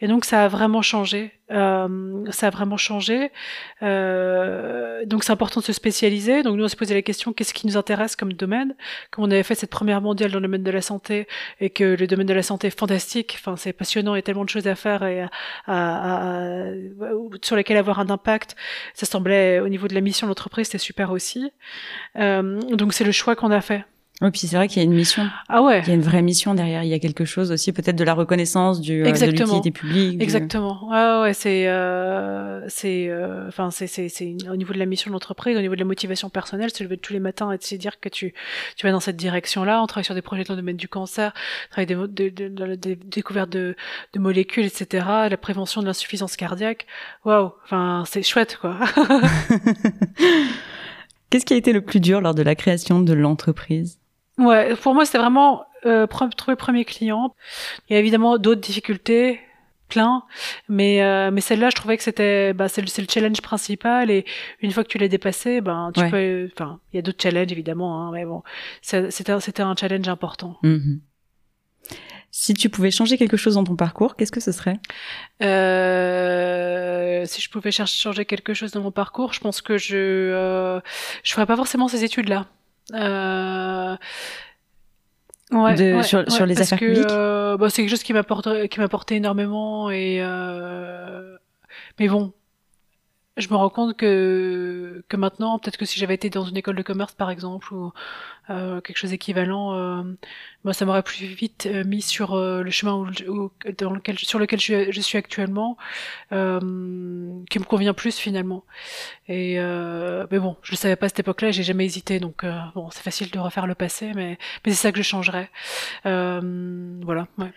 Et 0.00 0.08
donc 0.08 0.24
ça 0.24 0.44
a 0.44 0.48
vraiment 0.48 0.82
changé. 0.82 1.32
Euh, 1.50 2.24
ça 2.30 2.46
a 2.46 2.50
vraiment 2.50 2.76
changé. 2.76 3.30
Euh, 3.82 5.04
donc 5.04 5.24
c'est 5.24 5.32
important 5.32 5.60
de 5.60 5.64
se 5.64 5.72
spécialiser. 5.72 6.42
Donc 6.42 6.56
nous 6.56 6.64
on 6.64 6.68
s'est 6.68 6.76
posé 6.76 6.94
la 6.94 7.02
question 7.02 7.32
qu'est-ce 7.32 7.52
qui 7.54 7.66
nous 7.66 7.76
intéresse 7.76 8.16
comme 8.16 8.32
domaine? 8.32 8.74
Comme 9.10 9.24
on 9.24 9.30
avait 9.30 9.42
fait 9.42 9.54
cette 9.54 9.70
première 9.70 10.00
mondiale 10.00 10.30
dans 10.30 10.38
le 10.38 10.46
domaine 10.46 10.62
de 10.62 10.70
la 10.70 10.82
santé 10.82 11.26
et 11.60 11.70
que 11.70 11.96
le 11.98 12.06
domaine 12.06 12.26
de 12.26 12.34
la 12.34 12.42
santé 12.42 12.68
est 12.68 12.78
fantastique. 12.78 13.36
Enfin 13.38 13.56
c'est 13.56 13.72
passionnant. 13.72 14.14
Il 14.14 14.18
y 14.18 14.20
a 14.20 14.22
tellement 14.22 14.44
de 14.44 14.50
choses 14.50 14.66
à 14.66 14.74
faire 14.74 15.04
et 15.04 15.26
sur 17.42 17.56
lesquelles 17.56 17.76
avoir 17.76 18.00
un 18.00 18.10
impact. 18.10 18.56
Ça 18.94 19.06
semblait 19.06 19.60
au 19.60 19.68
niveau 19.68 19.88
de 19.88 19.94
la 19.94 20.00
mission 20.00 20.26
de 20.26 20.30
l'entreprise 20.30 20.66
c'était 20.66 20.78
super 20.78 21.10
aussi. 21.10 21.52
Euh, 22.16 22.60
donc 22.62 22.92
c'est 22.92 23.04
le 23.04 23.12
choix 23.12 23.36
qu'on 23.36 23.50
a 23.50 23.60
fait. 23.60 23.84
Oui, 24.22 24.30
puis 24.30 24.46
c'est 24.46 24.54
vrai 24.54 24.68
qu'il 24.68 24.78
y 24.78 24.80
a 24.80 24.84
une 24.84 24.94
mission. 24.94 25.28
Ah 25.48 25.62
ouais. 25.62 25.80
Il 25.80 25.88
y 25.88 25.90
a 25.90 25.94
une 25.94 26.02
vraie 26.02 26.22
mission 26.22 26.54
derrière. 26.54 26.84
Il 26.84 26.88
y 26.88 26.94
a 26.94 27.00
quelque 27.00 27.24
chose 27.24 27.50
aussi, 27.50 27.72
peut-être 27.72 27.96
de 27.96 28.04
la 28.04 28.14
reconnaissance 28.14 28.80
du 28.80 29.02
euh, 29.02 29.10
de 29.10 29.26
l'utilité 29.26 29.72
publique. 29.72 30.22
Exactement. 30.22 30.88
Ouais, 30.88 31.22
ouais, 31.22 31.34
c'est, 31.34 31.66
euh, 31.66 32.64
c'est, 32.68 33.08
euh, 33.08 33.48
enfin, 33.48 33.72
c'est, 33.72 33.88
c'est, 33.88 34.08
c'est 34.08 34.36
au 34.48 34.54
niveau 34.54 34.72
de 34.72 34.78
la 34.78 34.86
mission 34.86 35.10
de 35.10 35.12
l'entreprise, 35.12 35.56
au 35.56 35.60
niveau 35.60 35.74
de 35.74 35.80
la 35.80 35.86
motivation 35.86 36.30
personnelle, 36.30 36.70
se 36.72 36.84
lever 36.84 36.98
tous 36.98 37.12
les 37.12 37.18
matins 37.18 37.50
et 37.50 37.56
se 37.60 37.74
dire 37.74 37.98
que 37.98 38.08
tu, 38.08 38.32
tu 38.76 38.86
vas 38.86 38.92
dans 38.92 39.00
cette 39.00 39.16
direction-là. 39.16 39.82
On 39.82 39.86
travaille 39.86 40.04
sur 40.04 40.14
des 40.14 40.22
projets 40.22 40.44
dans 40.44 40.54
le 40.54 40.60
domaine 40.60 40.76
du 40.76 40.86
cancer, 40.86 41.34
travaille 41.70 41.86
des, 41.86 41.96
de, 41.96 42.28
de, 42.28 42.48
de, 42.48 42.74
de 42.76 42.96
découverte 43.04 43.50
de, 43.50 43.74
de 44.12 44.20
molécules, 44.20 44.66
etc., 44.66 45.04
la 45.28 45.36
prévention 45.36 45.80
de 45.80 45.86
l'insuffisance 45.86 46.36
cardiaque. 46.36 46.86
Waouh. 47.24 47.50
Enfin, 47.64 48.04
c'est 48.06 48.22
chouette, 48.22 48.56
quoi. 48.60 48.76
Qu'est-ce 51.30 51.46
qui 51.46 51.54
a 51.54 51.56
été 51.56 51.72
le 51.72 51.80
plus 51.80 51.98
dur 51.98 52.20
lors 52.20 52.34
de 52.34 52.42
la 52.42 52.54
création 52.54 53.00
de 53.00 53.14
l'entreprise? 53.14 53.98
Ouais, 54.38 54.74
pour 54.76 54.94
moi, 54.94 55.04
c'était 55.04 55.18
vraiment 55.18 55.64
euh, 55.84 56.06
trouver 56.36 56.56
premier 56.56 56.84
client. 56.84 57.34
Il 57.88 57.94
y 57.94 57.96
a 57.96 57.98
évidemment 57.98 58.38
d'autres 58.38 58.60
difficultés, 58.60 59.40
plein, 59.88 60.22
mais 60.68 61.02
euh, 61.02 61.30
mais 61.30 61.40
celle-là, 61.42 61.68
je 61.70 61.76
trouvais 61.76 61.96
que 61.96 62.02
c'était 62.02 62.54
bah, 62.54 62.68
c'est 62.68 62.80
le, 62.80 62.88
le, 63.02 63.06
challenge 63.08 63.42
principal 63.42 64.10
et 64.10 64.24
une 64.60 64.70
fois 64.72 64.84
que 64.84 64.88
tu 64.88 64.98
l'as 64.98 65.08
dépassé, 65.08 65.60
ben 65.60 65.92
tu 65.94 66.08
peux, 66.08 66.48
enfin, 66.54 66.80
il 66.92 66.96
y 66.96 66.98
a 66.98 67.02
d'autres 67.02 67.22
challenges 67.22 67.52
évidemment, 67.52 68.00
hein, 68.00 68.10
mais 68.12 68.24
bon, 68.24 68.42
c'était 68.80 69.40
c'était 69.40 69.62
un 69.62 69.76
challenge 69.76 70.08
important. 70.08 70.58
Mm-hmm. 70.62 71.00
Si 72.34 72.54
tu 72.54 72.70
pouvais 72.70 72.90
changer 72.90 73.18
quelque 73.18 73.36
chose 73.36 73.56
dans 73.56 73.64
ton 73.64 73.76
parcours, 73.76 74.16
qu'est-ce 74.16 74.32
que 74.32 74.40
ce 74.40 74.52
serait? 74.52 74.78
Euh, 75.42 77.26
Si 77.26 77.42
je 77.42 77.50
pouvais 77.50 77.70
changer 77.70 78.24
quelque 78.24 78.54
chose 78.54 78.72
dans 78.72 78.80
mon 78.80 78.90
parcours, 78.90 79.34
je 79.34 79.40
pense 79.40 79.60
que 79.60 79.76
je 79.76 79.96
euh, 79.98 80.80
je 81.22 81.32
ferais 81.34 81.44
pas 81.44 81.56
forcément 81.56 81.88
ces 81.88 82.04
études-là. 82.04 82.46
Euh, 82.92 83.96
ouais, 85.52 86.02
sur, 86.02 86.30
sur, 86.30 86.46
les 86.46 86.60
affaires 86.60 86.78
que, 86.78 86.84
publiques 86.84 87.10
euh, 87.10 87.56
bah, 87.56 87.70
C'est 87.70 87.82
quelque 87.82 87.90
chose 87.90 88.02
qui 88.02 88.12
m'apporte 88.12 89.12
énormément. 89.12 89.90
Et, 89.90 90.18
euh, 90.20 91.36
mais 91.98 92.08
bon, 92.08 92.32
je 93.38 93.48
me 93.48 93.54
rends 93.56 93.70
compte 93.70 93.96
que, 93.96 95.04
que 95.08 95.16
maintenant, 95.16 95.58
peut-être 95.58 95.78
que 95.78 95.86
si 95.86 95.98
j'avais 95.98 96.14
été 96.14 96.28
dans 96.28 96.44
une 96.44 96.56
école 96.56 96.76
de 96.76 96.82
commerce, 96.82 97.14
par 97.14 97.30
exemple, 97.30 97.72
ou 97.72 97.92
euh, 98.50 98.80
quelque 98.82 98.98
chose 98.98 99.10
d'équivalent, 99.10 99.74
euh, 99.74 100.02
bah, 100.64 100.74
ça 100.74 100.84
m'aurait 100.84 101.02
plus 101.02 101.24
vite 101.24 101.66
euh, 101.66 101.82
mis 101.84 102.02
sur 102.02 102.34
euh, 102.34 102.62
le 102.62 102.70
chemin 102.70 102.94
où, 103.28 103.50
dans 103.78 103.92
lequel, 103.92 104.18
sur 104.18 104.38
lequel 104.38 104.60
je, 104.60 105.00
suis 105.00 105.16
actuellement, 105.16 105.78
euh, 106.32 106.60
qui 107.48 107.58
me 107.58 107.64
convient 107.64 107.94
plus 107.94 108.18
finalement. 108.18 108.64
Et 109.28 109.56
mais 110.30 110.38
bon, 110.38 110.56
je 110.62 110.72
le 110.72 110.76
savais 110.76 110.96
pas 110.96 111.06
à 111.06 111.08
cette 111.08 111.20
époque-là, 111.20 111.50
j'ai 111.52 111.62
jamais 111.62 111.84
hésité, 111.86 112.20
donc 112.20 112.44
bon, 112.74 112.90
c'est 112.90 113.02
facile 113.02 113.30
de 113.30 113.38
refaire 113.38 113.66
le 113.66 113.74
passé, 113.74 114.12
mais 114.14 114.38
mais 114.64 114.72
c'est 114.72 114.82
ça 114.82 114.92
que 114.92 114.98
je 114.98 115.02
changerais. 115.02 115.50
voilà. 116.04 117.28
Ouais. 117.38 117.52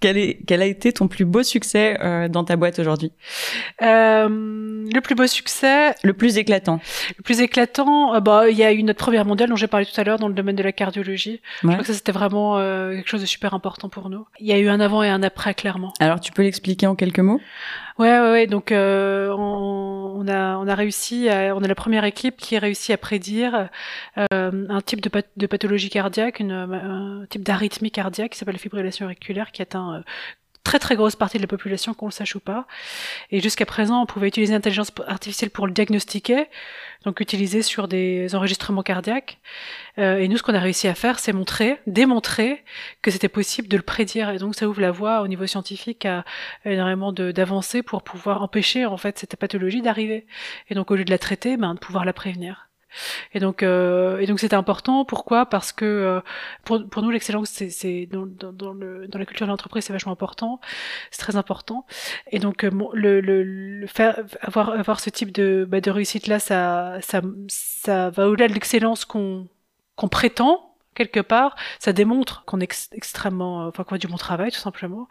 Quel, 0.00 0.18
est, 0.18 0.38
quel, 0.46 0.60
a 0.60 0.66
été 0.66 0.92
ton 0.92 1.08
plus 1.08 1.24
beau 1.24 1.42
succès 1.42 1.98
euh, 2.02 2.28
dans 2.28 2.44
ta 2.44 2.56
boîte 2.56 2.78
aujourd'hui? 2.78 3.12
Euh, 3.82 4.28
Le 4.28 5.00
plus 5.00 5.14
beau 5.14 5.26
succès? 5.26 5.94
Le 6.02 6.12
plus 6.12 6.36
éclatant 6.36 6.80
Le 7.16 7.22
plus 7.22 7.40
éclatant, 7.40 8.14
euh, 8.14 8.20
bah 8.20 8.50
il 8.50 8.56
y 8.56 8.64
a 8.64 8.72
eu 8.72 8.82
notre 8.82 8.98
première 8.98 9.24
mondiale 9.24 9.48
dont 9.48 9.56
j'ai 9.56 9.66
parlé 9.66 9.86
tout 9.86 9.98
à 9.98 10.04
l'heure 10.04 10.18
dans 10.18 10.28
le 10.28 10.34
domaine 10.34 10.56
de 10.56 10.62
la 10.62 10.72
cardiologie. 10.72 11.40
Je 11.62 11.68
crois 11.68 11.78
que 11.78 11.86
ça 11.86 11.94
c'était 11.94 12.12
vraiment 12.12 12.58
euh, 12.58 12.94
quelque 12.94 13.08
chose 13.08 13.22
de 13.22 13.26
super 13.26 13.54
important 13.54 13.88
pour 13.88 14.10
nous. 14.10 14.26
Il 14.40 14.46
y 14.46 14.52
a 14.52 14.58
eu 14.58 14.68
un 14.68 14.80
avant 14.80 15.02
et 15.02 15.08
un 15.08 15.22
après 15.22 15.54
clairement. 15.54 15.92
Alors 16.00 16.20
tu 16.20 16.32
peux 16.32 16.42
l'expliquer 16.42 16.86
en 16.86 16.94
quelques 16.94 17.20
mots? 17.20 17.40
Ouais, 17.98 18.10
ouais, 18.20 18.30
ouais. 18.32 18.46
Donc, 18.48 18.72
euh, 18.72 19.30
on, 19.30 20.20
on, 20.20 20.28
a, 20.28 20.56
on 20.56 20.66
a 20.66 20.74
réussi, 20.74 21.28
à, 21.28 21.54
on 21.54 21.62
est 21.62 21.68
la 21.68 21.74
première 21.76 22.04
équipe 22.04 22.36
qui 22.36 22.56
a 22.56 22.58
réussi 22.58 22.92
à 22.92 22.98
prédire 22.98 23.68
euh, 24.18 24.66
un 24.68 24.80
type 24.80 25.00
de, 25.00 25.46
pathologie 25.46 25.90
cardiaque, 25.90 26.40
une, 26.40 26.50
un 26.52 27.26
type 27.30 27.42
d'arythmie 27.44 27.92
cardiaque 27.92 28.32
qui 28.32 28.38
s'appelle 28.38 28.54
la 28.54 28.58
fibrillation 28.60 29.06
auriculaire, 29.06 29.52
qui 29.52 29.62
atteint 29.62 30.02
très 30.64 30.78
très 30.78 30.96
grosse 30.96 31.14
partie 31.14 31.36
de 31.36 31.42
la 31.42 31.46
population, 31.46 31.94
qu'on 31.94 32.06
le 32.06 32.12
sache 32.12 32.34
ou 32.34 32.40
pas. 32.40 32.66
Et 33.30 33.40
jusqu'à 33.40 33.66
présent, 33.66 34.02
on 34.02 34.06
pouvait 34.06 34.28
utiliser 34.28 34.54
l'intelligence 34.54 34.90
artificielle 35.06 35.50
pour 35.50 35.66
le 35.66 35.72
diagnostiquer, 35.72 36.46
donc 37.04 37.20
utiliser 37.20 37.62
sur 37.62 37.86
des 37.86 38.34
enregistrements 38.34 38.82
cardiaques. 38.82 39.38
Euh, 39.98 40.18
et 40.18 40.26
nous, 40.26 40.38
ce 40.38 40.42
qu'on 40.42 40.54
a 40.54 40.58
réussi 40.58 40.88
à 40.88 40.94
faire, 40.94 41.18
c'est 41.18 41.32
montrer, 41.32 41.78
démontrer 41.86 42.64
que 43.02 43.10
c'était 43.10 43.28
possible 43.28 43.68
de 43.68 43.76
le 43.76 43.82
prédire. 43.82 44.30
Et 44.30 44.38
donc, 44.38 44.54
ça 44.54 44.66
ouvre 44.66 44.80
la 44.80 44.90
voie 44.90 45.20
au 45.20 45.28
niveau 45.28 45.46
scientifique 45.46 46.06
à 46.06 46.24
énormément 46.64 47.12
d'avancer 47.12 47.82
pour 47.82 48.02
pouvoir 48.02 48.42
empêcher 48.42 48.86
en 48.86 48.96
fait 48.96 49.18
cette 49.18 49.36
pathologie 49.36 49.82
d'arriver. 49.82 50.26
Et 50.70 50.74
donc, 50.74 50.90
au 50.90 50.96
lieu 50.96 51.04
de 51.04 51.10
la 51.10 51.18
traiter, 51.18 51.56
ben, 51.56 51.74
de 51.74 51.78
pouvoir 51.78 52.04
la 52.04 52.14
prévenir. 52.14 52.68
Et 53.32 53.40
donc, 53.40 53.62
euh, 53.62 54.18
et 54.18 54.26
donc 54.26 54.40
c'était 54.40 54.56
important. 54.56 55.04
Pourquoi? 55.04 55.46
Parce 55.46 55.72
que 55.72 55.84
euh, 55.84 56.20
pour, 56.64 56.86
pour 56.88 57.02
nous, 57.02 57.10
l'excellence, 57.10 57.50
c'est 57.50 58.06
dans, 58.06 58.26
dans, 58.26 58.52
dans, 58.52 58.74
dans 58.74 59.18
la 59.18 59.26
culture 59.26 59.46
de 59.46 59.50
l'entreprise, 59.50 59.84
c'est 59.84 59.92
vachement 59.92 60.12
important. 60.12 60.60
C'est 61.10 61.20
très 61.20 61.36
important. 61.36 61.86
Et 62.30 62.38
donc, 62.38 62.64
euh, 62.64 62.70
le, 62.92 63.20
le, 63.20 63.42
le, 63.42 63.86
faire 63.86 64.24
avoir 64.40 64.70
avoir 64.70 65.00
ce 65.00 65.10
type 65.10 65.32
de 65.32 65.66
bah, 65.68 65.80
de 65.80 65.90
réussite 65.90 66.26
là, 66.26 66.38
ça 66.38 66.98
ça 67.00 67.22
ça 67.48 68.10
va 68.10 68.28
au-delà 68.28 68.48
de 68.48 68.54
l'excellence 68.54 69.04
qu'on 69.04 69.48
qu'on 69.96 70.08
prétend 70.08 70.73
quelque 70.94 71.20
part, 71.20 71.56
ça 71.78 71.92
démontre 71.92 72.44
qu'on 72.44 72.60
est 72.60 72.88
extrêmement, 72.92 73.66
enfin 73.66 73.84
qu'on 73.84 73.96
a 73.96 73.98
du 73.98 74.06
bon 74.06 74.16
travail 74.16 74.50
tout 74.50 74.58
simplement. 74.58 75.08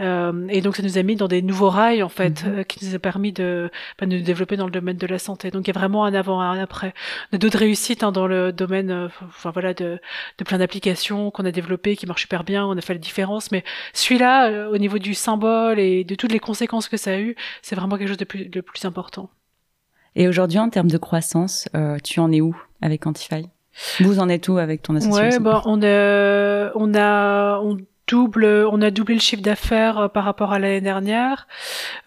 Euh, 0.00 0.46
et 0.48 0.60
donc 0.60 0.76
ça 0.76 0.82
nous 0.82 0.98
a 0.98 1.02
mis 1.02 1.16
dans 1.16 1.28
des 1.28 1.42
nouveaux 1.42 1.70
rails 1.70 2.02
en 2.02 2.08
fait, 2.08 2.44
mhm. 2.44 2.58
euh, 2.58 2.62
qui 2.64 2.84
nous 2.84 2.94
a 2.94 2.98
permis 2.98 3.32
de, 3.32 3.70
bah, 3.98 4.06
de 4.06 4.16
nous 4.16 4.22
développer 4.22 4.56
dans 4.56 4.66
le 4.66 4.70
domaine 4.70 4.96
de 4.96 5.06
la 5.06 5.18
santé. 5.18 5.50
Donc 5.50 5.66
il 5.66 5.74
y 5.74 5.76
a 5.76 5.78
vraiment 5.78 6.04
un 6.04 6.14
avant, 6.14 6.40
un 6.40 6.58
après. 6.58 6.94
On 7.32 7.36
a 7.36 7.38
d'autres 7.38 7.58
réussites 7.58 8.02
hein, 8.02 8.12
dans 8.12 8.26
le 8.26 8.52
domaine, 8.52 8.90
euh, 8.90 9.08
enfin 9.26 9.50
voilà, 9.50 9.74
de, 9.74 10.00
de 10.38 10.44
plein 10.44 10.58
d'applications 10.58 11.30
qu'on 11.30 11.44
a 11.44 11.50
développées 11.50 11.96
qui 11.96 12.06
marchent 12.06 12.22
super 12.22 12.44
bien. 12.44 12.66
On 12.66 12.76
a 12.76 12.80
fait 12.80 12.94
la 12.94 12.98
différence, 12.98 13.50
mais 13.52 13.64
celui-là, 13.92 14.50
euh, 14.50 14.70
au 14.70 14.78
niveau 14.78 14.98
du 14.98 15.14
symbole 15.14 15.78
et 15.78 16.04
de 16.04 16.14
toutes 16.14 16.32
les 16.32 16.40
conséquences 16.40 16.88
que 16.88 16.96
ça 16.96 17.12
a 17.12 17.18
eu, 17.18 17.36
c'est 17.62 17.76
vraiment 17.76 17.96
quelque 17.96 18.08
chose 18.08 18.16
de 18.16 18.24
plus, 18.24 18.46
de 18.46 18.60
plus 18.60 18.84
important. 18.84 19.30
Et 20.14 20.28
aujourd'hui, 20.28 20.58
en 20.58 20.68
termes 20.68 20.90
de 20.90 20.98
croissance, 20.98 21.68
tu 22.04 22.20
en 22.20 22.30
es 22.32 22.42
où 22.42 22.54
avec 22.82 23.02
Quantify 23.02 23.48
vous 24.00 24.18
en 24.18 24.28
êtes 24.28 24.48
où 24.48 24.58
avec 24.58 24.82
ton 24.82 24.96
association 24.96 25.30
Ouais, 25.30 25.38
bah, 25.38 25.62
on 25.64 25.82
a, 25.82 26.72
on 26.74 26.94
a, 26.94 27.58
on 27.60 27.78
double, 28.12 28.44
on 28.44 28.82
a 28.82 28.90
doublé 28.90 29.14
le 29.14 29.20
chiffre 29.20 29.42
d'affaires 29.42 29.98
euh, 29.98 30.08
par 30.08 30.24
rapport 30.24 30.52
à 30.52 30.58
l'année 30.58 30.80
dernière. 30.80 31.46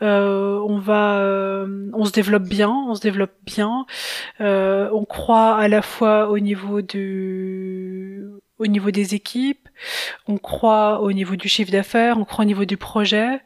Euh, 0.02 0.60
on 0.68 0.78
va, 0.78 1.20
euh, 1.20 1.90
on 1.94 2.06
se 2.06 2.12
développe 2.12 2.44
bien, 2.44 2.70
on 2.70 2.96
se 2.96 3.02
développe 3.02 3.34
bien. 3.44 3.86
Euh, 4.42 4.90
on 4.94 5.06
croit 5.06 5.56
à 5.56 5.68
la 5.68 5.82
fois 5.82 6.30
au 6.30 6.40
niveau 6.40 6.82
du, 6.82 8.24
au 8.60 8.68
niveau 8.68 8.92
des 8.92 9.16
équipes, 9.16 9.68
on 10.28 10.38
croit 10.38 11.02
au 11.02 11.12
niveau 11.12 11.36
du 11.36 11.48
chiffre 11.50 11.72
d'affaires, 11.72 12.18
on 12.18 12.26
croit 12.26 12.44
au 12.44 12.48
niveau 12.48 12.66
du 12.66 12.78
projet. 12.78 13.42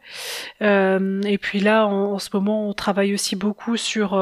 Euh, 0.62 1.22
et 1.24 1.38
puis 1.38 1.60
là, 1.60 1.88
en, 1.88 2.20
ce 2.20 2.30
moment, 2.34 2.68
on 2.68 2.74
travaille 2.74 3.14
aussi 3.14 3.36
beaucoup 3.36 3.78
sur 3.78 4.14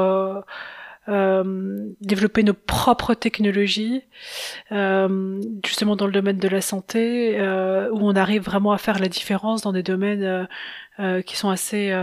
euh, 1.08 1.90
développer 2.02 2.44
nos 2.44 2.54
propres 2.54 3.14
technologies, 3.14 4.04
euh, 4.72 5.42
justement 5.66 5.96
dans 5.96 6.06
le 6.06 6.12
domaine 6.12 6.38
de 6.38 6.48
la 6.48 6.62
santé, 6.62 7.40
euh, 7.40 7.90
où 7.92 8.00
on 8.02 8.16
arrive 8.16 8.44
vraiment 8.44 8.72
à 8.72 8.78
faire 8.78 9.00
la 9.00 9.08
différence 9.08 9.62
dans 9.62 9.72
des 9.72 9.84
domaines 9.84 10.24
euh, 10.24 10.46
euh, 11.00 11.22
qui 11.22 11.38
sont 11.38 11.50
assez 11.50 11.94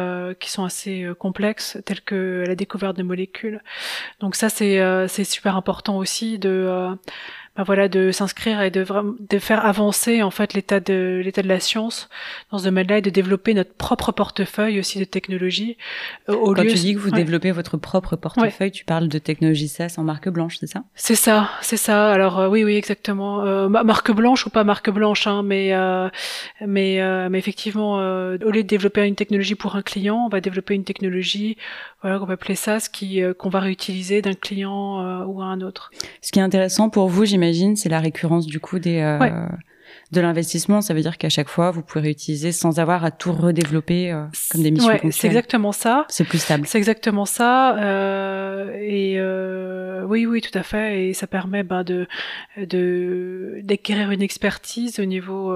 qui 0.41 0.51
sont 0.51 0.65
assez 0.65 1.09
complexes, 1.19 1.79
tels 1.85 2.01
que 2.01 2.45
la 2.47 2.55
découverte 2.55 2.97
de 2.97 3.03
molécules. 3.03 3.61
Donc 4.21 4.37
ça 4.37 4.49
c'est 4.49 4.81
c'est 5.09 5.25
super 5.25 5.57
important 5.57 5.99
aussi 5.99 6.39
de 6.39 6.97
bah 7.57 7.63
voilà, 7.63 7.89
de 7.89 8.11
s'inscrire 8.11 8.61
et 8.63 8.73
de, 8.73 8.85
de 8.85 9.39
faire 9.39 9.65
avancer 9.65 10.25
en 10.25 10.33
fait 10.33 10.55
l'état 10.55 10.81
de 10.81 11.21
l'état 11.25 11.41
de 11.41 11.47
la 11.47 11.61
science 11.61 12.09
dans 12.51 12.59
ce 12.59 12.65
domaine-là 12.65 12.99
et 12.99 13.01
de 13.01 13.11
développer 13.11 13.55
notre 13.55 13.73
propre 13.75 14.11
portefeuille 14.11 14.81
aussi 14.81 14.99
de 14.99 15.05
technologie. 15.05 15.77
Euh, 16.29 16.35
au 16.35 16.53
Quand 16.53 16.63
tu 16.63 16.75
dis 16.75 16.95
que 16.95 16.99
vous 16.99 17.13
développez 17.13 17.53
votre 17.53 17.77
propre 17.77 18.17
portefeuille, 18.17 18.73
tu 18.73 18.85
parles 18.85 19.07
de 19.07 19.19
technologie 19.19 19.69
SaaS 19.69 19.95
en 19.99 20.03
marque 20.03 20.29
blanche, 20.29 20.57
c'est 20.59 20.67
ça? 20.67 20.83
C'est 20.97 21.15
ça, 21.15 21.49
c'est 21.61 21.77
ça. 21.77 22.11
Alors 22.11 22.41
euh, 22.41 22.49
oui, 22.49 22.65
oui, 22.65 22.75
exactement. 22.75 23.45
Euh, 23.45 23.69
marque 23.69 24.11
blanche 24.11 24.47
ou 24.47 24.51
pas 24.51 24.65
marque 24.65 24.91
blanche, 24.91 25.29
hein, 25.29 25.45
mais 25.45 25.75
euh, 25.75 26.09
mais 26.67 27.01
mais 27.29 27.39
effectivement, 27.39 27.95
au 27.95 28.51
lieu 28.51 28.63
de 28.65 28.69
développer 28.69 29.07
une 29.07 29.15
technologie 29.15 29.55
pour 29.55 29.77
un 29.77 29.83
client, 29.83 30.25
on 30.27 30.29
va 30.29 30.41
développer 30.41 30.75
une 30.75 30.85
technologie, 30.85 31.57
voilà, 32.03 32.19
qu'on 32.19 32.27
va 32.27 32.35
appeler 32.35 32.57
SaaS, 32.57 32.89
qui 32.93 33.23
qu'on 33.39 33.49
va 33.49 33.61
réutiliser 33.61 34.23
d'un 34.23 34.35
client 34.35 35.25
ou 35.25 35.41
à 35.41 35.45
un 35.45 35.61
autre. 35.61 35.93
Ce 36.21 36.33
qui 36.33 36.41
est 36.41 36.43
intéressant 36.43 36.91
pour 36.91 37.09
vous, 37.09 37.25
j'imagine 37.25 37.44
c'est 37.77 37.89
la 37.89 38.01
récurrence 38.01 38.47
du 38.47 38.61
coup 38.61 38.79
des 38.79 39.01
euh, 39.01 39.47
de 40.13 40.21
l'investissement. 40.21 40.81
Ça 40.81 40.95
veut 40.95 41.01
dire 41.01 41.19
qu'à 41.19 41.29
chaque 41.29 41.49
fois, 41.49 41.71
vous 41.71 41.83
pouvez 41.83 42.03
réutiliser 42.03 42.53
sans 42.53 42.79
avoir 42.79 43.05
à 43.05 43.11
tout 43.11 43.33
redévelopper 43.33 44.13
euh, 44.13 44.25
comme 44.51 44.63
des 44.63 44.71
missions 44.71 44.89
ouais, 44.89 45.01
C'est 45.11 45.27
exactement 45.27 45.73
ça. 45.73 46.07
C'est 46.09 46.25
plus 46.25 46.39
stable. 46.39 46.67
C'est 46.67 46.79
exactement 46.79 47.25
ça. 47.25 47.77
Euh, 47.79 48.73
et 48.81 49.21
oui, 50.07 50.27
oui, 50.27 50.41
tout 50.41 50.57
à 50.57 50.63
fait. 50.63 51.09
Et 51.09 51.15
ça 51.15 51.27
permet 51.27 51.63
ben, 51.63 51.85
de 51.85 52.07
de 52.57 53.61
d'acquérir 53.63 54.11
une 54.11 54.23
expertise 54.23 55.01
au 55.01 55.05
niveau 55.05 55.53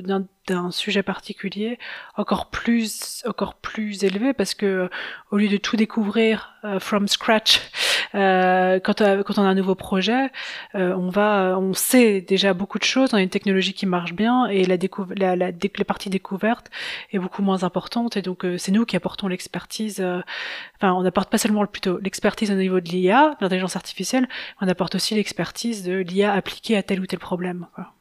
d'un 0.00 0.26
d'un 0.48 0.70
sujet 0.70 1.02
particulier 1.02 1.78
encore 2.16 2.50
plus 2.50 3.22
encore 3.28 3.54
plus 3.54 4.02
élevé 4.02 4.32
parce 4.32 4.54
que 4.54 4.88
au 5.30 5.36
lieu 5.36 5.48
de 5.48 5.58
tout 5.58 5.76
découvrir 5.76 6.54
from 6.80 7.06
scratch 7.08 7.60
euh, 8.14 8.80
quand, 8.80 9.00
euh, 9.00 9.22
quand 9.22 9.38
on 9.38 9.42
a 9.42 9.46
un 9.46 9.54
nouveau 9.54 9.74
projet, 9.74 10.30
euh, 10.74 10.94
on 10.94 11.10
va, 11.10 11.56
on 11.58 11.72
sait 11.74 12.20
déjà 12.20 12.54
beaucoup 12.54 12.78
de 12.78 12.84
choses, 12.84 13.10
on 13.12 13.16
a 13.16 13.22
une 13.22 13.28
technologie 13.28 13.72
qui 13.72 13.86
marche 13.86 13.99
bien 14.04 14.46
et 14.46 14.64
la, 14.64 14.76
la, 15.16 15.36
la, 15.36 15.50
la 15.50 15.84
partie 15.84 16.10
découverte 16.10 16.70
est 17.12 17.18
beaucoup 17.18 17.42
moins 17.42 17.62
importante 17.62 18.16
et 18.16 18.22
donc 18.22 18.46
c'est 18.58 18.72
nous 18.72 18.84
qui 18.84 18.96
apportons 18.96 19.28
l'expertise. 19.28 20.00
Enfin, 20.76 20.92
on 20.94 21.02
n'apporte 21.02 21.30
pas 21.30 21.38
seulement 21.38 21.66
plutôt 21.66 21.98
l'expertise 21.98 22.50
au 22.50 22.54
niveau 22.54 22.80
de 22.80 22.88
l'IA, 22.88 23.36
l'intelligence 23.40 23.76
artificielle, 23.76 24.28
on 24.60 24.68
apporte 24.68 24.94
aussi 24.94 25.14
l'expertise 25.14 25.84
de 25.84 25.98
l'IA 25.98 26.32
appliquée 26.32 26.76
à 26.76 26.82
tel 26.82 27.00
ou 27.00 27.06
tel 27.06 27.18
problème. 27.18 27.66
Quoi 27.74 27.92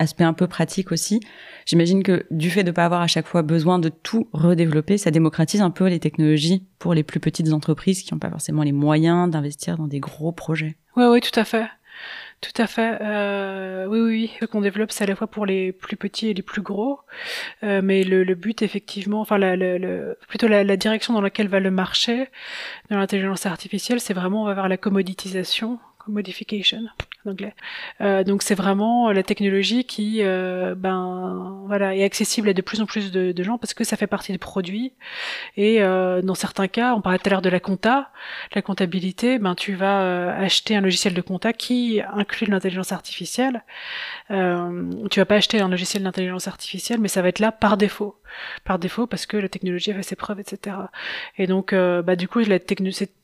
aspect 0.00 0.24
un 0.24 0.32
peu 0.32 0.46
pratique 0.46 0.90
aussi. 0.92 1.20
J'imagine 1.66 2.02
que 2.02 2.26
du 2.30 2.50
fait 2.50 2.64
de 2.64 2.70
ne 2.70 2.74
pas 2.74 2.86
avoir 2.86 3.02
à 3.02 3.06
chaque 3.06 3.26
fois 3.26 3.42
besoin 3.42 3.78
de 3.78 3.90
tout 3.90 4.28
redévelopper, 4.32 4.98
ça 4.98 5.10
démocratise 5.10 5.60
un 5.60 5.70
peu 5.70 5.86
les 5.86 6.00
technologies 6.00 6.66
pour 6.78 6.94
les 6.94 7.02
plus 7.02 7.20
petites 7.20 7.52
entreprises 7.52 8.02
qui 8.02 8.12
n'ont 8.12 8.18
pas 8.18 8.30
forcément 8.30 8.62
les 8.62 8.72
moyens 8.72 9.30
d'investir 9.30 9.76
dans 9.76 9.86
des 9.86 10.00
gros 10.00 10.32
projets. 10.32 10.76
Oui, 10.96 11.04
oui, 11.04 11.20
tout 11.20 11.38
à 11.38 11.44
fait. 11.44 11.66
Tout 12.40 12.62
à 12.62 12.66
fait. 12.66 12.98
Euh, 13.02 13.86
oui, 13.86 14.00
oui, 14.00 14.10
oui. 14.10 14.30
Ce 14.40 14.46
qu'on 14.46 14.62
développe, 14.62 14.92
c'est 14.92 15.04
à 15.04 15.06
la 15.06 15.14
fois 15.14 15.26
pour 15.26 15.44
les 15.44 15.72
plus 15.72 15.96
petits 15.96 16.28
et 16.28 16.34
les 16.34 16.42
plus 16.42 16.62
gros. 16.62 17.00
Euh, 17.62 17.82
mais 17.82 18.02
le, 18.02 18.34
but, 18.34 18.62
effectivement, 18.62 19.20
enfin, 19.20 19.36
la, 19.36 19.56
le, 19.56 20.16
plutôt 20.26 20.48
la, 20.48 20.64
la, 20.64 20.76
direction 20.78 21.12
dans 21.12 21.20
laquelle 21.20 21.48
va 21.48 21.60
le 21.60 21.70
marché 21.70 22.28
de 22.88 22.96
l'intelligence 22.96 23.44
artificielle, 23.44 24.00
c'est 24.00 24.14
vraiment 24.14 24.42
on 24.42 24.46
va 24.46 24.54
vers 24.54 24.68
la 24.68 24.78
commoditisation, 24.78 25.78
commodification 25.98 26.80
Euh, 28.00 28.24
donc 28.24 28.42
c'est 28.42 28.54
vraiment 28.54 29.12
la 29.12 29.22
technologie 29.22 29.84
qui, 29.84 30.22
euh, 30.22 30.74
ben 30.74 31.64
voilà, 31.66 31.94
est 31.94 32.02
accessible 32.04 32.48
à 32.48 32.52
de 32.52 32.62
plus 32.62 32.80
en 32.80 32.86
plus 32.86 33.12
de, 33.12 33.42
gens 33.42 33.58
parce 33.58 33.74
que 33.74 33.84
ça 33.84 33.96
fait 33.96 34.06
partie 34.06 34.32
des 34.32 34.38
produits. 34.38 34.92
Et 35.56 35.82
euh, 35.82 36.22
dans 36.22 36.34
certains 36.34 36.68
cas, 36.68 36.94
on 36.94 37.00
parlait 37.00 37.18
tout 37.18 37.28
à 37.28 37.30
l'heure 37.30 37.42
de 37.42 37.48
la 37.48 37.60
compta, 37.60 38.10
la 38.54 38.62
comptabilité, 38.62 39.38
ben 39.38 39.54
tu 39.54 39.74
vas 39.74 40.02
euh, 40.02 40.44
acheter 40.44 40.76
un 40.76 40.80
logiciel 40.80 41.14
de 41.14 41.20
compta 41.20 41.52
qui 41.52 42.00
inclut 42.12 42.46
l'intelligence 42.46 42.92
artificielle. 42.92 43.64
Tu 44.28 45.20
vas 45.20 45.26
pas 45.26 45.36
acheter 45.36 45.60
un 45.60 45.68
logiciel 45.68 46.02
d'intelligence 46.02 46.48
artificielle, 46.48 47.00
mais 47.00 47.08
ça 47.08 47.22
va 47.22 47.28
être 47.28 47.38
là 47.40 47.52
par 47.52 47.76
défaut, 47.76 48.20
par 48.64 48.78
défaut 48.78 49.06
parce 49.06 49.26
que 49.26 49.36
la 49.36 49.48
technologie 49.48 49.90
a 49.90 49.94
fait 49.94 50.02
ses 50.02 50.16
preuves, 50.16 50.40
etc. 50.40 50.76
Et 51.36 51.46
donc, 51.46 51.74
bah 51.74 52.16
du 52.16 52.28
coup, 52.28 52.38
la, 52.40 52.58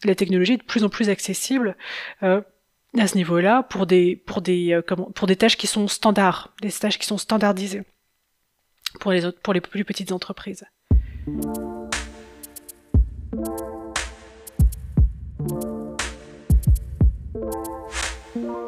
la 0.04 0.14
technologie 0.14 0.54
est 0.54 0.56
de 0.58 0.62
plus 0.62 0.84
en 0.84 0.88
plus 0.88 1.08
accessible. 1.08 1.76
Euh, 2.22 2.40
à 2.98 3.06
ce 3.06 3.16
niveau-là 3.16 3.62
pour 3.64 3.86
des 3.86 4.16
pour 4.16 4.42
des 4.42 4.72
euh, 4.72 4.82
pour 5.14 5.26
des 5.26 5.36
tâches 5.36 5.56
qui 5.56 5.66
sont 5.66 5.88
standards, 5.88 6.54
des 6.62 6.72
tâches 6.72 6.98
qui 6.98 7.06
sont 7.06 7.18
standardisées 7.18 7.82
pour 9.00 9.12
les 9.12 9.24
autres 9.24 9.40
pour 9.40 9.52
les 9.52 9.60
plus 9.60 9.84
petites 9.84 10.12
entreprises. 10.12 10.64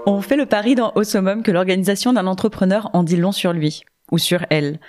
On 0.06 0.20
fait 0.20 0.36
le 0.36 0.46
pari 0.46 0.74
dans 0.74 0.92
Au 0.94 1.02
que 1.02 1.50
l'organisation 1.50 2.12
d'un 2.12 2.26
entrepreneur 2.26 2.90
en 2.94 3.02
dit 3.02 3.16
long 3.16 3.32
sur 3.32 3.52
lui 3.52 3.82
ou 4.10 4.18
sur 4.18 4.44
elle. 4.50 4.80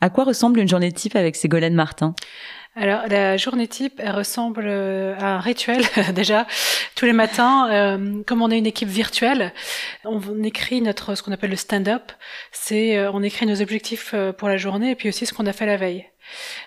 À 0.00 0.10
quoi 0.10 0.24
ressemble 0.24 0.60
une 0.60 0.68
journée 0.68 0.92
type 0.92 1.16
avec 1.16 1.34
Ségolène 1.34 1.74
Martin? 1.74 2.14
Alors 2.78 3.08
la 3.08 3.36
journée 3.36 3.66
type, 3.66 4.00
elle 4.02 4.12
ressemble 4.12 4.64
euh, 4.66 5.16
à 5.18 5.34
un 5.34 5.40
rituel 5.40 5.82
déjà. 6.14 6.46
Tous 6.94 7.06
les 7.06 7.12
matins, 7.12 7.68
euh, 7.70 8.22
comme 8.24 8.42
on 8.42 8.50
est 8.50 8.58
une 8.58 8.66
équipe 8.66 8.88
virtuelle, 8.88 9.52
on 10.04 10.42
écrit 10.44 10.80
notre 10.80 11.14
ce 11.14 11.22
qu'on 11.22 11.32
appelle 11.32 11.50
le 11.50 11.56
stand-up. 11.56 12.12
C'est 12.52 12.96
euh, 12.96 13.10
on 13.12 13.22
écrit 13.22 13.46
nos 13.46 13.60
objectifs 13.60 14.14
pour 14.36 14.48
la 14.48 14.56
journée 14.56 14.92
et 14.92 14.94
puis 14.94 15.08
aussi 15.08 15.26
ce 15.26 15.34
qu'on 15.34 15.46
a 15.46 15.52
fait 15.52 15.66
la 15.66 15.76
veille. 15.76 16.06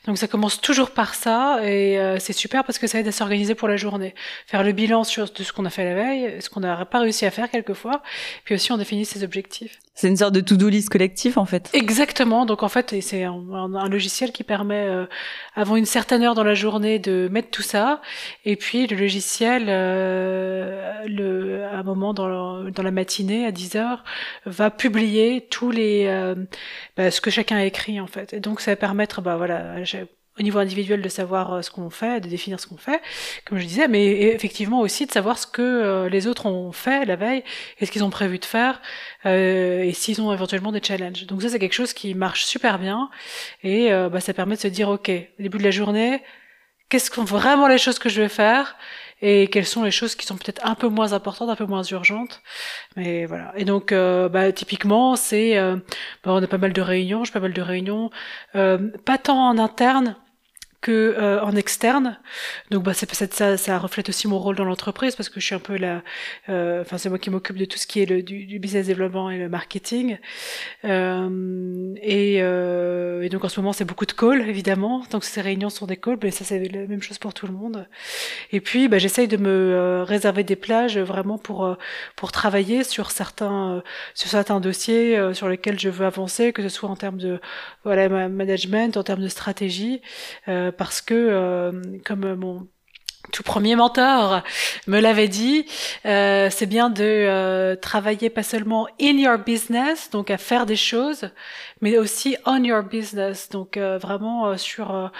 Donc 0.05 0.17
ça 0.17 0.27
commence 0.27 0.59
toujours 0.59 0.91
par 0.91 1.15
ça 1.15 1.59
et 1.63 1.99
euh, 1.99 2.17
c'est 2.19 2.33
super 2.33 2.63
parce 2.63 2.79
que 2.79 2.87
ça 2.87 2.99
aide 2.99 3.07
à 3.07 3.11
s'organiser 3.11 3.55
pour 3.55 3.67
la 3.67 3.77
journée. 3.77 4.15
Faire 4.47 4.63
le 4.63 4.71
bilan 4.71 5.03
sur 5.03 5.31
de 5.31 5.43
ce 5.43 5.53
qu'on 5.53 5.65
a 5.65 5.69
fait 5.69 5.83
la 5.83 5.95
veille, 5.95 6.41
ce 6.41 6.49
qu'on 6.49 6.61
n'a 6.61 6.85
pas 6.85 6.99
réussi 6.99 7.25
à 7.25 7.31
faire 7.31 7.49
quelquefois, 7.49 8.01
puis 8.43 8.55
aussi 8.55 8.71
on 8.71 8.77
définit 8.77 9.05
ses 9.05 9.23
objectifs. 9.23 9.79
C'est 10.01 10.07
une 10.07 10.17
sorte 10.17 10.33
de 10.33 10.41
to-do 10.41 10.67
list 10.67 10.89
collectif 10.89 11.37
en 11.37 11.45
fait. 11.45 11.69
Exactement. 11.73 12.47
Donc 12.47 12.63
en 12.63 12.69
fait 12.69 12.99
c'est 13.01 13.23
un, 13.23 13.87
logiciel 13.87 14.31
qui 14.31 14.43
permet 14.43 14.87
euh, 14.87 15.05
avant 15.53 15.75
une 15.75 15.85
certaine 15.85 16.23
heure 16.23 16.33
dans 16.33 16.43
la 16.43 16.55
journée 16.55 16.97
de 16.97 17.29
mettre 17.31 17.51
tout 17.51 17.61
ça 17.61 18.01
et 18.43 18.55
puis 18.55 18.87
le 18.87 18.97
logiciel 18.97 19.65
euh, 19.67 21.03
le, 21.05 21.65
à 21.65 21.77
un 21.77 21.83
moment 21.83 22.15
dans, 22.15 22.63
dans 22.63 22.81
la 22.81 22.89
matinée 22.89 23.45
à 23.45 23.51
10 23.51 23.75
heures 23.75 24.03
va 24.47 24.71
publier 24.71 25.45
tous 25.51 25.69
les 25.69 26.07
euh, 26.07 26.33
bah, 26.97 27.11
ce 27.11 27.21
que 27.21 27.29
chacun 27.29 27.57
a 27.57 27.65
écrit 27.65 28.01
en 28.01 28.07
fait. 28.07 28.33
Et 28.33 28.39
donc 28.39 28.59
ça 28.59 28.71
va 28.71 28.77
permettre 28.77 29.21
bah 29.21 29.37
voilà 29.37 29.83
au 30.39 30.43
niveau 30.43 30.59
individuel 30.59 31.01
de 31.01 31.09
savoir 31.09 31.53
euh, 31.53 31.61
ce 31.61 31.69
qu'on 31.69 31.89
fait, 31.89 32.21
de 32.21 32.29
définir 32.29 32.59
ce 32.59 32.67
qu'on 32.67 32.77
fait, 32.77 33.01
comme 33.45 33.57
je 33.57 33.65
disais, 33.65 33.87
mais 33.87 34.33
effectivement 34.33 34.79
aussi 34.79 35.05
de 35.05 35.11
savoir 35.11 35.37
ce 35.37 35.45
que 35.45 35.61
euh, 35.61 36.09
les 36.09 36.27
autres 36.27 36.45
ont 36.45 36.71
fait 36.71 37.05
la 37.05 37.15
veille 37.15 37.43
et 37.79 37.85
ce 37.85 37.91
qu'ils 37.91 38.03
ont 38.03 38.09
prévu 38.09 38.39
de 38.39 38.45
faire 38.45 38.81
euh, 39.25 39.83
et 39.83 39.93
s'ils 39.93 40.21
ont 40.21 40.31
éventuellement 40.31 40.71
des 40.71 40.81
challenges. 40.81 41.25
Donc 41.25 41.41
ça 41.41 41.49
c'est 41.49 41.59
quelque 41.59 41.73
chose 41.73 41.93
qui 41.93 42.13
marche 42.15 42.45
super 42.45 42.79
bien 42.79 43.09
et 43.63 43.89
bah, 43.91 44.19
ça 44.19 44.33
permet 44.33 44.55
de 44.55 44.61
se 44.61 44.67
dire 44.67 44.89
ok, 44.89 45.09
au 45.09 45.43
début 45.43 45.57
de 45.57 45.63
la 45.63 45.71
journée, 45.71 46.21
qu'est-ce 46.89 47.11
sont 47.11 47.23
vraiment 47.23 47.67
les 47.67 47.77
choses 47.77 47.99
que 47.99 48.09
je 48.09 48.21
vais 48.21 48.29
faire 48.29 48.77
et 49.21 49.47
quelles 49.47 49.65
sont 49.65 49.83
les 49.83 49.91
choses 49.91 50.15
qui 50.15 50.25
sont 50.25 50.35
peut-être 50.37 50.65
un 50.65 50.75
peu 50.75 50.87
moins 50.87 51.13
importantes, 51.13 51.49
un 51.49 51.55
peu 51.55 51.65
moins 51.65 51.83
urgentes. 51.83 52.41
Mais 52.95 53.25
voilà. 53.25 53.53
Et 53.55 53.65
donc, 53.65 53.91
euh, 53.91 54.29
bah, 54.29 54.51
typiquement, 54.51 55.15
c'est, 55.15 55.57
euh, 55.57 55.75
bah, 56.23 56.33
on 56.33 56.43
a 56.43 56.47
pas 56.47 56.57
mal 56.57 56.73
de 56.73 56.81
réunions, 56.81 57.23
j'ai 57.23 57.31
pas 57.31 57.39
mal 57.39 57.53
de 57.53 57.61
réunions, 57.61 58.09
pas 58.53 59.17
tant 59.21 59.49
en 59.49 59.57
interne 59.57 60.15
que 60.81 61.15
euh, 61.17 61.41
en 61.43 61.55
externe. 61.55 62.19
Donc 62.71 62.83
bah 62.83 62.93
c'est 62.93 63.11
ça, 63.13 63.57
ça 63.57 63.77
reflète 63.77 64.09
aussi 64.09 64.27
mon 64.27 64.39
rôle 64.39 64.55
dans 64.55 64.65
l'entreprise 64.65 65.15
parce 65.15 65.29
que 65.29 65.39
je 65.39 65.45
suis 65.45 65.55
un 65.55 65.59
peu 65.59 65.77
la, 65.77 66.01
euh, 66.49 66.81
enfin 66.81 66.97
c'est 66.97 67.09
moi 67.09 67.19
qui 67.19 67.29
m'occupe 67.29 67.57
de 67.57 67.65
tout 67.65 67.77
ce 67.77 67.85
qui 67.85 68.01
est 68.01 68.05
le 68.07 68.23
du, 68.23 68.45
du 68.45 68.57
business 68.57 68.87
développement 68.87 69.29
et 69.29 69.37
le 69.37 69.47
marketing. 69.47 70.17
Euh, 70.85 71.93
et, 72.01 72.37
et, 72.37 73.29
donc 73.29 73.45
en 73.45 73.49
ce 73.49 73.59
moment 73.59 73.73
c'est 73.73 73.85
beaucoup 73.85 74.07
de 74.07 74.11
calls 74.11 74.41
évidemment. 74.49 75.03
Donc 75.11 75.23
ces 75.23 75.41
réunions 75.41 75.69
sont 75.69 75.85
des 75.85 75.97
calls, 75.97 76.17
mais 76.23 76.31
ça 76.31 76.43
c'est 76.45 76.59
la 76.67 76.87
même 76.87 77.03
chose 77.03 77.19
pour 77.19 77.33
tout 77.33 77.45
le 77.45 77.53
monde. 77.53 77.87
Et 78.51 78.59
puis 78.59 78.87
bah, 78.87 78.97
j'essaye 78.97 79.27
de 79.27 79.37
me 79.37 80.03
réserver 80.03 80.43
des 80.43 80.55
plages 80.55 80.97
vraiment 80.97 81.37
pour 81.37 81.77
pour 82.15 82.31
travailler 82.31 82.83
sur 82.83 83.11
certains 83.11 83.83
sur 84.15 84.29
certains 84.29 84.59
dossiers 84.59 85.33
sur 85.33 85.47
lesquels 85.47 85.79
je 85.79 85.89
veux 85.89 86.07
avancer, 86.07 86.53
que 86.53 86.63
ce 86.63 86.69
soit 86.69 86.89
en 86.89 86.95
termes 86.95 87.17
de 87.17 87.39
voilà 87.83 88.09
management, 88.29 88.97
en 88.97 89.03
termes 89.03 89.21
de 89.21 89.27
stratégie. 89.27 90.01
Euh, 90.47 90.70
parce 90.71 91.01
que, 91.01 91.13
euh, 91.13 91.71
comme 92.05 92.35
mon 92.35 92.67
tout 93.31 93.43
premier 93.43 93.75
mentor 93.75 94.41
me 94.87 94.99
l'avait 94.99 95.27
dit, 95.27 95.65
euh, 96.05 96.49
c'est 96.49 96.65
bien 96.65 96.89
de 96.89 97.77
travailler 97.79 98.31
pas 98.31 98.41
seulement 98.41 98.87
in 98.99 99.15
your 99.17 99.37
business, 99.37 100.09
donc 100.09 100.31
à 100.31 100.37
faire 100.37 100.65
des 100.65 100.75
choses, 100.75 101.29
mais 101.81 101.97
aussi 101.99 102.35
on 102.45 102.61
your 102.63 102.81
business, 102.81 103.47
donc 103.49 103.77
vraiment 103.77 104.57
sur 104.57 105.11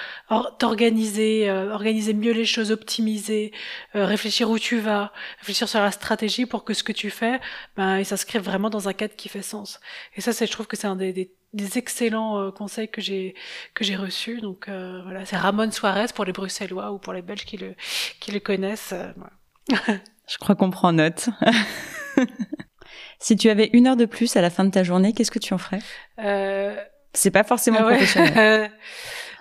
d'organiser, 0.60 1.50
organiser 1.52 2.14
mieux 2.14 2.34
les 2.34 2.46
choses, 2.46 2.72
optimiser, 2.72 3.54
réfléchir 3.94 4.50
où 4.50 4.58
tu 4.58 4.80
vas, 4.80 5.14
réfléchir 5.40 5.70
sur 5.70 5.80
la 5.80 5.92
stratégie 5.92 6.48
pour 6.48 6.64
que 6.64 6.74
ce 6.74 6.84
que 6.84 6.92
tu 6.92 7.12
fais, 7.12 7.40
ben, 7.78 8.00
il 8.00 8.06
s'inscrive 8.06 8.42
vraiment 8.42 8.72
dans 8.72 8.90
un 8.90 8.94
cadre 8.94 9.16
qui 9.16 9.30
fait 9.30 9.44
sens. 9.44 9.80
Et 10.16 10.22
ça, 10.22 10.34
c'est, 10.34 10.48
je 10.48 10.52
trouve 10.52 10.68
que 10.68 10.76
c'est 10.76 10.88
un 10.88 10.96
des, 10.96 11.14
des 11.14 11.32
des 11.54 11.78
excellents 11.78 12.40
euh, 12.40 12.52
conseils 12.52 12.90
que 12.90 13.02
j'ai 13.02 13.36
que 13.74 13.84
j'ai 13.84 13.96
reçus. 13.96 14.42
Donc 14.42 14.68
euh, 14.68 15.02
voilà, 15.04 15.26
c'est 15.26 15.36
Ramon 15.36 15.72
Suarez 15.72 16.08
pour 16.14 16.26
les 16.26 16.32
Bruxellois 16.32 16.92
ou 16.92 16.98
pour 16.98 17.14
les 17.14 17.22
Belges 17.22 17.46
qui 17.46 17.58
le 17.58 17.76
qui 18.20 18.32
le 18.32 18.40
connaissent. 18.40 18.94
Euh, 18.94 19.12
Je 20.28 20.38
crois 20.38 20.56
qu'on 20.56 20.70
prend 20.70 20.94
note. 20.94 21.30
si 23.20 23.36
tu 23.36 23.50
avais 23.50 23.70
une 23.74 23.88
heure 23.88 23.98
de 23.98 24.06
plus 24.06 24.36
à 24.38 24.42
la 24.42 24.50
fin 24.50 24.64
de 24.64 24.72
ta 24.72 24.84
journée, 24.84 25.14
qu'est-ce 25.14 25.32
que 25.32 25.40
tu 25.40 25.54
en 25.54 25.58
ferais? 25.58 25.80
Euh... 26.20 26.76
C'est 27.14 27.32
pas 27.32 27.44
forcément 27.44 27.80
professionnel. 27.80 28.72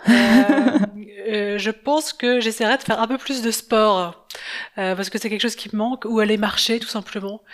je 0.07 1.71
pense 1.71 2.13
que 2.13 2.41
j'essaierais 2.41 2.79
de 2.79 2.83
faire 2.83 3.01
un 3.01 3.07
peu 3.07 3.19
plus 3.19 3.43
de 3.43 3.53
sport 3.53 4.27
parce 4.75 5.09
que 5.09 5.19
c'est 5.19 5.31
quelque 5.31 5.43
chose 5.43 5.55
qui 5.55 5.69
me 5.73 5.79
manque 5.79 6.05
ou 6.05 6.19
aller 6.19 6.37
marcher 6.37 6.81
tout 6.81 6.89
simplement 6.89 7.45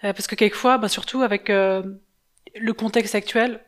parce 0.00 0.28
que 0.28 0.36
quelquefois, 0.36 0.78
bah, 0.78 0.88
surtout 0.88 1.22
avec 1.22 1.48
le 1.48 2.72
contexte 2.72 3.16
actuel, 3.16 3.60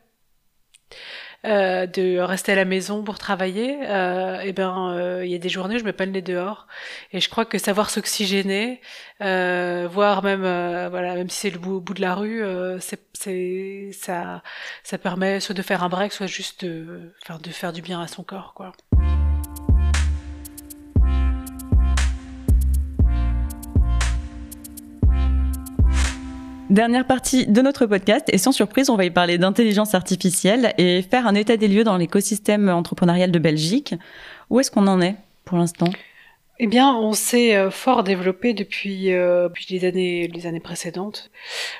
euh, 1.45 1.85
de 1.87 2.19
rester 2.19 2.53
à 2.53 2.55
la 2.55 2.65
maison 2.65 3.03
pour 3.03 3.19
travailler, 3.19 3.79
euh, 3.83 4.39
et 4.41 4.53
ben 4.53 4.91
euh, 4.91 5.25
il 5.25 5.31
y 5.31 5.35
a 5.35 5.37
des 5.37 5.49
journées 5.49 5.75
où 5.75 5.79
je 5.79 5.83
me 5.83 5.93
peine 5.93 6.11
les 6.11 6.21
dehors. 6.21 6.67
Et 7.11 7.19
je 7.19 7.29
crois 7.29 7.45
que 7.45 7.57
savoir 7.57 7.89
s'oxygéner, 7.89 8.81
euh, 9.21 9.87
voir 9.91 10.23
même 10.23 10.41
voilà 10.41 11.15
même 11.15 11.29
si 11.29 11.39
c'est 11.39 11.49
le 11.49 11.59
bout, 11.59 11.79
bout, 11.81 11.93
de 11.93 12.01
la 12.01 12.15
rue, 12.15 12.43
c'est 12.79 13.01
c'est 13.13 13.91
ça 13.93 14.41
ça 14.83 14.97
permet 14.97 15.39
soit 15.39 15.55
de 15.55 15.61
faire 15.61 15.83
un 15.83 15.89
break, 15.89 16.11
soit 16.11 16.27
juste 16.27 16.65
de, 16.65 17.13
enfin, 17.23 17.39
de 17.39 17.49
faire 17.49 17.73
du 17.73 17.81
bien 17.81 18.01
à 18.01 18.07
son 18.07 18.23
corps 18.23 18.53
quoi. 18.53 18.73
Dernière 26.69 27.07
partie 27.07 27.47
de 27.47 27.61
notre 27.61 27.85
podcast 27.85 28.25
et 28.27 28.37
sans 28.37 28.51
surprise, 28.51 28.89
on 28.89 28.97
va 28.97 29.05
y 29.05 29.09
parler 29.09 29.37
d'intelligence 29.37 29.95
artificielle 29.95 30.73
et 30.77 31.01
faire 31.01 31.25
un 31.25 31.33
état 31.33 31.55
des 31.55 31.69
lieux 31.69 31.85
dans 31.85 31.95
l'écosystème 31.95 32.67
entrepreneurial 32.67 33.31
de 33.31 33.39
Belgique. 33.39 33.95
Où 34.49 34.59
est-ce 34.59 34.69
qu'on 34.69 34.87
en 34.87 34.99
est 34.99 35.15
pour 35.45 35.57
l'instant? 35.57 35.87
Eh 36.59 36.65
bien, 36.65 36.95
on 36.95 37.13
s'est 37.13 37.55
euh, 37.55 37.69
fort 37.69 38.03
développé 38.03 38.55
depuis, 38.55 39.13
euh, 39.13 39.47
depuis 39.47 39.67
les 39.69 39.85
années 39.85 40.27
les 40.27 40.47
années 40.47 40.59
précédentes. 40.59 41.29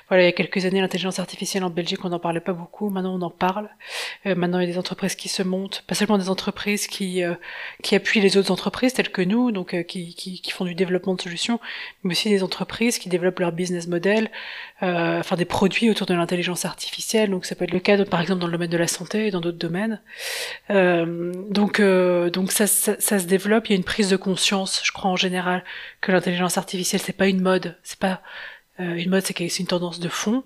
Voilà, 0.07 0.21
il 0.21 0.25
y 0.27 0.29
a 0.29 0.33
quelques 0.33 0.65
années, 0.65 0.81
l'intelligence 0.81 1.17
artificielle 1.17 1.63
en 1.63 1.71
Belgique, 1.71 2.05
on 2.05 2.09
n'en 2.09 2.19
parlait 2.19 2.41
pas 2.41 2.53
beaucoup. 2.53 2.89
Maintenant, 2.89 3.15
on 3.15 3.21
en 3.23 3.31
parle. 3.31 3.69
Euh, 4.27 4.35
maintenant, 4.35 4.59
il 4.59 4.67
y 4.67 4.69
a 4.69 4.71
des 4.71 4.77
entreprises 4.77 5.15
qui 5.15 5.29
se 5.29 5.41
montent, 5.41 5.83
pas 5.87 5.95
seulement 5.95 6.19
des 6.19 6.29
entreprises 6.29 6.85
qui 6.85 7.23
qui 7.81 7.95
appuient 7.95 8.21
les 8.21 8.37
autres 8.37 8.51
entreprises 8.51 8.93
telles 8.93 9.11
que 9.11 9.21
nous, 9.21 9.51
donc 9.51 9.75
qui, 9.85 10.13
qui, 10.13 10.41
qui 10.41 10.51
font 10.51 10.65
du 10.65 10.75
développement 10.75 11.15
de 11.15 11.21
solutions, 11.21 11.59
mais 12.03 12.11
aussi 12.11 12.29
des 12.29 12.43
entreprises 12.43 12.99
qui 12.99 13.09
développent 13.09 13.39
leur 13.39 13.51
business 13.51 13.87
model, 13.87 14.29
enfin 14.81 15.35
des 15.35 15.45
produits 15.45 15.89
autour 15.89 16.05
de 16.05 16.13
l'intelligence 16.13 16.65
artificielle. 16.65 17.31
Donc, 17.31 17.45
ça 17.45 17.55
peut 17.55 17.63
être 17.63 17.73
le 17.73 17.79
cas, 17.79 18.03
par 18.05 18.21
exemple, 18.21 18.41
dans 18.41 18.47
le 18.47 18.53
domaine 18.53 18.69
de 18.69 18.77
la 18.77 18.87
santé 18.87 19.27
et 19.27 19.31
dans 19.31 19.41
d'autres 19.41 19.57
domaines. 19.57 20.01
donc, 20.69 21.81
donc 21.81 22.51
ça, 22.51 22.67
ça, 22.67 22.95
ça 22.99 23.19
se 23.19 23.25
développe. 23.25 23.67
Il 23.67 23.71
y 23.71 23.73
a 23.73 23.77
une 23.77 23.83
prise 23.83 24.09
de 24.09 24.17
conscience 24.17 24.66
je 24.83 24.91
crois 24.91 25.09
en 25.09 25.15
général, 25.15 25.63
que 26.01 26.11
l'intelligence 26.11 26.57
artificielle 26.57 27.01
c'est 27.03 27.13
pas 27.13 27.27
une 27.27 27.41
mode, 27.41 27.77
c'est 27.83 27.99
pas 27.99 28.21
euh, 28.79 28.95
une 28.95 29.09
mode, 29.09 29.23
c'est 29.25 29.59
une 29.59 29.67
tendance 29.67 29.99
de 29.99 30.09
fond. 30.09 30.43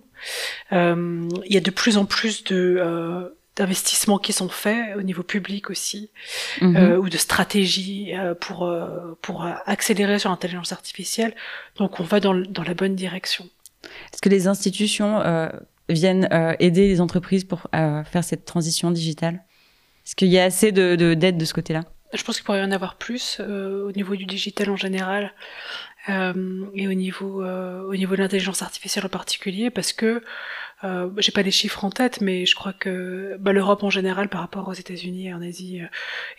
Euh, 0.72 1.28
il 1.46 1.54
y 1.54 1.58
a 1.58 1.62
de 1.62 1.72
plus 1.72 1.98
en 1.98 2.06
plus 2.06 2.44
de 2.44 2.78
euh, 2.80 3.30
d'investissements 3.58 4.18
qui 4.18 4.32
sont 4.32 4.48
faits 4.48 4.96
au 4.96 5.02
niveau 5.02 5.24
public 5.24 5.70
aussi, 5.70 6.10
mhm. 6.62 6.98
ou 7.00 7.10
de 7.10 7.18
stratégies 7.18 8.14
pour 8.40 8.74
pour 9.22 9.46
accélérer 9.66 10.20
sur 10.20 10.30
l'intelligence 10.30 10.72
artificielle. 10.72 11.36
Donc 11.76 12.00
on 12.00 12.04
va 12.04 12.22
dans, 12.22 12.34
dans 12.34 12.64
la 12.64 12.74
bonne 12.74 12.96
direction. 12.96 13.46
Est-ce 14.14 14.22
que 14.22 14.30
les 14.30 14.48
institutions 14.48 15.22
viennent 15.90 16.30
aider 16.60 16.88
les 16.88 17.02
entreprises 17.02 17.44
pour 17.44 17.68
faire 17.74 18.24
cette 18.24 18.46
transition 18.46 18.90
digitale? 18.90 19.44
Est-ce 20.06 20.16
qu'il 20.16 20.30
y 20.30 20.40
a 20.40 20.46
assez 20.46 20.72
de 20.72 21.14
d'aide 21.14 21.38
de 21.38 21.46
ce 21.46 21.54
côté-là? 21.54 21.84
Je 22.14 22.24
pense 22.24 22.38
qu'il 22.38 22.46
pourrait 22.46 22.60
y 22.60 22.64
en 22.64 22.72
avoir 22.72 22.96
plus 22.96 23.38
euh, 23.40 23.88
au 23.88 23.92
niveau 23.92 24.16
du 24.16 24.26
digital 24.26 24.70
en 24.70 24.76
général 24.76 25.34
euh, 26.10 26.66
et 26.74 26.88
au 26.88 26.94
niveau 26.94 27.44
euh, 27.44 27.84
au 27.84 27.96
niveau 27.96 28.16
de 28.16 28.22
l'intelligence 28.22 28.62
artificielle 28.62 29.06
en 29.06 29.10
particulier 29.10 29.70
parce 29.70 29.94
que 29.94 30.24
euh, 30.84 31.10
j'ai 31.18 31.32
pas 31.32 31.44
les 31.44 31.52
chiffres 31.52 31.84
en 31.86 31.92
tête, 31.92 32.22
mais 32.22 32.46
je 32.46 32.56
crois 32.56 32.74
que 32.74 33.38
bah, 33.40 33.54
l'Europe 33.54 33.84
en 33.84 33.90
général, 33.90 34.30
par 34.30 34.42
rapport 34.42 34.68
aux 34.68 34.74
États-Unis 34.74 35.28
et 35.28 35.34
en 35.34 35.42
Asie 35.42 35.82
euh, 35.82 35.88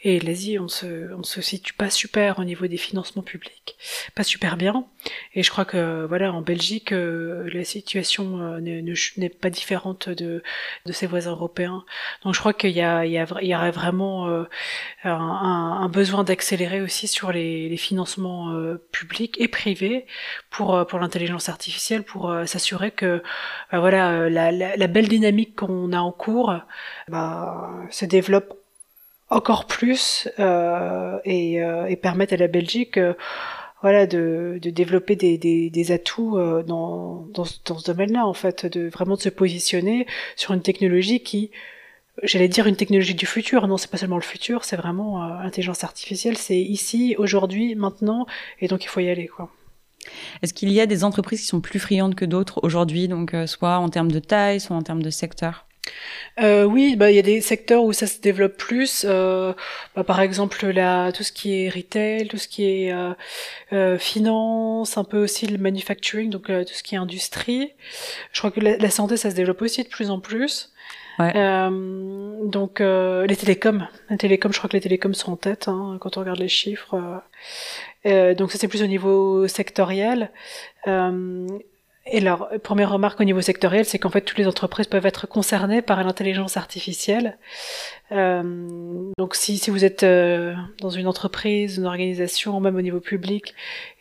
et 0.02 0.18
l'Asie, 0.20 0.58
on 0.58 0.68
se, 0.68 1.12
on 1.14 1.22
se 1.22 1.40
situe 1.40 1.74
pas 1.74 1.90
super 1.90 2.38
au 2.38 2.44
niveau 2.44 2.66
des 2.66 2.76
financements 2.76 3.22
publics, 3.22 3.76
pas 4.14 4.24
super 4.24 4.56
bien. 4.56 4.86
Et 5.34 5.42
je 5.42 5.50
crois 5.50 5.64
que 5.64 6.04
voilà, 6.06 6.32
en 6.32 6.42
Belgique, 6.42 6.92
euh, 6.92 7.48
la 7.52 7.64
situation 7.64 8.40
euh, 8.40 8.60
n'est 9.16 9.28
pas 9.28 9.50
différente 9.50 10.08
de, 10.08 10.42
de 10.86 10.92
ses 10.92 11.06
voisins 11.06 11.30
européens. 11.32 11.84
Donc 12.24 12.34
je 12.34 12.40
crois 12.40 12.52
qu'il 12.52 12.70
y 12.70 12.82
a, 12.82 13.06
il 13.06 13.12
y, 13.12 13.18
a, 13.18 13.26
il 13.40 13.48
y 13.48 13.54
aurait 13.54 13.70
vraiment 13.70 14.44
un, 15.04 15.88
besoin 15.88 16.24
d'accélérer 16.24 16.80
aussi 16.80 17.06
sur 17.06 17.32
les, 17.32 17.68
les 17.68 17.76
financements 17.76 18.54
publics 18.92 19.36
et 19.40 19.48
privés 19.48 20.06
pour 20.50 20.86
pour 20.86 20.98
l'intelligence 20.98 21.48
artificielle, 21.48 22.02
pour 22.02 22.34
s'assurer 22.46 22.90
que 22.90 23.22
bah, 23.70 23.80
voilà 23.80 24.28
la, 24.32 24.86
belle 24.88 25.08
dynamique 25.08 25.56
qu'on 25.56 25.92
a 25.92 26.00
en 26.00 26.12
cours 26.12 26.54
bah, 27.08 27.70
se 27.90 28.04
développe 28.04 28.54
encore 29.32 29.66
plus 29.66 30.28
euh, 30.38 31.18
et, 31.24 31.62
euh, 31.62 31.86
et 31.86 31.96
permettre 31.96 32.34
à 32.34 32.36
la 32.36 32.48
Belgique 32.48 32.98
euh, 32.98 33.14
voilà 33.80 34.06
de, 34.06 34.60
développer 34.62 35.16
des, 35.16 35.92
atouts 35.92 36.38
dans, 36.64 37.26
ce 37.44 37.84
domaine-là 37.84 38.24
en 38.26 38.34
fait 38.34 38.66
de 38.66 38.88
vraiment 38.88 39.16
se 39.16 39.28
positionner 39.28 40.06
sur 40.36 40.52
une 40.52 40.62
technologie 40.62 41.20
qui 41.20 41.50
j'allais 42.22 42.46
dire 42.46 42.68
une 42.68 42.76
technologie 42.76 43.16
du 43.16 43.26
futur. 43.26 43.66
Non 43.66 43.78
c'est 43.78 43.90
pas 43.90 43.96
seulement 43.96 44.18
le 44.18 44.22
futur 44.22 44.62
c'est 44.62 44.76
vraiment 44.76 45.26
l'intelligence 45.42 45.82
artificielle. 45.82 46.38
C'est 46.38 46.60
ici 46.60 47.16
aujourd'hui 47.18 47.74
maintenant 47.74 48.26
et 48.60 48.68
donc 48.68 48.84
il 48.84 48.88
faut 48.88 49.00
y 49.00 49.10
aller 49.10 49.28
est-ce 50.42 50.54
qu'il 50.54 50.70
y 50.70 50.80
a 50.80 50.86
des 50.86 51.04
entreprises 51.04 51.40
qui 51.40 51.46
sont 51.46 51.60
plus 51.60 51.78
friandes 51.78 52.14
que 52.14 52.24
d'autres 52.24 52.60
aujourd'hui, 52.62 53.08
donc 53.08 53.34
euh, 53.34 53.46
soit 53.46 53.76
en 53.76 53.88
termes 53.88 54.10
de 54.10 54.18
taille, 54.18 54.60
soit 54.60 54.76
en 54.76 54.82
termes 54.82 55.02
de 55.02 55.10
secteur? 55.10 55.66
Euh, 56.40 56.64
oui, 56.64 56.96
bah 56.96 57.10
il 57.10 57.16
y 57.16 57.18
a 57.18 57.22
des 57.22 57.40
secteurs 57.40 57.84
où 57.84 57.92
ça 57.92 58.06
se 58.06 58.20
développe 58.20 58.56
plus. 58.56 59.04
Euh, 59.06 59.52
bah, 59.94 60.04
par 60.04 60.20
exemple, 60.20 60.58
tout 61.14 61.22
ce 61.22 61.32
qui 61.32 61.64
est 61.64 61.68
retail, 61.68 62.28
tout 62.28 62.38
ce 62.38 62.48
qui 62.48 62.64
est 62.64 62.92
euh, 63.72 63.98
finance, 63.98 64.96
un 64.96 65.04
peu 65.04 65.22
aussi 65.22 65.46
le 65.46 65.58
manufacturing, 65.58 66.30
donc 66.30 66.46
tout 66.46 66.74
ce 66.74 66.82
qui 66.82 66.94
est 66.94 66.98
industrie. 66.98 67.72
Je 68.32 68.38
crois 68.40 68.50
que 68.50 68.60
la, 68.60 68.76
la, 68.76 68.90
santé, 68.90 69.16
ça 69.16 69.30
se 69.30 69.34
développe 69.34 69.62
aussi 69.62 69.82
de 69.82 69.88
plus 69.88 70.10
en 70.10 70.20
plus. 70.20 70.70
Ouais. 71.18 71.34
donc 72.44 72.80
les 72.80 73.36
télécoms, 73.36 73.86
les 74.08 74.16
télécoms, 74.16 74.50
je 74.50 74.56
crois 74.56 74.70
que 74.70 74.76
les 74.76 74.80
télécoms 74.80 75.12
sont 75.12 75.32
en 75.32 75.36
tête 75.36 75.68
hein, 75.68 75.98
quand 76.00 76.16
on 76.16 76.20
regarde 76.20 76.38
les 76.38 76.48
chiffres. 76.48 77.22
Euh, 78.06 78.34
donc 78.34 78.50
ça 78.52 78.58
c'est 78.58 78.68
plus 78.68 78.82
au 78.82 78.86
niveau 78.86 79.46
sectoriel. 79.48 80.30
Euh, 80.86 81.46
et 82.06 82.18
alors, 82.18 82.48
première 82.64 82.90
remarque 82.90 83.20
au 83.20 83.24
niveau 83.24 83.40
sectoriel, 83.40 83.84
c'est 83.84 83.98
qu'en 83.98 84.10
fait, 84.10 84.22
toutes 84.22 84.38
les 84.38 84.48
entreprises 84.48 84.88
peuvent 84.88 85.06
être 85.06 85.28
concernées 85.28 85.82
par 85.82 86.02
l'intelligence 86.02 86.56
artificielle. 86.56 87.38
Donc 89.18 89.34
si, 89.34 89.60
vous 89.68 89.84
êtes 89.84 90.04
dans 90.04 90.90
une 90.90 91.06
entreprise, 91.06 91.78
une 91.78 91.86
organisation, 91.86 92.60
même 92.60 92.76
au 92.76 92.82
niveau 92.82 93.00
public, 93.00 93.54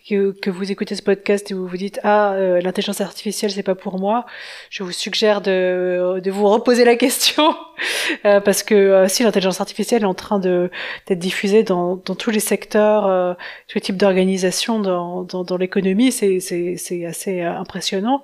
que, 0.10 0.50
vous 0.50 0.72
écoutez 0.72 0.96
ce 0.96 1.02
podcast 1.02 1.52
et 1.52 1.54
vous 1.54 1.68
vous 1.68 1.78
dites 1.78 2.00
ah 2.04 2.34
euh, 2.34 2.60
l'intelligence 2.62 3.02
artificielle 3.02 3.52
c'est 3.52 3.64
pas 3.64 3.76
pour 3.76 4.00
moi, 4.00 4.26
je 4.70 4.84
vous 4.84 4.92
suggère 4.92 5.42
de, 5.42 6.22
vous 6.26 6.48
reposer 6.48 6.84
la 6.86 6.96
question 6.96 7.56
euh, 8.26 8.40
parce 8.42 8.64
que 8.64 8.76
euh, 8.76 9.08
si 9.08 9.24
l'intelligence 9.24 9.62
artificielle 9.62 10.02
est 10.02 10.06
en 10.06 10.14
train 10.14 10.40
de 10.40 10.70
d'être 11.08 11.20
diffusée 11.20 11.64
dans, 11.64 11.98
tous 11.98 12.32
les 12.32 12.40
secteurs, 12.40 13.38
tous 13.68 13.76
les 13.76 13.82
types 13.82 13.98
d'organisations 13.98 14.80
dans, 14.80 15.58
l'économie, 15.58 16.12
c'est 16.12 17.06
assez 17.06 17.42
impressionnant. 17.42 18.24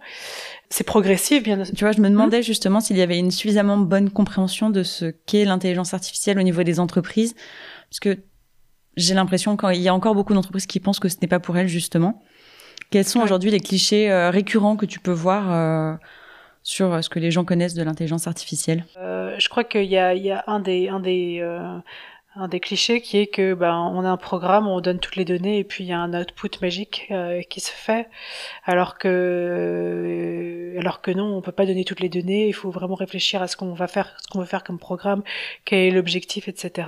C'est 0.69 0.83
progressif, 0.83 1.43
bien. 1.43 1.63
Tu 1.63 1.83
vois, 1.83 1.93
je 1.93 2.01
me 2.01 2.09
demandais 2.09 2.43
justement 2.43 2.81
s'il 2.81 2.97
y 2.97 3.01
avait 3.01 3.17
une 3.17 3.31
suffisamment 3.31 3.77
bonne 3.77 4.09
compréhension 4.09 4.69
de 4.69 4.83
ce 4.83 5.05
qu'est 5.25 5.45
l'intelligence 5.45 5.93
artificielle 5.93 6.37
au 6.39 6.43
niveau 6.43 6.63
des 6.63 6.79
entreprises, 6.79 7.35
parce 7.89 7.99
que 7.99 8.17
j'ai 8.97 9.13
l'impression 9.13 9.55
qu'il 9.55 9.81
y 9.81 9.87
a 9.87 9.93
encore 9.93 10.13
beaucoup 10.13 10.33
d'entreprises 10.33 10.65
qui 10.65 10.79
pensent 10.79 10.99
que 10.99 11.07
ce 11.07 11.17
n'est 11.21 11.27
pas 11.27 11.39
pour 11.39 11.57
elles 11.57 11.69
justement. 11.69 12.21
Quels 12.89 13.05
sont 13.05 13.21
aujourd'hui 13.21 13.51
les 13.51 13.59
clichés 13.59 14.11
euh, 14.11 14.29
récurrents 14.29 14.75
que 14.75 14.85
tu 14.85 14.99
peux 14.99 15.11
voir 15.11 15.51
euh, 15.51 15.95
sur 16.63 17.03
ce 17.03 17.09
que 17.09 17.19
les 17.19 17.31
gens 17.31 17.45
connaissent 17.45 17.73
de 17.73 17.83
l'intelligence 17.83 18.27
artificielle? 18.27 18.85
Euh, 18.97 19.35
Je 19.39 19.49
crois 19.49 19.63
qu'il 19.63 19.83
y 19.83 19.95
y 19.95 19.97
a 19.97 20.43
un 20.47 20.59
des, 20.59 20.89
un 20.89 20.99
des, 20.99 21.41
un 22.39 22.47
des 22.47 22.59
clichés 22.59 23.01
qui 23.01 23.17
est 23.17 23.27
que 23.27 23.53
ben 23.53 23.73
on 23.93 24.05
a 24.05 24.09
un 24.09 24.17
programme, 24.17 24.67
on 24.67 24.79
donne 24.81 24.99
toutes 24.99 25.15
les 25.15 25.25
données 25.25 25.59
et 25.59 25.63
puis 25.63 25.83
il 25.83 25.87
y 25.87 25.93
a 25.93 25.99
un 25.99 26.13
output 26.13 26.49
magique 26.61 27.07
euh, 27.11 27.41
qui 27.43 27.59
se 27.59 27.71
fait, 27.71 28.09
alors 28.65 28.97
que 28.97 29.07
euh, 29.09 30.79
alors 30.79 31.01
que 31.01 31.11
non, 31.11 31.35
on 31.35 31.41
peut 31.41 31.51
pas 31.51 31.65
donner 31.65 31.83
toutes 31.83 31.99
les 31.99 32.09
données. 32.09 32.47
Il 32.47 32.53
faut 32.53 32.71
vraiment 32.71 32.95
réfléchir 32.95 33.41
à 33.41 33.47
ce 33.47 33.57
qu'on 33.57 33.73
va 33.73 33.87
faire, 33.87 34.15
ce 34.21 34.27
qu'on 34.27 34.39
veut 34.39 34.45
faire 34.45 34.63
comme 34.63 34.79
programme, 34.79 35.23
quel 35.65 35.79
est 35.79 35.91
l'objectif, 35.91 36.47
etc. 36.47 36.87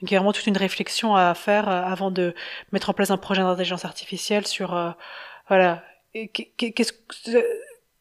Donc 0.00 0.10
il 0.10 0.12
y 0.12 0.16
a 0.16 0.18
vraiment 0.18 0.32
toute 0.32 0.46
une 0.46 0.56
réflexion 0.56 1.16
à 1.16 1.34
faire 1.34 1.68
euh, 1.68 1.82
avant 1.82 2.10
de 2.10 2.34
mettre 2.72 2.90
en 2.90 2.92
place 2.92 3.10
un 3.10 3.16
projet 3.16 3.42
d'intelligence 3.42 3.84
artificielle 3.84 4.46
sur 4.46 4.94
voilà 5.48 5.82
qu'est-ce 6.12 6.92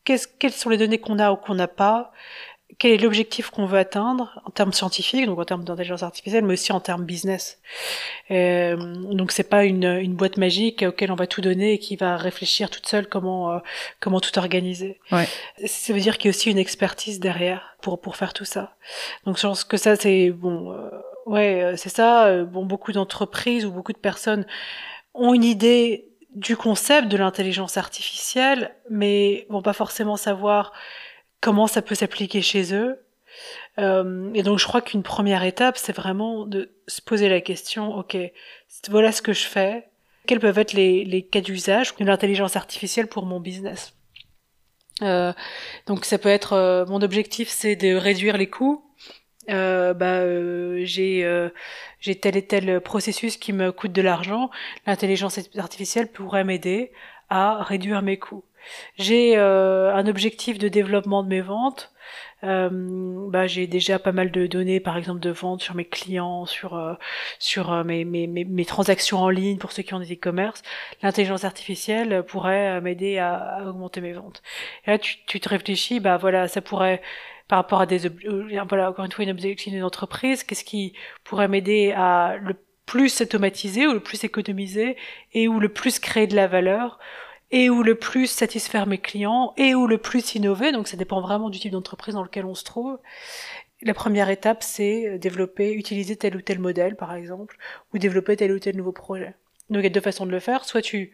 qu'est-ce 0.04 0.28
quelles 0.28 0.52
sont 0.52 0.70
les 0.70 0.78
données 0.78 1.00
qu'on 1.00 1.20
a 1.20 1.32
ou 1.32 1.36
qu'on 1.36 1.56
n'a 1.56 1.68
pas? 1.68 2.12
Quel 2.78 2.92
est 2.92 2.98
l'objectif 2.98 3.50
qu'on 3.50 3.66
veut 3.66 3.78
atteindre 3.78 4.42
en 4.46 4.50
termes 4.50 4.74
scientifiques, 4.74 5.26
donc 5.26 5.40
en 5.40 5.46
termes 5.46 5.64
d'intelligence 5.64 6.04
artificielle, 6.04 6.46
mais 6.46 6.54
aussi 6.54 6.72
en 6.72 6.80
termes 6.80 7.04
business. 7.04 7.60
Euh, 8.32 8.76
donc 9.14 9.32
c'est 9.32 9.44
pas 9.44 9.66
une, 9.66 9.86
une, 9.86 10.14
boîte 10.14 10.38
magique 10.38 10.84
auquel 10.88 11.12
on 11.12 11.16
va 11.16 11.28
tout 11.28 11.42
donner 11.42 11.74
et 11.74 11.80
qui 11.80 11.96
va 11.96 12.18
réfléchir 12.18 12.70
toute 12.70 12.88
seule 12.88 13.08
comment 13.08 13.54
euh, 13.54 13.60
comment 14.00 14.20
tout 14.20 14.38
organiser. 14.38 15.00
Ouais. 15.12 15.28
Ça 15.66 15.94
veut 15.94 16.00
dire 16.00 16.18
qu'il 16.18 16.30
y 16.30 16.34
a 16.34 16.36
aussi 16.36 16.52
une 16.52 16.58
expertise 16.58 17.20
derrière 17.20 17.78
pour 17.82 18.00
pour 18.00 18.16
faire 18.16 18.34
tout 18.34 18.46
ça. 18.46 18.76
Donc 19.26 19.38
je 19.38 19.48
pense 19.48 19.64
que 19.64 19.78
ça 19.78 19.96
c'est 19.96 20.30
bon. 20.32 20.72
Euh, 20.72 20.90
ouais, 21.26 21.64
euh, 21.64 21.76
c'est 21.76 21.90
ça. 21.90 22.44
Bon, 22.44 22.66
beaucoup 22.66 22.92
d'entreprises 22.92 23.66
ou 23.66 23.72
beaucoup 23.72 23.94
de 23.94 23.98
personnes 23.98 24.46
ont 25.14 25.34
une 25.34 25.44
idée 25.44 26.10
du 26.36 26.58
concept 26.58 27.10
de 27.10 27.18
l'intelligence 27.18 27.78
artificielle, 27.78 28.76
mais 28.90 29.46
vont 29.50 29.62
pas 29.62 29.74
forcément 29.74 30.18
savoir 30.18 30.74
comment 31.44 31.68
ça 31.68 31.82
peut 31.82 31.94
s'appliquer 31.94 32.42
chez 32.42 32.74
eux. 32.74 32.98
Euh, 33.78 34.32
et 34.34 34.44
donc 34.44 34.60
je 34.60 34.66
crois 34.66 34.82
qu'une 34.82 35.04
première 35.04 35.44
étape, 35.44 35.78
c'est 35.78 35.96
vraiment 35.96 36.46
de 36.46 36.72
se 36.88 37.02
poser 37.02 37.28
la 37.28 37.42
question, 37.42 37.96
ok, 37.98 38.16
voilà 38.90 39.12
ce 39.12 39.22
que 39.22 39.34
je 39.34 39.46
fais, 39.46 39.90
quels 40.26 40.40
peuvent 40.40 40.58
être 40.58 40.74
les, 40.74 41.04
les 41.04 41.22
cas 41.22 41.42
d'usage 41.42 41.96
de 41.96 42.06
l'intelligence 42.06 42.56
artificielle 42.56 43.08
pour 43.08 43.26
mon 43.26 43.42
business? 43.42 43.94
Euh, 45.02 45.34
donc 45.86 46.06
ça 46.06 46.18
peut 46.18 46.30
être, 46.30 46.54
euh, 46.54 46.86
mon 46.86 47.02
objectif 47.02 47.50
c'est 47.50 47.76
de 47.76 47.94
réduire 47.96 48.38
les 48.38 48.50
coûts. 48.50 48.86
Euh, 49.50 49.94
bah, 49.94 50.20
euh, 50.20 50.80
j'ai 50.86 51.28
j'ai 52.00 52.16
tel 52.16 52.38
et 52.38 52.46
tel 52.46 52.80
processus 52.80 53.36
qui 53.36 53.52
me 53.52 53.74
coûte 53.74 53.92
de 53.92 54.02
l'argent. 54.02 54.50
L'intelligence 54.86 55.38
artificielle 55.58 56.10
pourrait 56.10 56.46
m'aider 56.46 56.94
à 57.30 57.64
réduire 57.64 58.02
mes 58.02 58.18
coûts. 58.18 58.46
J'ai 58.98 59.38
euh, 59.38 59.94
un 59.94 60.08
objectif 60.08 60.58
de 60.58 60.68
développement 60.68 61.24
de 61.24 61.30
mes 61.30 61.42
ventes. 61.42 61.92
Euh, 62.44 62.70
bah, 63.30 63.48
j'ai 63.48 63.68
déjà 63.68 64.00
pas 64.00 64.12
mal 64.12 64.30
de 64.32 64.48
données, 64.48 64.80
par 64.80 64.98
exemple, 64.98 65.22
de 65.22 65.30
ventes 65.30 65.62
sur 65.62 65.76
mes 65.76 65.86
clients, 65.86 66.46
sur 66.46 66.76
euh, 66.76 66.94
sur 67.40 67.84
mes, 67.86 68.04
mes, 68.06 68.66
transactions 68.66 69.20
en 69.20 69.30
ligne 69.30 69.58
pour 69.58 69.72
ceux 69.72 69.84
qui 69.84 69.94
ont 69.94 70.00
des 70.00 70.14
e-commerce. 70.14 70.62
L'intelligence 71.02 71.46
artificielle 71.46 72.24
pourrait 72.28 72.82
m'aider 72.82 73.18
à, 73.20 73.64
augmenter 73.68 74.02
mes 74.02 74.14
ventes. 74.14 74.42
Et 74.86 74.92
là, 74.92 74.98
tu, 74.98 75.18
tu 75.26 75.40
te 75.40 75.50
réfléchis, 75.50 76.00
bah 76.00 76.18
voilà, 76.18 76.48
ça 76.48 76.62
pourrait 76.62 77.02
par 77.48 77.58
rapport 77.58 77.82
à 77.82 77.86
des 77.86 78.10
voilà 78.68 78.90
encore 78.90 79.06
une 79.06 79.12
fois 79.12 79.24
une 79.24 79.32
objectif 79.32 79.72
d'une 79.72 79.84
entreprise, 79.84 80.44
qu'est-ce 80.44 80.64
qui 80.64 80.94
pourrait 81.24 81.48
m'aider 81.48 81.94
à 81.96 82.38
le 82.42 82.56
plus 82.86 83.22
automatiser 83.22 83.88
ou 83.88 83.94
le 83.94 84.00
plus 84.00 84.24
économiser 84.24 84.98
et 85.34 85.48
ou 85.48 85.60
le 85.60 85.70
plus 85.70 86.00
créer 86.00 86.28
de 86.28 86.36
la 86.36 86.48
valeur 86.48 87.00
et 87.54 87.70
ou 87.70 87.84
le 87.84 87.96
plus 87.96 88.28
satisfaire 88.28 88.88
mes 88.88 88.98
clients 88.98 89.54
et 89.56 89.76
ou 89.76 89.88
le 89.88 90.00
plus 90.00 90.36
innover. 90.36 90.74
Donc 90.74 90.90
ça 90.90 90.98
dépend 90.98 91.22
vraiment 91.22 91.50
du 91.50 91.60
type 91.60 91.72
d'entreprise 91.72 92.16
dans 92.16 92.24
lequel 92.24 92.46
on 92.46 92.56
se 92.56 92.66
trouve. 92.66 93.00
La 93.84 93.94
première 93.94 94.30
étape, 94.30 94.64
c'est 94.64 95.20
développer, 95.20 95.72
utiliser 95.72 96.16
tel 96.16 96.36
ou 96.36 96.42
tel 96.42 96.60
modèle, 96.60 96.96
par 96.96 97.14
exemple, 97.14 97.58
ou 97.94 98.00
développer 98.00 98.36
tel 98.36 98.52
ou 98.52 98.60
tel 98.60 98.76
nouveau 98.76 98.92
projet. 98.92 99.36
Donc 99.70 99.82
il 99.82 99.84
y 99.84 99.88
a 99.88 99.92
deux 99.92 100.02
façons 100.02 100.26
de 100.26 100.32
le 100.32 100.40
faire. 100.40 100.66
Soit 100.66 100.82
tu 100.82 101.14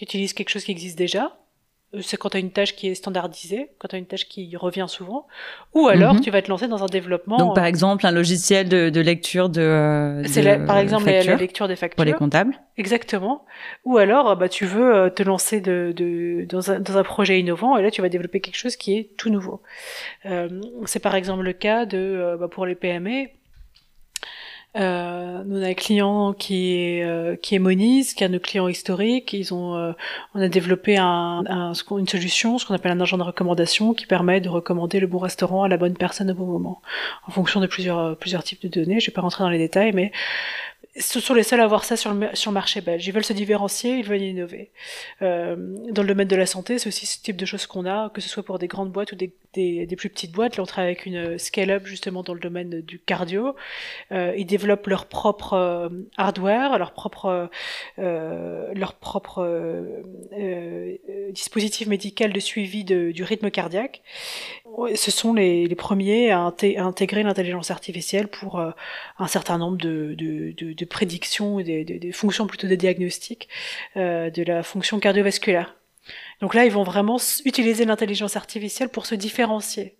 utilises 0.00 0.32
quelque 0.32 0.48
chose 0.48 0.64
qui 0.64 0.72
existe 0.72 0.98
déjà, 0.98 1.39
c'est 2.00 2.16
quand 2.16 2.30
tu 2.30 2.36
as 2.36 2.40
une 2.40 2.52
tâche 2.52 2.76
qui 2.76 2.88
est 2.88 2.94
standardisée, 2.94 3.70
quand 3.78 3.88
tu 3.88 3.96
as 3.96 3.98
une 3.98 4.06
tâche 4.06 4.28
qui 4.28 4.56
revient 4.56 4.86
souvent, 4.88 5.26
ou 5.74 5.88
alors 5.88 6.14
mhm. 6.14 6.20
tu 6.20 6.30
vas 6.30 6.40
te 6.40 6.48
lancer 6.48 6.68
dans 6.68 6.84
un 6.84 6.86
développement. 6.86 7.36
Donc 7.36 7.54
par 7.54 7.64
exemple 7.64 8.06
un 8.06 8.12
logiciel 8.12 8.68
de, 8.68 8.90
de 8.90 9.00
lecture 9.00 9.48
de. 9.48 10.22
C'est 10.26 10.64
par 10.66 10.78
exemple 10.78 11.06
la, 11.06 11.36
lecture 11.36 11.66
des 11.66 11.76
factures. 11.76 11.96
Pour 11.96 12.04
les 12.04 12.12
comptables. 12.12 12.54
Exactement. 12.76 13.44
Ou 13.84 13.98
alors 13.98 14.36
bah 14.36 14.48
tu 14.48 14.66
veux 14.66 14.94
euh, 14.94 15.10
te 15.10 15.22
lancer 15.22 15.60
de, 15.60 15.92
de 15.96 16.46
dans, 16.48 16.70
un, 16.70 16.78
dans, 16.78 16.96
un, 16.96 17.02
projet 17.02 17.40
innovant 17.40 17.76
et 17.76 17.82
là 17.82 17.90
tu 17.90 18.02
vas 18.02 18.08
développer 18.08 18.40
quelque 18.40 18.58
chose 18.58 18.76
qui 18.76 18.96
est 18.96 19.16
tout 19.16 19.30
nouveau. 19.30 19.60
Euh, 20.26 20.60
c'est 20.86 21.00
par 21.00 21.16
exemple 21.16 21.42
le 21.42 21.52
cas 21.52 21.86
de 21.86 21.98
euh, 21.98 22.36
bah, 22.36 22.48
pour 22.48 22.66
les 22.66 22.76
PME 22.76 23.26
euh, 24.76 25.42
nous 25.44 25.58
on 25.58 25.62
a 25.62 25.68
un 25.68 25.74
client 25.74 26.32
qui 26.32 26.76
est 26.76 27.04
euh, 27.04 27.34
qui 27.34 27.56
est 27.56 27.58
Moniz, 27.58 28.14
qui 28.14 28.22
est 28.22 28.26
un 28.26 28.28
de 28.28 28.34
nos 28.34 28.40
clients 28.40 28.68
historiques. 28.68 29.32
Ils 29.32 29.52
ont, 29.52 29.74
euh, 29.74 29.92
on 30.34 30.40
a 30.40 30.48
développé 30.48 30.96
un, 30.96 31.42
un, 31.48 31.72
une 31.72 32.06
solution, 32.08 32.58
ce 32.58 32.66
qu'on 32.66 32.74
appelle 32.74 32.92
un 32.92 33.00
agent 33.00 33.18
de 33.18 33.22
recommandation, 33.24 33.94
qui 33.94 34.06
permet 34.06 34.40
de 34.40 34.48
recommander 34.48 35.00
le 35.00 35.08
bon 35.08 35.18
restaurant 35.18 35.64
à 35.64 35.68
la 35.68 35.76
bonne 35.76 35.96
personne 35.96 36.30
au 36.30 36.34
bon 36.34 36.46
moment, 36.46 36.82
en 37.26 37.32
fonction 37.32 37.60
de 37.60 37.66
plusieurs 37.66 38.16
plusieurs 38.16 38.44
types 38.44 38.62
de 38.62 38.68
données. 38.68 39.00
Je 39.00 39.10
vais 39.10 39.14
pas 39.14 39.22
rentrer 39.22 39.42
dans 39.42 39.50
les 39.50 39.58
détails, 39.58 39.92
mais 39.92 40.12
ce 40.96 41.20
sont 41.20 41.34
les 41.34 41.44
seuls 41.44 41.60
à 41.60 41.64
avoir 41.64 41.84
ça 41.84 41.96
sur 41.96 42.12
le, 42.12 42.28
sur 42.34 42.50
le 42.50 42.54
marché 42.54 42.80
belge. 42.80 43.06
Ils 43.06 43.12
veulent 43.12 43.24
se 43.24 43.32
différencier, 43.32 43.98
ils 43.98 44.04
veulent 44.04 44.22
innover. 44.22 44.70
Euh, 45.22 45.56
dans 45.90 46.02
le 46.02 46.08
domaine 46.08 46.26
de 46.26 46.36
la 46.36 46.46
santé, 46.46 46.78
c'est 46.78 46.88
aussi 46.88 47.06
ce 47.06 47.22
type 47.22 47.36
de 47.36 47.46
choses 47.46 47.66
qu'on 47.66 47.86
a, 47.86 48.10
que 48.10 48.20
ce 48.20 48.28
soit 48.28 48.42
pour 48.42 48.58
des 48.58 48.66
grandes 48.66 48.90
boîtes 48.90 49.12
ou 49.12 49.16
des, 49.16 49.32
des, 49.54 49.96
plus 49.96 50.08
petites 50.08 50.32
boîtes. 50.32 50.56
Là, 50.56 50.62
on 50.62 50.66
travaille 50.66 50.90
avec 50.90 51.06
une 51.06 51.38
scale-up 51.38 51.86
justement 51.86 52.22
dans 52.22 52.34
le 52.34 52.40
domaine 52.40 52.80
du 52.80 52.98
cardio. 52.98 53.54
Euh, 54.12 54.34
ils 54.36 54.46
développent 54.46 54.86
leur 54.86 55.06
propre 55.06 55.54
euh, 55.54 55.88
hardware, 56.16 56.78
leur 56.78 56.92
propre, 56.92 57.50
euh, 57.98 58.72
leur 58.74 58.94
propre 58.94 59.44
euh, 60.32 60.96
dispositif 61.30 61.88
médical 61.88 62.32
de 62.32 62.40
suivi 62.40 62.84
de, 62.84 63.12
du 63.12 63.22
rythme 63.22 63.50
cardiaque. 63.50 64.02
Ce 64.94 65.10
sont 65.10 65.34
les, 65.34 65.74
premiers 65.74 66.30
à, 66.30 66.52
intégrer 66.78 67.22
l'intelligence 67.22 67.70
artificielle 67.70 68.28
pour 68.28 68.60
un 69.18 69.26
certain 69.26 69.58
nombre 69.58 69.76
de, 69.78 70.14
de, 70.16 70.52
de 70.56 70.72
de 70.80 70.84
prédiction, 70.86 71.60
des, 71.60 71.84
des, 71.84 72.12
fonctions 72.12 72.46
plutôt 72.46 72.66
de 72.66 72.74
diagnostic 72.74 73.48
euh, 73.96 74.30
de 74.30 74.42
la 74.42 74.62
fonction 74.62 74.98
cardiovasculaire. 74.98 75.76
Donc 76.40 76.54
là, 76.54 76.64
ils 76.64 76.72
vont 76.72 76.82
vraiment 76.82 77.18
utiliser 77.44 77.84
l'intelligence 77.84 78.36
artificielle 78.36 78.88
pour 78.88 79.06
se 79.06 79.14
différencier. 79.14 79.96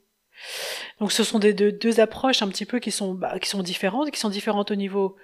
Donc 1.01 1.13
ce 1.13 1.23
sont 1.23 1.39
des 1.39 1.53
deux, 1.53 2.01
approches 2.01 2.43
un 2.43 2.49
petit 2.49 2.65
peu 2.65 2.81
bah, 3.15 3.39
qui 3.39 3.49
sont 3.49 3.63
différentes, 3.63 4.11
qui 4.11 4.19
sont 4.19 4.31
différentes 4.31 4.71
au 4.71 4.75
niveau 4.75 5.17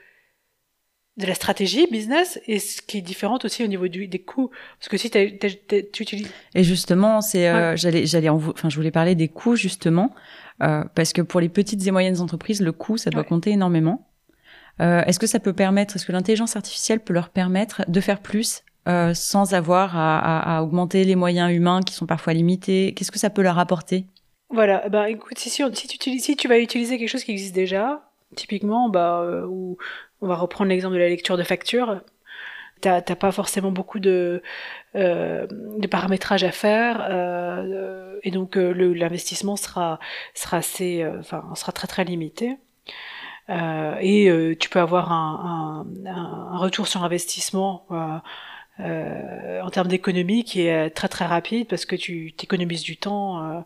de 1.17 1.27
la 1.27 1.35
stratégie 1.35 1.87
business 1.91 2.39
et 2.47 2.59
ce 2.59 2.83
qui 2.83 2.99
est 2.99 3.03
différente 3.03 3.45
aussi 3.45 3.65
au 3.65 3.67
niveau 3.67 3.89
du, 3.89 4.07
des 4.07 4.19
coûts. 4.19 4.51
Parce 4.79 4.89
que 4.89 4.97
si 4.97 5.11
tu 5.11 6.03
utilises 6.03 6.31
et 6.55 6.63
justement 6.63 7.21
c'est 7.21 7.49
euh, 7.49 7.75
j'allais 7.77 8.07
j'allais 8.07 8.29
enfin 8.29 8.69
je 8.69 8.77
voulais 8.77 8.91
parler 8.91 9.15
des 9.15 9.29
coûts 9.29 9.57
justement 9.57 10.15
euh, 10.63 10.85
parce 10.95 11.13
que 11.13 11.23
pour 11.23 11.41
les 11.41 11.49
petites 11.49 11.87
et 11.87 11.91
moyennes 11.91 12.21
entreprises 12.21 12.61
le 12.61 12.73
coût 12.73 12.99
ça 12.99 13.11
doit 13.11 13.25
compter 13.25 13.51
énormément. 13.51 14.07
Euh, 14.81 15.03
est-ce 15.05 15.19
que 15.19 15.27
ça 15.27 15.41
peut 15.41 15.53
permettre, 15.53 15.97
est-ce 15.97 16.07
que 16.07 16.13
l'intelligence 16.13 16.57
artificielle 16.57 17.01
peut 17.01 17.15
leur 17.15 17.31
permettre 17.31 17.83
de 17.89 18.01
faire 18.01 18.21
plus 18.21 18.63
euh, 18.89 19.15
sans 19.15 19.55
avoir 19.55 19.97
à, 19.97 20.19
à, 20.19 20.59
à, 20.59 20.63
augmenter 20.63 21.05
les 21.05 21.17
moyens 21.17 21.51
humains 21.51 21.81
qui 21.81 21.95
sont 21.95 22.07
parfois 22.07 22.35
limités? 22.35 22.93
Qu'est-ce 22.95 23.11
que 23.11 23.19
ça 23.19 23.31
peut 23.31 23.43
leur 23.43 23.59
apporter? 23.59 24.07
Voilà, 24.51 24.89
bah 24.89 25.11
écoute, 25.11 25.39
si, 25.39 25.51
si, 25.51 25.63
si, 25.73 25.99
tu, 25.99 26.19
si 26.19 26.37
tu 26.37 26.47
vas 26.49 26.59
utiliser 26.59 26.99
quelque 26.99 27.09
chose 27.09 27.25
qui 27.25 27.33
existe 27.33 27.55
déjà, 27.55 28.03
typiquement, 28.37 28.89
bah, 28.89 29.23
euh, 29.23 29.47
ou 29.47 29.77
on 30.21 30.27
va 30.29 30.37
reprendre 30.37 30.71
l'exemple 30.71 30.95
de 30.95 31.01
la 31.01 31.09
lecture 31.09 31.37
de 31.37 31.43
facture, 31.43 32.01
t'as 32.81 33.01
pas 33.01 33.33
forcément 33.33 33.73
beaucoup 33.73 33.99
de, 33.99 34.43
euh, 34.95 35.47
de 35.49 35.87
paramétrage 35.87 36.45
à 36.45 36.53
faire 36.53 37.07
euh, 37.11 38.19
et 38.23 38.31
donc 38.31 38.57
euh, 38.57 38.73
l'investissement 38.93 39.57
sera 39.57 39.99
assez 40.53 41.05
enfin 41.19 41.43
sera 41.55 41.73
très 41.73 41.89
très 41.89 42.05
limité 42.05 42.57
et 43.49 44.57
tu 44.61 44.69
peux 44.69 44.81
avoir 44.81 45.11
un, 45.13 45.87
retour 46.59 46.87
sur 46.87 47.03
investissement 47.03 47.87
euh, 48.81 49.63
en 49.63 49.71
termes 49.71 49.89
d'économie 49.89 50.45
qui 50.45 50.63
est 50.63 50.91
très 50.91 51.09
très 51.09 51.25
rapide 51.25 51.67
parce 51.67 51.87
que 51.87 51.97
tu 51.97 52.35
t'économises 52.37 52.83
du 52.83 52.99
temps 52.99 53.43
euh, 53.43 53.61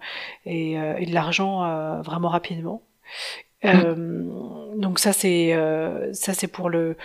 et, 0.47 0.79
euh, 0.79 1.05
de 1.05 1.13
l'argent 1.13 1.65
euh, 1.65 2.01
vraiment 2.03 2.29
rapidement. 2.29 2.83
Mm. 3.63 4.81
donc 4.81 4.99
ça 4.99 5.13
c'est 5.13 5.55
ça 6.13 6.33
c'est 6.33 6.49
pour 6.49 6.71
le, 6.71 6.97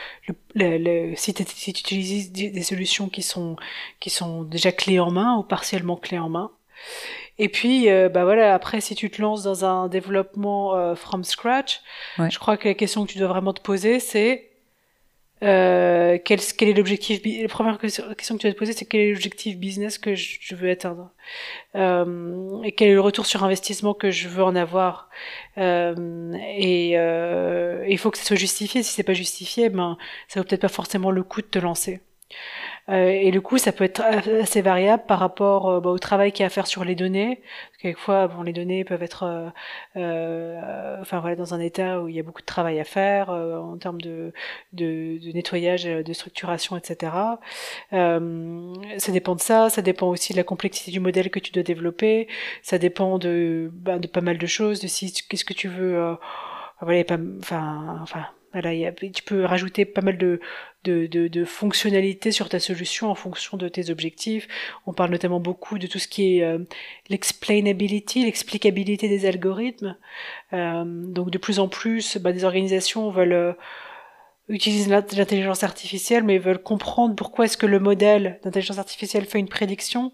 le, 0.53 0.77
le, 0.77 1.15
si, 1.17 1.33
si 1.33 1.73
tu 1.73 1.81
utilises 1.81 2.31
des 2.31 2.63
solutions 2.63 3.09
qui 3.09 3.21
sont 3.21 3.57
qui 3.99 4.09
sont 4.09 4.43
déjà 4.43 4.71
clés 4.71 4.99
en 4.99 5.11
main 5.11 5.35
ou 5.37 5.43
partiellement 5.43 5.97
clés 5.97 6.19
en 6.19 6.29
main. 6.29 6.51
Et 7.37 7.49
puis, 7.49 7.87
bah 8.13 8.23
voilà, 8.23 8.53
après, 8.53 8.79
si 8.79 8.95
tu 8.95 9.09
te 9.09 9.21
lances 9.21 9.43
dans 9.43 9.65
un 9.65 9.89
développement 9.89 10.95
from 10.95 11.25
scratch, 11.25 11.81
je 12.17 12.39
crois 12.39 12.55
que 12.55 12.69
la 12.69 12.73
question 12.73 13.05
que 13.05 13.11
tu 13.11 13.17
dois 13.17 13.27
vraiment 13.27 13.51
te 13.51 13.59
poser, 13.61 13.99
c'est 13.99 14.54
euh, 15.43 16.17
quel, 16.23 16.39
quel, 16.57 16.69
est 16.69 16.73
l'objectif 16.73 17.21
La 17.41 17.47
première 17.49 17.77
question 17.77 18.05
que 18.07 18.41
tu 18.41 18.47
vas 18.47 18.53
te 18.53 18.57
poser, 18.57 18.73
c'est 18.73 18.85
quel 18.85 19.01
est 19.01 19.11
l'objectif 19.11 19.57
business 19.57 19.97
que 19.97 20.15
je, 20.15 20.55
veux 20.55 20.69
atteindre? 20.69 21.11
Euh, 21.75 22.61
et 22.63 22.71
quel 22.71 22.89
est 22.89 22.93
le 22.93 23.01
retour 23.01 23.25
sur 23.25 23.43
investissement 23.43 23.93
que 23.93 24.11
je 24.11 24.29
veux 24.29 24.43
en 24.43 24.55
avoir? 24.55 25.09
Euh, 25.57 26.33
et 26.57 26.93
euh, 26.97 27.85
il 27.87 27.97
faut 27.97 28.11
que 28.11 28.17
ça 28.17 28.23
soit 28.23 28.37
justifié. 28.37 28.81
Si 28.83 28.93
c'est 28.93 29.03
pas 29.03 29.13
justifié, 29.13 29.69
ben 29.69 29.97
ça 30.27 30.39
vaut 30.39 30.45
peut-être 30.45 30.61
pas 30.61 30.67
forcément 30.69 31.11
le 31.11 31.23
coup 31.23 31.41
de 31.41 31.47
te 31.47 31.59
lancer. 31.59 32.01
Euh, 32.89 33.07
et 33.07 33.31
le 33.31 33.41
coup, 33.41 33.57
ça 33.57 33.71
peut 33.71 33.83
être 33.83 34.01
assez 34.01 34.61
variable 34.61 35.03
par 35.07 35.19
rapport 35.19 35.69
euh, 35.69 35.79
bah, 35.79 35.89
au 35.89 35.97
travail 35.97 36.31
qu'il 36.31 36.41
y 36.41 36.43
a 36.43 36.47
à 36.47 36.49
faire 36.49 36.67
sur 36.67 36.85
les 36.85 36.95
données. 36.95 37.41
quelquefois, 37.81 38.27
bon, 38.27 38.43
les 38.43 38.53
données 38.53 38.83
peuvent 38.83 39.01
être, 39.01 39.51
euh, 39.95 41.01
enfin 41.01 41.19
voilà, 41.19 41.35
dans 41.35 41.53
un 41.53 41.59
état 41.59 42.01
où 42.01 42.07
il 42.07 42.15
y 42.15 42.19
a 42.19 42.23
beaucoup 42.23 42.41
de 42.41 42.45
travail 42.45 42.79
à 42.79 42.83
faire 42.83 43.29
en 43.29 43.77
termes 43.77 44.01
de, 44.01 44.33
nettoyage, 45.33 45.85
de 45.85 46.13
structuration, 46.13 46.77
etc. 46.77 47.11
ça 47.91 49.11
dépend 49.11 49.35
de 49.35 49.41
ça. 49.41 49.69
Ça 49.69 49.81
dépend 49.81 50.07
aussi 50.07 50.33
de 50.33 50.37
la 50.37 50.43
complexité 50.43 50.91
du 50.91 50.99
modèle 50.99 51.29
que 51.29 51.39
tu 51.39 51.51
dois 51.51 51.63
développer. 51.63 52.27
Ça 52.61 52.77
dépend 52.77 53.17
de, 53.17 53.71
de 53.73 54.07
pas 54.07 54.21
mal 54.21 54.37
de 54.37 54.47
choses. 54.47 54.79
De 54.81 54.87
si 54.87 55.13
qu'est-ce 55.29 55.45
que 55.45 55.53
tu 55.53 55.67
veux. 55.67 56.15
voilà, 56.81 57.03
enfin, 57.41 57.99
enfin 58.01 58.25
voilà, 58.53 58.91
tu 58.93 59.23
peux 59.23 59.43
rajouter 59.43 59.85
pas 59.85 60.01
mal 60.01 60.17
de, 60.17 60.39
de, 60.85 61.45
fonctionnalités 61.45 62.31
sur 62.31 62.49
ta 62.49 62.59
solution 62.59 63.09
en 63.09 63.15
fonction 63.15 63.57
de 63.57 63.67
tes 63.67 63.89
objectifs. 63.89 64.47
On 64.85 64.93
parle 64.93 65.11
notamment 65.11 65.39
beaucoup 65.39 65.77
de 65.77 65.87
tout 65.87 65.99
ce 65.99 66.07
qui 66.07 66.37
est 66.37 66.43
euh, 66.43 66.59
l'explainability, 67.09 68.25
l'explicabilité 68.25 69.07
des 69.09 69.25
algorithmes. 69.25 69.97
Euh, 70.53 70.83
donc 70.85 71.31
de 71.31 71.37
plus 71.37 71.59
en 71.59 71.67
plus, 71.67 72.17
bah, 72.17 72.31
des 72.31 72.43
organisations 72.43 73.09
veulent 73.09 73.33
euh, 73.33 73.53
utiliser 74.47 74.89
l'intelligence 74.89 75.63
artificielle, 75.63 76.23
mais 76.23 76.37
veulent 76.37 76.61
comprendre 76.61 77.15
pourquoi 77.15 77.45
est-ce 77.45 77.57
que 77.57 77.65
le 77.65 77.79
modèle 77.79 78.39
d'intelligence 78.43 78.77
artificielle 78.77 79.25
fait 79.25 79.39
une 79.39 79.49
prédiction. 79.49 80.13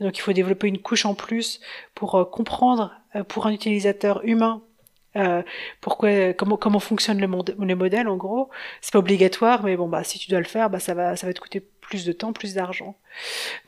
Donc 0.00 0.16
il 0.16 0.20
faut 0.20 0.32
développer 0.32 0.68
une 0.68 0.78
couche 0.78 1.06
en 1.06 1.14
plus 1.14 1.60
pour 1.94 2.14
euh, 2.14 2.24
comprendre 2.24 2.92
pour 3.28 3.46
un 3.46 3.52
utilisateur 3.52 4.24
humain 4.24 4.62
euh, 5.16 5.42
pourquoi, 5.80 6.32
comment, 6.32 6.56
comment 6.56 6.80
fonctionne 6.80 7.20
le, 7.20 7.28
monde, 7.28 7.54
le 7.58 7.74
modèle 7.74 8.08
en 8.08 8.16
gros? 8.16 8.50
C'est 8.80 8.92
pas 8.92 8.98
obligatoire, 8.98 9.62
mais 9.64 9.76
bon 9.76 9.88
bah 9.88 10.04
si 10.04 10.18
tu 10.18 10.30
dois 10.30 10.40
le 10.40 10.44
faire, 10.44 10.70
bah 10.70 10.80
ça 10.80 10.94
va, 10.94 11.16
ça 11.16 11.26
va 11.26 11.32
te 11.32 11.40
coûter 11.40 11.60
plus 11.80 12.04
de 12.04 12.12
temps, 12.12 12.32
plus 12.32 12.54
d'argent. 12.54 12.96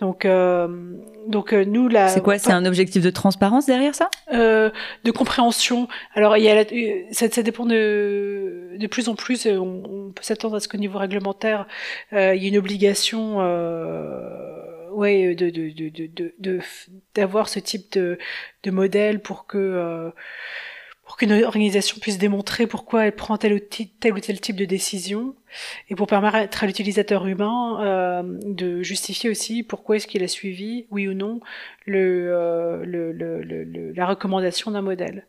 Donc, 0.01 0.25
euh, 0.25 0.97
donc 1.29 1.53
euh, 1.53 1.65
nous 1.65 1.89
là. 1.89 2.09
C'est 2.09 2.23
quoi? 2.23 2.39
C'est 2.39 2.53
un 2.53 2.65
objectif 2.65 3.03
de 3.03 3.11
transparence 3.11 3.67
derrière 3.67 3.95
ça? 3.95 4.09
Euh, 4.33 4.71
De 5.05 5.11
compréhension. 5.11 5.87
Alors 6.15 6.37
il 6.37 6.45
y 6.45 6.49
a, 6.49 6.65
ça, 7.13 7.29
ça, 7.31 7.43
dépend 7.43 7.67
de, 7.67 8.73
de 8.77 8.87
plus 8.87 9.09
en 9.09 9.15
plus. 9.15 9.47
On, 9.47 9.83
on 9.85 10.13
peut 10.13 10.23
s'attendre 10.23 10.57
à 10.57 10.61
ce 10.61 10.69
qu'au 10.69 10.79
niveau 10.79 10.99
réglementaire, 10.99 11.67
euh, 12.13 12.35
il 12.35 12.43
y 12.43 12.47
ait 12.47 12.49
une 12.49 12.59
obligation. 12.59 13.37
ouais, 14.93 15.35
de 15.35 15.51
de 15.51 15.71
de 15.71 16.33
de 16.39 16.61
d'avoir 17.15 17.49
ce 17.49 17.59
type 17.59 17.93
de 17.93 18.19
de 18.63 18.71
modèle 18.71 19.21
pour 19.21 19.47
que 19.47 20.11
qu'une 21.17 21.33
organisation 21.45 21.99
puisse 22.01 22.19
démontrer 22.19 22.67
pourquoi 22.67 23.07
elle 23.07 23.15
prend 23.15 23.37
tel 23.39 23.55
ou, 23.55 23.61
tel 24.01 24.13
ou 24.13 24.21
tel 24.21 24.41
type 24.41 24.57
de 24.57 24.65
décision 24.65 25.35
et 25.89 25.95
pour 25.95 26.07
permettre 26.07 26.63
à 26.63 26.67
l'utilisateur 26.67 27.27
humain 27.27 27.79
euh, 27.81 28.23
de 28.45 28.83
justifier 28.83 29.31
aussi 29.31 29.63
pourquoi 29.63 29.97
est-ce 29.97 30.07
qu'il 30.07 30.23
a 30.23 30.29
suivi, 30.29 30.87
oui 30.91 31.09
ou 31.09 31.15
non, 31.15 31.41
le, 31.87 32.31
euh, 32.33 32.85
le, 32.85 33.13
le, 33.13 33.43
le 33.43 33.93
la 33.93 34.07
recommandation 34.07 34.71
d'un 34.73 34.83
modèle. 34.83 35.27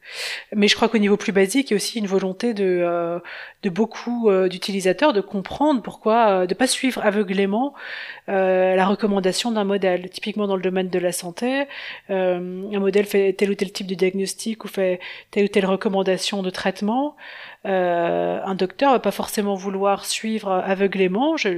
Mais 0.55 0.67
je 0.67 0.75
crois 0.75 0.89
qu'au 0.89 0.97
niveau 0.97 1.15
plus 1.15 1.32
basique, 1.32 1.69
il 1.69 1.73
y 1.73 1.75
a 1.75 1.78
aussi 1.78 1.99
une 1.99 2.07
volonté 2.07 2.53
de, 2.53 2.63
euh, 2.65 3.19
de 3.63 3.69
beaucoup 3.69 4.30
d'utilisateurs 4.49 5.13
de 5.13 5.21
comprendre 5.21 5.82
pourquoi, 5.82 6.30
euh, 6.30 6.45
de 6.45 6.53
pas 6.53 6.67
suivre 6.67 7.05
aveuglément 7.05 7.73
la 8.28 8.86
recommandation 8.86 9.51
d'un 9.51 9.63
modèle. 9.63 10.09
Typiquement 10.09 10.47
dans 10.47 10.57
le 10.57 10.61
domaine 10.61 10.89
de 10.89 10.99
la 10.99 11.13
santé, 11.13 11.63
un 12.09 12.39
modèle 12.80 13.05
fait 13.05 13.32
tel 13.32 13.51
ou 13.51 13.55
tel 13.55 13.71
type 13.71 13.88
de 13.88 13.95
diagnostic 13.95 14.65
ou 14.65 14.67
fait 14.67 14.99
telle 15.32 15.45
ou 15.45 15.47
telle 15.47 15.65
recommandation 15.65 16.43
de 16.43 16.49
traitement. 16.49 17.15
Euh, 17.66 18.39
un 18.43 18.55
docteur 18.55 18.91
va 18.91 18.99
pas 18.99 19.12
forcément 19.12 19.55
vouloir 19.55 20.05
suivre 20.05 20.51
aveuglément 20.51 21.38
je, 21.38 21.49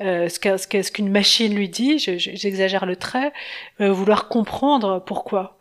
euh, 0.00 0.28
ce 0.28 0.90
qu'une 0.90 1.10
machine 1.10 1.54
lui 1.54 1.68
dit, 1.68 1.98
j'exagère 1.98 2.86
le 2.86 2.96
trait, 2.96 3.32
euh, 3.80 3.92
vouloir 3.92 4.28
comprendre 4.28 5.02
pourquoi. 5.04 5.58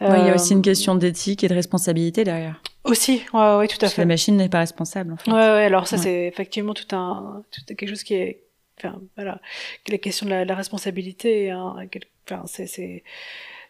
il 0.00 0.06
y 0.06 0.30
a 0.30 0.34
aussi 0.34 0.52
une 0.52 0.62
question 0.62 0.94
d'éthique 0.94 1.44
et 1.44 1.48
de 1.48 1.54
responsabilité 1.54 2.24
derrière. 2.24 2.60
Aussi, 2.84 3.22
ouais, 3.32 3.56
ouais, 3.56 3.68
tout 3.68 3.84
à 3.84 3.88
fait. 3.88 4.02
La 4.02 4.06
machine 4.06 4.36
n'est 4.36 4.48
pas 4.48 4.60
responsable. 4.60 5.12
En 5.12 5.16
fait. 5.16 5.30
Ouais, 5.30 5.36
ouais. 5.36 5.64
Alors 5.64 5.88
ça, 5.88 5.96
c'est 5.96 6.26
effectivement 6.26 6.74
tout 6.74 6.94
un, 6.94 7.42
tout 7.50 7.74
quelque 7.74 7.88
chose 7.88 8.04
qui 8.04 8.14
est, 8.14 8.42
enfin, 8.78 9.00
voilà, 9.16 9.40
la 9.88 9.98
question 9.98 10.26
de 10.26 10.30
la, 10.30 10.44
la 10.44 10.54
responsabilité. 10.54 11.50
Hein, 11.50 11.74
enfin, 12.30 12.42
c'est, 12.46 13.02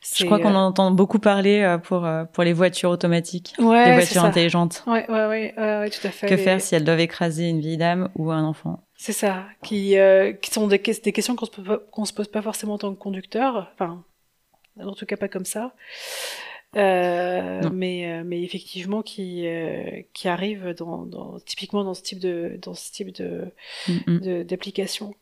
je 0.02 0.24
crois 0.24 0.38
qu'on 0.38 0.54
en 0.54 0.66
entend 0.66 0.90
beaucoup 0.90 1.18
parler 1.18 1.60
euh, 1.60 1.78
pour 1.78 2.04
euh, 2.04 2.24
pour 2.24 2.44
les 2.44 2.52
voitures 2.52 2.90
automatiques, 2.90 3.54
les 3.58 3.64
voitures 3.64 4.24
intelligentes. 4.24 4.82
Ouais, 4.86 5.08
ouais, 5.10 5.26
ouais, 5.26 5.54
ouais, 5.56 5.90
tout 5.90 6.06
à 6.06 6.10
fait. 6.10 6.26
Que 6.26 6.36
faire 6.36 6.60
si 6.60 6.74
elles 6.74 6.84
doivent 6.84 7.00
écraser 7.00 7.48
une 7.48 7.60
vieille 7.60 7.76
dame 7.76 8.10
ou 8.16 8.30
un 8.30 8.44
enfant? 8.44 8.84
C'est 8.96 9.12
ça, 9.12 9.44
qui 9.62 9.98
euh, 9.98 10.32
qui 10.32 10.50
sont 10.50 10.66
des, 10.66 10.78
des 10.78 11.12
questions 11.12 11.36
qu'on 11.36 11.46
se 11.46 11.76
qu'on 11.90 12.04
se 12.04 12.12
pose 12.12 12.28
pas 12.28 12.42
forcément 12.42 12.74
en 12.74 12.78
tant 12.78 12.94
que 12.94 12.98
conducteur, 12.98 13.70
enfin, 13.74 14.04
en 14.80 14.92
tout 14.92 15.06
cas 15.06 15.16
pas 15.16 15.28
comme 15.28 15.44
ça. 15.44 15.72
Euh, 16.76 17.70
mais 17.72 18.22
mais 18.24 18.42
effectivement 18.42 19.02
qui 19.02 19.46
qui 20.12 20.28
arrive 20.28 20.74
dans, 20.74 21.06
dans 21.06 21.38
typiquement 21.40 21.84
dans 21.84 21.94
ce 21.94 22.02
type 22.02 22.18
de 22.18 22.58
dans 22.60 22.74
ce 22.74 22.90
type 22.92 23.12
de 23.12 23.52
mm, 23.88 23.92
mm. 24.06 24.44
d'application. 24.44 25.14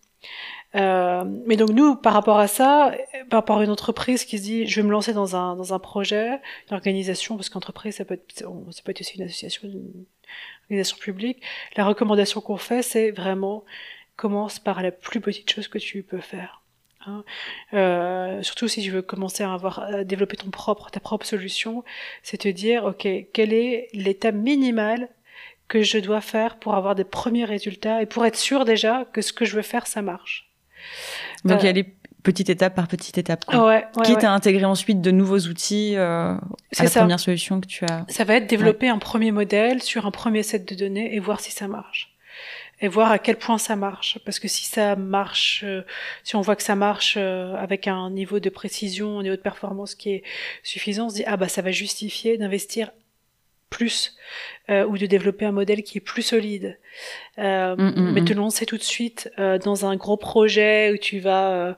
Euh, 0.75 1.23
mais 1.47 1.57
donc 1.57 1.71
nous, 1.71 1.95
par 1.95 2.13
rapport 2.13 2.39
à 2.39 2.49
ça, 2.49 2.93
par 3.31 3.41
rapport 3.41 3.59
à 3.59 3.65
une 3.65 3.71
entreprise 3.71 4.25
qui 4.25 4.39
se 4.39 4.43
dit, 4.43 4.67
je 4.67 4.81
vais 4.81 4.87
me 4.87 4.91
lancer 4.91 5.13
dans 5.13 5.37
un 5.37 5.55
dans 5.55 5.73
un 5.73 5.79
projet, 5.79 6.41
une 6.69 6.75
organisation, 6.75 7.37
parce 7.37 7.49
qu'entreprise 7.49 7.97
ça 7.97 8.05
peut 8.05 8.15
être 8.15 8.45
ça 8.71 8.83
peut 8.83 8.91
être 8.91 9.01
aussi 9.01 9.17
une 9.17 9.25
association, 9.25 9.69
une 9.69 10.07
organisation 10.65 10.97
publique. 10.99 11.43
La 11.77 11.85
recommandation 11.85 12.41
qu'on 12.41 12.57
fait, 12.57 12.83
c'est 12.83 13.13
vraiment 13.13 13.65
commence 14.17 14.59
par 14.59 14.83
la 14.83 14.91
plus 14.91 15.21
petite 15.21 15.51
chose 15.53 15.69
que 15.69 15.79
tu 15.79 16.03
peux 16.03 16.21
faire. 16.21 16.63
Hein. 17.07 17.25
Euh, 17.75 18.43
surtout 18.43 18.67
si 18.67 18.83
tu 18.83 18.91
veux 18.91 19.03
commencer 19.03 19.45
à 19.45 19.53
avoir 19.53 19.81
à 19.81 20.05
développer 20.05 20.37
ton 20.37 20.51
propre 20.51 20.91
ta 20.91 21.01
propre 21.01 21.27
solution, 21.27 21.85
c'est 22.23 22.39
te 22.39 22.49
dire 22.49 22.85
ok 22.85 23.07
quelle 23.33 23.53
est 23.53 23.89
l'étape 23.93 24.35
minimale 24.35 25.09
que 25.69 25.83
je 25.83 25.99
dois 25.99 26.21
faire 26.21 26.57
pour 26.57 26.75
avoir 26.75 26.95
des 26.95 27.05
premiers 27.05 27.45
résultats 27.45 28.03
et 28.03 28.07
pour 28.07 28.25
être 28.27 28.37
sûr 28.37 28.65
déjà 28.65 29.07
que 29.13 29.23
ce 29.23 29.33
que 29.33 29.45
je 29.45 29.57
veux 29.57 29.63
faire 29.63 29.87
ça 29.87 30.03
marche. 30.03 30.51
Donc 31.45 31.63
il 31.63 31.67
y 31.67 31.69
a 31.69 31.73
les 31.73 31.95
petites 32.25 32.51
étapes 32.51 32.75
par 32.75 32.89
petite 32.89 33.17
étape. 33.19 33.45
Quoi. 33.45 33.67
Ouais, 33.67 33.87
ouais, 33.97 34.03
Quitte 34.05 34.25
à 34.25 34.33
intégrer 34.33 34.65
ensuite 34.65 35.01
de 35.01 35.13
nouveaux 35.13 35.39
outils 35.41 35.95
euh, 35.95 36.35
à 36.79 36.83
la 36.83 36.91
première 36.91 37.21
solution 37.21 37.61
que 37.61 37.67
tu 37.67 37.85
as. 37.85 38.05
Ça 38.09 38.25
va 38.25 38.35
être 38.37 38.49
développer 38.49 38.89
un 38.89 38.99
premier 38.99 39.31
modèle 39.31 39.81
sur 39.83 40.07
un 40.07 40.11
premier 40.11 40.43
set 40.43 40.67
de 40.67 40.75
données 40.75 41.15
et 41.15 41.21
voir 41.21 41.41
si 41.41 41.53
ça 41.53 41.69
marche. 41.69 42.11
Et 42.81 42.89
voir 42.89 43.13
à 43.13 43.19
quel 43.19 43.37
point 43.37 43.59
ça 43.59 43.77
marche. 43.77 44.19
Parce 44.25 44.41
que 44.41 44.49
si 44.49 44.65
ça 44.65 44.97
marche, 44.97 45.63
euh, 45.65 45.83
si 46.25 46.35
on 46.35 46.41
voit 46.41 46.57
que 46.57 46.63
ça 46.63 46.75
marche 46.75 47.15
euh, 47.17 47.55
avec 47.57 47.87
un 47.87 48.11
niveau 48.11 48.41
de 48.41 48.51
précision, 48.51 49.21
un 49.21 49.23
niveau 49.23 49.37
de 49.37 49.41
performance 49.41 49.95
qui 49.95 50.11
est 50.11 50.23
suffisant, 50.65 51.07
on 51.07 51.11
se 51.11 51.15
dit, 51.15 51.25
ah 51.27 51.37
bah 51.37 51.49
ça 51.49 51.63
va 51.63 51.71
justifier 51.71 52.37
d'investir 52.37 52.91
plus 53.71 54.17
euh, 54.71 54.87
ou 54.87 54.97
de 54.97 55.05
développer 55.05 55.45
un 55.45 55.53
modèle 55.53 55.83
qui 55.83 55.99
est 55.99 56.01
plus 56.01 56.23
solide. 56.23 56.79
Euh, 57.39 57.77
mm, 57.77 58.01
mm, 58.01 58.13
mais 58.13 58.21
mm. 58.23 58.25
te 58.25 58.33
lancer 58.33 58.65
tout 58.65 58.79
de 58.79 58.83
suite 58.83 59.31
euh, 59.39 59.59
dans 59.59 59.85
un 59.85 59.97
gros 59.97 60.17
projet 60.17 60.93
où 60.93 60.97
tu 60.97 61.19
vas, 61.19 61.77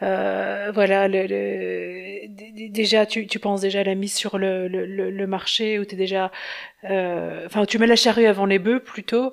voilà, 0.00 1.06
le, 1.06 1.26
le, 1.26 2.68
déjà 2.70 3.06
tu, 3.06 3.26
tu 3.26 3.38
penses 3.38 3.60
déjà 3.60 3.80
à 3.80 3.84
la 3.84 3.94
mise 3.94 4.14
sur 4.14 4.38
le, 4.38 5.26
marché 5.26 5.78
où 5.78 5.84
tu 5.84 5.94
es 5.94 5.98
déjà, 5.98 6.32
enfin 6.82 7.64
tu 7.66 7.78
mets 7.78 7.86
la 7.86 7.96
charrue 7.96 8.26
avant 8.26 8.46
les 8.46 8.58
bœufs 8.58 8.80
plutôt. 8.80 9.32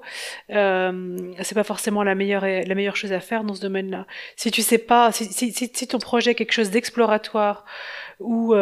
c'est 0.49 1.55
pas 1.55 1.63
forcément 1.63 2.03
la 2.03 2.13
meilleure 2.13 2.45
la 2.45 2.75
meilleure 2.75 2.97
chose 2.97 3.13
à 3.13 3.19
faire 3.19 3.43
dans 3.43 3.55
ce 3.55 3.61
domaine-là. 3.61 4.05
Si 4.35 4.51
tu 4.51 4.61
sais 4.61 4.77
pas, 4.77 5.11
si, 5.11 5.25
si, 5.25 5.51
si 5.51 5.87
ton 5.87 5.97
projet 5.97 6.31
est 6.31 6.35
quelque 6.35 6.53
chose 6.53 6.69
d'exploratoire 6.69 7.65
ou 8.21 8.53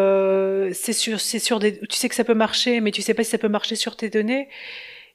c'est 0.74 0.94
sur 0.94 1.20
c'est 1.20 1.40
sur 1.40 1.60
des 1.60 1.80
tu 1.80 1.98
sais 1.98 2.10
que 2.10 2.16
ça 2.16 2.24
peut 2.24 2.34
marcher 2.34 2.82
mais 2.82 2.92
tu 2.92 3.02
sais 3.02 3.14
pas 3.14 3.24
si 3.24 3.32
ça 3.32 3.38
peut 3.38 3.50
marcher 3.50 3.76
sur 3.76 3.96
tes 3.96 4.10
données 4.10 4.50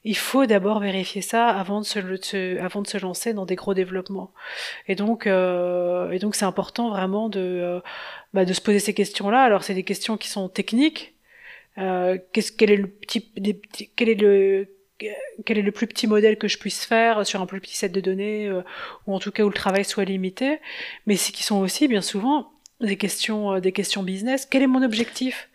il 0.05 0.15
faut 0.15 0.45
d'abord 0.45 0.79
vérifier 0.79 1.21
ça 1.23 1.49
avant 1.49 1.81
de 1.81 1.85
se, 1.85 2.59
avant 2.59 2.81
de 2.83 2.87
se 2.87 2.97
lancer 2.99 3.33
dans 3.33 3.45
des 3.45 3.55
gros 3.55 3.73
développements. 3.73 4.31
Et 4.87 4.93
donc, 4.93 5.25
euh, 5.25 6.11
et 6.11 6.19
donc 6.19 6.35
c'est 6.35 6.45
important 6.45 6.89
vraiment 6.91 7.27
de, 7.27 7.39
euh, 7.39 7.79
bah, 8.33 8.45
de 8.45 8.53
se 8.53 8.61
poser 8.61 8.79
ces 8.79 8.93
questions-là. 8.93 9.41
Alors 9.41 9.63
c'est 9.63 9.73
des 9.73 9.83
questions 9.83 10.15
qui 10.15 10.29
sont 10.29 10.47
techniques. 10.47 11.15
Euh, 11.79 12.19
qu'est-ce, 12.33 12.51
quel 12.51 12.71
est 12.71 12.77
le 12.77 12.87
petit, 12.87 13.31
quel 13.95 14.09
est 14.09 14.15
le 14.15 14.67
quel 15.45 15.57
est 15.57 15.61
le 15.61 15.71
plus 15.73 15.87
petit 15.87 16.07
modèle 16.07 16.37
que 16.37 16.47
je 16.47 16.57
puisse 16.57 16.85
faire 16.85 17.25
sur 17.25 17.41
un 17.41 17.45
plus 17.45 17.59
petit 17.59 17.75
set 17.75 17.91
de 17.91 17.99
données, 17.99 18.47
euh, 18.47 18.61
ou 19.07 19.15
en 19.15 19.19
tout 19.19 19.31
cas 19.31 19.43
où 19.43 19.49
le 19.49 19.53
travail 19.53 19.83
soit 19.83 20.05
limité, 20.05 20.59
mais 21.05 21.17
c'est 21.17 21.33
qui 21.33 21.43
sont 21.43 21.59
aussi 21.59 21.89
bien 21.89 22.01
souvent 22.01 22.54
des 22.81 22.97
questions, 22.97 23.53
euh, 23.53 23.59
des 23.59 23.71
questions 23.71 24.03
business. 24.03 24.45
Quel 24.45 24.61
est 24.61 24.67
mon 24.67 24.83
objectif? 24.83 25.49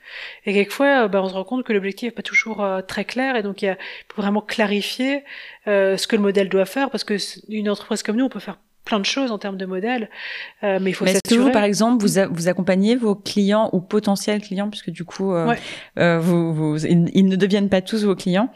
Et 0.46 0.52
quelquefois, 0.52 1.04
euh, 1.04 1.08
bah, 1.08 1.22
on 1.22 1.28
se 1.28 1.34
rend 1.34 1.44
compte 1.44 1.64
que 1.64 1.72
l'objectif 1.72 2.08
n'est 2.08 2.14
pas 2.14 2.22
toujours 2.22 2.66
très 2.86 3.04
clair, 3.04 3.36
et 3.36 3.42
donc 3.42 3.62
il, 3.62 3.66
y 3.66 3.68
a, 3.68 3.76
faut 4.12 4.22
vraiment 4.22 4.42
clarifier 4.42 5.24
ce 5.66 6.06
que 6.06 6.16
le 6.16 6.22
modèle 6.22 6.48
doit 6.48 6.66
faire, 6.66 6.90
parce 6.90 7.04
que 7.04 7.16
une 7.48 7.70
entreprise 7.70 8.02
comme 8.02 8.16
nous, 8.16 8.24
on 8.24 8.28
peut 8.28 8.40
faire 8.40 8.58
plein 8.84 8.98
de 8.98 9.06
choses 9.06 9.30
en 9.30 9.38
termes 9.38 9.58
de 9.58 9.66
modèle, 9.66 10.10
mais 10.62 10.78
il 10.90 10.94
faut 10.94 11.04
s'assurer. 11.04 11.20
Est-ce 11.24 11.34
que 11.34 11.40
vous, 11.40 11.52
par 11.52 11.64
exemple, 11.64 12.04
vous, 12.04 12.34
vous 12.34 12.48
accompagnez 12.48 12.96
vos 12.96 13.14
clients 13.14 13.70
ou 13.72 13.80
potentiels 13.80 14.40
clients, 14.40 14.68
puisque 14.68 14.90
du 14.90 15.04
coup, 15.04 15.32
vous, 15.96 16.54
vous, 16.54 16.86
ils 16.86 17.26
ne 17.26 17.36
deviennent 17.36 17.68
pas 17.68 17.82
tous 17.82 18.04
vos 18.04 18.16
clients. 18.16 18.50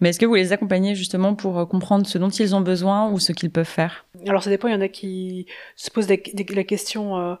Mais 0.00 0.10
est-ce 0.10 0.18
que 0.18 0.26
vous 0.26 0.34
les 0.34 0.52
accompagnez 0.52 0.94
justement 0.94 1.34
pour 1.34 1.58
euh, 1.58 1.64
comprendre 1.64 2.06
ce 2.06 2.18
dont 2.18 2.28
ils 2.28 2.54
ont 2.54 2.60
besoin 2.60 3.10
ou 3.10 3.18
ce 3.18 3.32
qu'ils 3.32 3.50
peuvent 3.50 3.64
faire? 3.64 4.04
Alors 4.26 4.42
ça 4.42 4.50
dépend, 4.50 4.68
il 4.68 4.72
y 4.72 4.76
en 4.76 4.80
a 4.80 4.88
qui 4.88 5.46
se 5.74 5.90
posent 5.90 6.08
la 6.08 6.64
question 6.64 7.18
euh, 7.18 7.34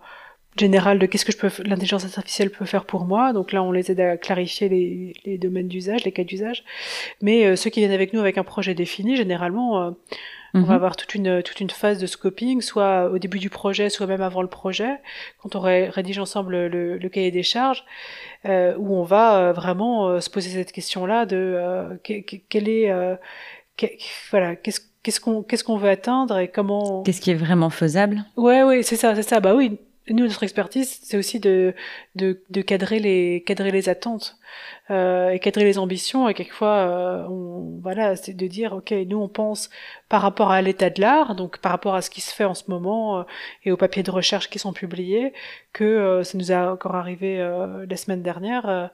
générale 0.58 0.98
de 0.98 1.06
qu'est-ce 1.06 1.24
que 1.24 1.32
je 1.32 1.38
peux 1.38 1.50
l'intelligence 1.64 2.04
artificielle 2.04 2.50
peut 2.50 2.64
faire 2.64 2.84
pour 2.84 3.04
moi. 3.04 3.32
Donc 3.32 3.52
là, 3.52 3.62
on 3.62 3.72
les 3.72 3.90
aide 3.90 4.00
à 4.00 4.16
clarifier 4.16 4.68
les, 4.68 5.14
les 5.24 5.38
domaines 5.38 5.68
d'usage, 5.68 6.04
les 6.04 6.12
cas 6.12 6.24
d'usage. 6.24 6.64
Mais 7.22 7.46
euh, 7.46 7.56
ceux 7.56 7.70
qui 7.70 7.80
viennent 7.80 7.92
avec 7.92 8.12
nous 8.12 8.20
avec 8.20 8.38
un 8.38 8.44
projet 8.44 8.74
défini, 8.74 9.16
généralement, 9.16 9.94
on 10.54 10.60
va 10.60 10.66
mhm. 10.66 10.70
avoir 10.70 10.96
toute 10.96 11.14
une, 11.14 11.42
toute 11.42 11.60
une 11.60 11.68
phase 11.68 11.98
de 11.98 12.06
scoping, 12.06 12.62
soit 12.62 13.10
au 13.10 13.18
début 13.18 13.38
du 13.38 13.50
projet, 13.50 13.90
soit 13.90 14.06
même 14.06 14.22
avant 14.22 14.40
le 14.40 14.48
projet, 14.48 14.96
quand 15.42 15.54
on 15.54 15.60
rédige 15.60 16.18
ensemble 16.18 16.66
le, 16.66 16.96
le 16.96 17.08
cahier 17.08 17.30
des 17.30 17.42
charges, 17.42 17.84
euh, 18.46 18.74
où 18.78 18.94
on 18.94 19.02
va 19.02 19.36
euh, 19.36 19.52
vraiment 19.52 20.08
euh, 20.08 20.20
se 20.20 20.30
poser 20.30 20.50
cette 20.50 20.72
question-là 20.72 21.26
de 21.26 21.36
euh, 21.36 21.96
quel 22.48 22.68
est, 22.68 22.90
voilà, 24.30 24.56
qu'est-ce 24.56 24.80
qu'est-ce 25.02 25.20
qu'on 25.20 25.42
qu'est-ce 25.42 25.62
qu'on 25.62 25.76
veut 25.76 25.90
atteindre 25.90 26.38
et 26.38 26.48
comment. 26.48 27.02
Qu'est-ce 27.02 27.20
qui 27.20 27.30
est 27.30 27.34
vraiment 27.34 27.70
faisable? 27.70 28.24
Ouais, 28.36 28.62
oui, 28.62 28.82
c'est 28.82 28.96
ça, 28.96 29.14
c'est 29.14 29.22
ça. 29.22 29.40
Bah 29.40 29.54
oui, 29.54 29.78
nous 30.08 30.24
notre 30.24 30.42
expertise, 30.42 31.00
c'est 31.02 31.16
aussi 31.16 31.40
de, 31.40 31.74
de, 32.14 32.42
de 32.50 32.62
cadrer 32.62 33.00
les 33.00 33.42
cadrer 33.44 33.70
les 33.70 33.88
attentes 33.88 34.38
euh, 34.90 35.30
et 35.30 35.38
cadrer 35.40 35.64
les 35.64 35.78
ambitions. 35.78 36.28
Et 36.28 36.34
quelquefois 36.34 36.76
euh, 36.76 37.26
on, 37.28 37.80
voilà 37.82 38.16
c'est 38.16 38.34
de 38.34 38.46
dire 38.46 38.72
ok 38.74 38.92
nous 39.08 39.18
on 39.18 39.28
pense 39.28 39.68
par 40.08 40.22
rapport 40.22 40.50
à 40.52 40.62
l'état 40.62 40.90
de 40.90 41.00
l'art 41.00 41.34
donc 41.34 41.58
par 41.58 41.72
rapport 41.72 41.94
à 41.94 42.02
ce 42.02 42.10
qui 42.10 42.20
se 42.20 42.32
fait 42.32 42.44
en 42.44 42.54
ce 42.54 42.64
moment 42.68 43.20
euh, 43.20 43.22
et 43.64 43.72
aux 43.72 43.76
papiers 43.76 44.02
de 44.02 44.10
recherche 44.10 44.48
qui 44.48 44.58
sont 44.58 44.72
publiés 44.72 45.32
que 45.72 45.84
euh, 45.84 46.22
ça 46.22 46.38
nous 46.38 46.52
a 46.52 46.72
encore 46.72 46.94
arrivé 46.94 47.38
la 47.38 47.96
semaine 47.96 48.22
dernière 48.22 48.90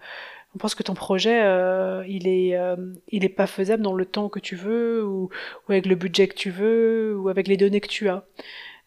on 0.54 0.58
pense 0.58 0.74
que 0.74 0.82
ton 0.82 0.94
projet 0.94 1.40
il 2.08 2.26
est 2.26 2.58
il 3.08 3.24
est 3.24 3.28
pas 3.28 3.46
faisable 3.46 3.82
dans 3.82 3.94
le 3.94 4.04
temps 4.04 4.28
que 4.28 4.40
tu 4.40 4.56
veux 4.56 5.04
ou, 5.04 5.30
ou 5.68 5.72
avec 5.72 5.86
le 5.86 5.94
budget 5.94 6.28
que 6.28 6.34
tu 6.34 6.50
veux 6.50 7.16
ou 7.16 7.28
avec 7.28 7.48
les 7.48 7.56
données 7.56 7.80
que 7.80 7.88
tu 7.88 8.08
as 8.08 8.24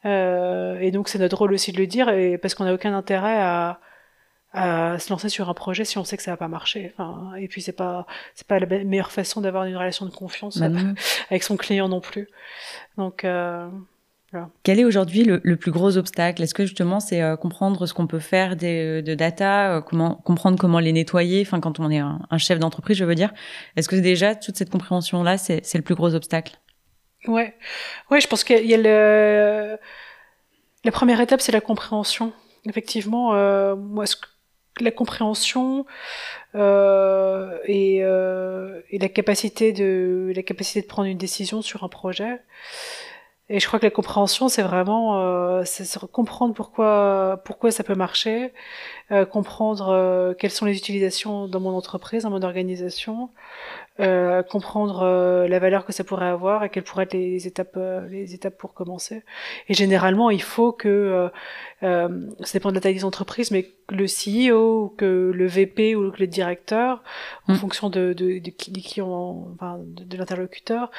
et 0.06 0.91
donc 0.91 1.10
c'est 1.10 1.20
notre 1.20 1.38
rôle 1.38 1.53
aussi 1.53 1.72
de 1.72 1.78
le 1.78 1.88
dire 1.88 2.10
et 2.10 2.38
parce 2.38 2.53
qu'on 2.56 2.66
n'a 2.66 2.74
aucun 2.74 2.93
intérêt 2.93 3.39
à 3.41 3.80
à 4.56 4.97
se 4.99 5.10
lancer 5.10 5.28
sur 5.28 5.49
un 5.49 5.53
projet 5.53 5.84
si 5.84 5.97
on 5.97 6.06
sait 6.06 6.16
que 6.16 6.24
ça 6.24 6.32
va 6.32 6.38
pas 6.38 6.47
marcher. 6.47 6.93
Enfin, 6.97 7.36
et 7.36 7.47
puis 7.47 7.62
c'est 7.62 7.74
pas 7.74 8.08
c'est 8.36 8.47
pas 8.47 8.58
la 8.58 8.66
meilleure 8.66 9.12
façon 9.12 9.41
d'avoir 9.41 9.66
une 9.66 9.76
relation 9.76 10.06
de 10.06 10.12
confiance 10.12 10.62
avec 11.30 11.43
son 11.43 11.58
client 11.58 11.89
non 11.89 11.99
plus. 11.99 12.30
Donc 12.97 13.26
euh, 13.26 13.68
voilà. 14.32 14.49
Quel 14.64 14.80
est 14.80 14.86
aujourd'hui 14.86 15.24
le, 15.26 15.41
le, 15.43 15.58
plus 15.58 15.72
gros 15.72 15.97
obstacle? 15.97 16.41
Est-ce 16.41 16.53
que 16.53 16.66
justement 16.66 17.01
c'est 17.01 17.22
euh, 17.22 17.36
comprendre 17.36 17.86
ce 17.86 17.93
qu'on 17.93 18.08
peut 18.08 18.20
faire 18.20 18.56
des, 18.56 19.01
de 19.01 19.14
data, 19.14 19.76
euh, 19.76 19.82
comment 19.82 20.16
comprendre 20.16 20.58
comment 20.58 20.80
les 20.80 20.93
nettoyer? 20.93 21.41
Enfin, 21.41 21.60
quand 21.60 21.82
on 21.82 21.91
est 21.91 21.99
un, 21.99 22.22
un 22.32 22.38
chef 22.38 22.58
d'entreprise, 22.58 22.97
je 22.97 23.06
veux 23.06 23.16
dire, 23.16 23.34
est-ce 23.76 23.89
que 23.89 23.97
déjà 23.97 24.36
toute 24.36 24.56
cette 24.56 24.70
compréhension 24.70 25.22
là, 25.22 25.38
c'est 25.38 25.76
le 25.76 25.82
plus 25.82 25.95
gros 25.95 26.16
obstacle? 26.16 26.58
Ouais, 27.28 27.53
ouais, 28.11 28.21
je 28.21 28.28
pense 28.28 28.43
qu'il 28.43 28.65
y 28.65 28.73
a 28.73 28.78
le 28.78 29.78
la 30.86 30.91
première 30.91 31.19
étape, 31.19 31.41
c'est 31.41 31.51
la 31.51 31.61
compréhension. 31.61 32.32
Effectivement, 32.65 33.34
euh, 33.34 33.76
moi, 33.76 34.05
ce 34.05 34.15
que 34.15 34.28
la 34.82 34.91
compréhension 34.91 35.86
euh, 36.55 37.57
et, 37.65 37.99
euh, 38.03 38.82
et, 38.91 38.99
la 38.99 39.09
capacité 39.09 39.71
de 39.71 40.32
la 40.36 40.43
capacité 40.43 40.82
de 40.82 40.88
prendre 40.88 41.07
une 41.07 41.17
décision 41.17 41.61
sur 41.61 41.84
un 41.84 41.89
projet. 41.89 42.41
Et 43.47 43.59
je 43.59 43.67
crois 43.67 43.80
que 43.80 43.86
la 43.86 43.91
compréhension, 43.91 44.49
c'est 44.49 44.63
vraiment 44.63 45.21
euh, 45.21 45.63
c'est 45.65 45.99
comprendre 46.11 46.53
pourquoi 46.55 47.41
pourquoi 47.45 47.71
ça 47.71 47.84
peut 47.84 47.95
marcher, 47.95 48.53
euh, 49.11 49.26
comprendre 49.26 50.34
quelles 50.39 50.51
sont 50.51 50.65
les 50.65 50.78
utilisations 50.78 51.47
dans 51.47 51.59
mon 51.59 51.76
entreprise, 51.76 52.23
dans 52.23 52.32
mon 52.32 52.41
organisation, 52.41 53.30
euh, 54.01 54.43
comprendre 54.43 55.03
euh, 55.03 55.47
la 55.47 55.57
valeur 55.57 55.85
que 55.85 55.93
ça 55.93 56.03
pourrait 56.03 56.25
avoir 56.27 56.65
et 56.65 56.69
quelles 56.69 56.83
pourraient 56.83 57.05
être 57.05 57.13
les 57.13 57.47
étapes, 57.47 57.77
euh, 57.77 58.05
les 58.09 58.33
étapes 58.33 58.57
pour 58.57 58.73
commencer. 58.73 59.23
Et 59.69 59.73
généralement, 59.73 60.29
il 60.29 60.41
faut 60.41 60.73
que, 60.73 61.29
ça 61.82 62.09
dépend 62.53 62.69
de 62.69 62.76
la 62.76 62.82
taille 62.82 62.95
des 62.95 63.05
entreprises, 63.05 63.51
mais 63.51 63.63
que 63.63 63.95
le 63.95 64.05
CEO 64.05 64.86
ou 64.86 64.89
que 64.89 65.32
le 65.34 65.45
VP 65.45 65.95
ou 65.95 66.11
que 66.11 66.19
le 66.19 66.28
directeur, 66.28 67.03
en 67.47 67.53
mm. 67.53 67.57
fonction 67.57 67.89
de, 67.89 68.13
de, 68.13 68.39
de, 68.39 68.49
qui, 68.49 69.01
ont, 69.01 69.49
enfin, 69.53 69.80
de, 69.80 70.17
l'interlocuteur, 70.17 70.89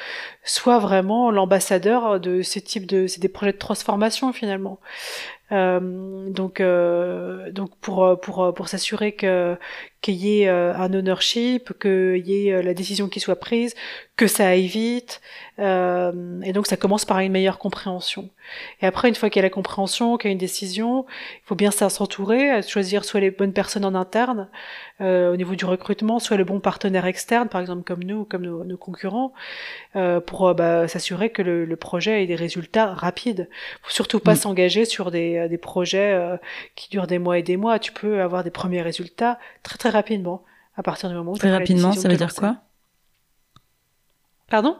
soit 0.43 0.79
vraiment 0.79 1.31
l'ambassadeur 1.31 2.19
de 2.19 2.41
ces 2.41 2.61
types 2.61 2.85
de, 2.85 3.07
c'est 3.07 3.21
des 3.21 3.29
projets 3.29 3.53
de 3.53 3.57
transformation 3.57 4.31
finalement. 4.31 4.79
Euh, 5.53 6.29
donc, 6.29 6.59
euh, 6.59 7.51
donc 7.51 7.71
pour 7.79 8.19
pour 8.19 8.53
pour 8.53 8.67
s'assurer 8.67 9.13
que 9.13 9.57
qu'il 10.01 10.15
y 10.15 10.41
ait 10.41 10.49
euh, 10.49 10.75
un 10.75 10.93
ownership, 10.93 11.73
qu'il 11.79 12.27
y 12.27 12.47
ait 12.47 12.61
la 12.61 12.73
décision 12.73 13.07
qui 13.07 13.19
soit 13.19 13.39
prise, 13.39 13.73
que 14.15 14.27
ça 14.27 14.47
aille 14.47 14.67
vite, 14.67 15.21
euh, 15.59 16.41
et 16.43 16.53
donc 16.53 16.67
ça 16.67 16.77
commence 16.77 17.05
par 17.05 17.19
une 17.19 17.31
meilleure 17.31 17.59
compréhension. 17.59 18.29
Et 18.81 18.85
après, 18.85 19.09
une 19.09 19.15
fois 19.15 19.29
qu'il 19.29 19.39
y 19.39 19.41
a 19.41 19.43
la 19.43 19.49
compréhension, 19.49 20.17
qu'il 20.17 20.29
y 20.29 20.31
a 20.31 20.33
une 20.33 20.37
décision, 20.37 20.66
il 20.75 21.45
faut 21.45 21.55
bien 21.55 21.71
s'entourer, 21.71 22.61
choisir 22.61 23.05
soit 23.05 23.19
les 23.19 23.31
bonnes 23.31 23.53
personnes 23.53 23.85
en 23.85 23.95
interne 23.95 24.49
euh, 25.01 25.31
au 25.31 25.35
niveau 25.35 25.55
du 25.55 25.65
recrutement, 25.65 26.19
soit 26.19 26.37
le 26.37 26.43
bon 26.43 26.59
partenaire 26.59 27.05
externe, 27.05 27.47
par 27.49 27.61
exemple 27.61 27.83
comme 27.83 28.03
nous, 28.03 28.25
comme 28.25 28.41
nos, 28.41 28.63
nos 28.63 28.77
concurrents, 28.77 29.33
euh, 29.95 30.19
pour 30.19 30.53
bah, 30.55 30.87
s'assurer 30.87 31.29
que 31.29 31.41
le, 31.41 31.65
le, 31.65 31.75
projet 31.75 32.23
ait 32.23 32.27
des 32.27 32.35
résultats 32.35 32.93
rapides. 32.93 33.49
Faut 33.83 33.91
surtout 33.91 34.19
pas 34.19 34.33
mm. 34.33 34.37
s'engager 34.37 34.85
sur 34.85 35.11
des, 35.11 35.47
des 35.49 35.57
projets 35.57 36.13
euh, 36.13 36.37
qui 36.75 36.89
durent 36.89 37.07
des 37.07 37.19
mois 37.19 37.37
et 37.37 37.43
des 37.43 37.57
mois. 37.57 37.79
Tu 37.79 37.91
peux 37.91 38.21
avoir 38.21 38.43
des 38.43 38.51
premiers 38.51 38.81
résultats 38.81 39.39
très 39.63 39.77
très 39.77 39.89
rapidement 39.89 40.43
à 40.75 40.83
partir 40.83 41.09
du 41.09 41.15
moment 41.15 41.31
où 41.31 41.37
très 41.37 41.51
rapidement, 41.51 41.91
ça 41.91 42.07
veut 42.07 42.17
dire 42.17 42.33
quoi? 42.33 42.57
Pardon? 44.49 44.77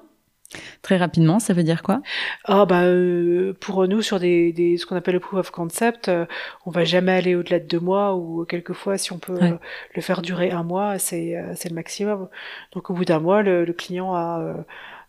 Très 0.81 0.95
rapidement, 0.95 1.39
ça 1.39 1.53
veut 1.53 1.63
dire 1.63 1.83
quoi? 1.83 2.01
Ah 2.45 2.65
bah 2.65 2.83
euh, 2.83 3.53
pour 3.59 3.85
nous 3.85 4.01
sur 4.01 4.17
des, 4.17 4.53
des 4.53 4.77
ce 4.77 4.85
qu'on 4.85 4.95
appelle 4.95 5.15
le 5.15 5.19
proof 5.19 5.39
of 5.39 5.51
concept, 5.51 6.07
euh, 6.07 6.25
on 6.65 6.71
va 6.71 6.85
jamais 6.85 7.11
aller 7.11 7.35
au-delà 7.35 7.59
de 7.59 7.65
deux 7.65 7.81
mois 7.81 8.15
ou 8.15 8.45
quelquefois 8.45 8.97
si 8.97 9.11
on 9.11 9.17
peut 9.17 9.37
euh, 9.41 9.57
le 9.93 10.01
faire 10.01 10.21
durer 10.21 10.51
un 10.51 10.63
mois, 10.63 10.99
c'est 10.99 11.35
euh, 11.35 11.51
c'est 11.53 11.67
le 11.67 11.75
maximum. 11.75 12.29
Donc 12.71 12.89
au 12.89 12.93
bout 12.93 13.03
d'un 13.03 13.19
mois, 13.19 13.43
le, 13.43 13.65
le, 13.65 13.73
client 13.73 14.15
a 14.15 14.55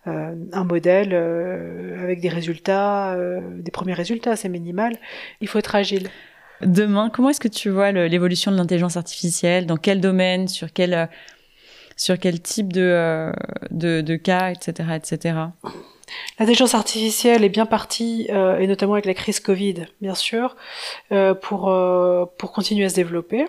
un 0.06 0.64
modèle 0.64 1.14
avec 1.14 2.20
des 2.20 2.30
résultats, 2.30 3.16
des 3.58 3.70
premiers 3.70 3.92
résultats, 3.92 4.36
c'est 4.36 4.48
minimal. 4.48 4.96
Il 5.40 5.48
faut 5.48 5.58
être 5.58 5.74
agile. 5.74 6.08
Demain, 6.62 7.10
comment 7.10 7.28
est-ce 7.28 7.40
que 7.40 7.48
tu 7.48 7.68
vois 7.68 7.92
l'évolution 7.92 8.50
de 8.50 8.56
l'intelligence 8.56 8.96
artificielle? 8.96 9.66
Dans 9.66 9.76
quel 9.76 10.00
domaine? 10.00 10.48
Sur 10.48 10.72
quel 10.72 11.08
sur 11.98 12.18
quel 12.18 12.40
type 12.40 12.72
de, 12.72 12.80
euh, 12.80 13.32
de, 13.70 14.16
cas, 14.16 14.50
etc., 14.50 14.90
etc. 14.94 15.38
L'intelligence 16.38 16.74
artificielle 16.74 17.44
est 17.44 17.50
bien 17.50 17.66
partie, 17.66 18.28
euh, 18.30 18.58
et 18.58 18.66
notamment 18.66 18.94
avec 18.94 19.04
la 19.04 19.14
crise 19.14 19.40
Covid, 19.40 19.86
bien 20.00 20.14
sûr, 20.14 20.56
euh, 21.12 21.34
pour, 21.34 21.64
pour 22.38 22.52
continuer 22.52 22.86
à 22.86 22.88
se 22.88 22.94
développer. 22.94 23.44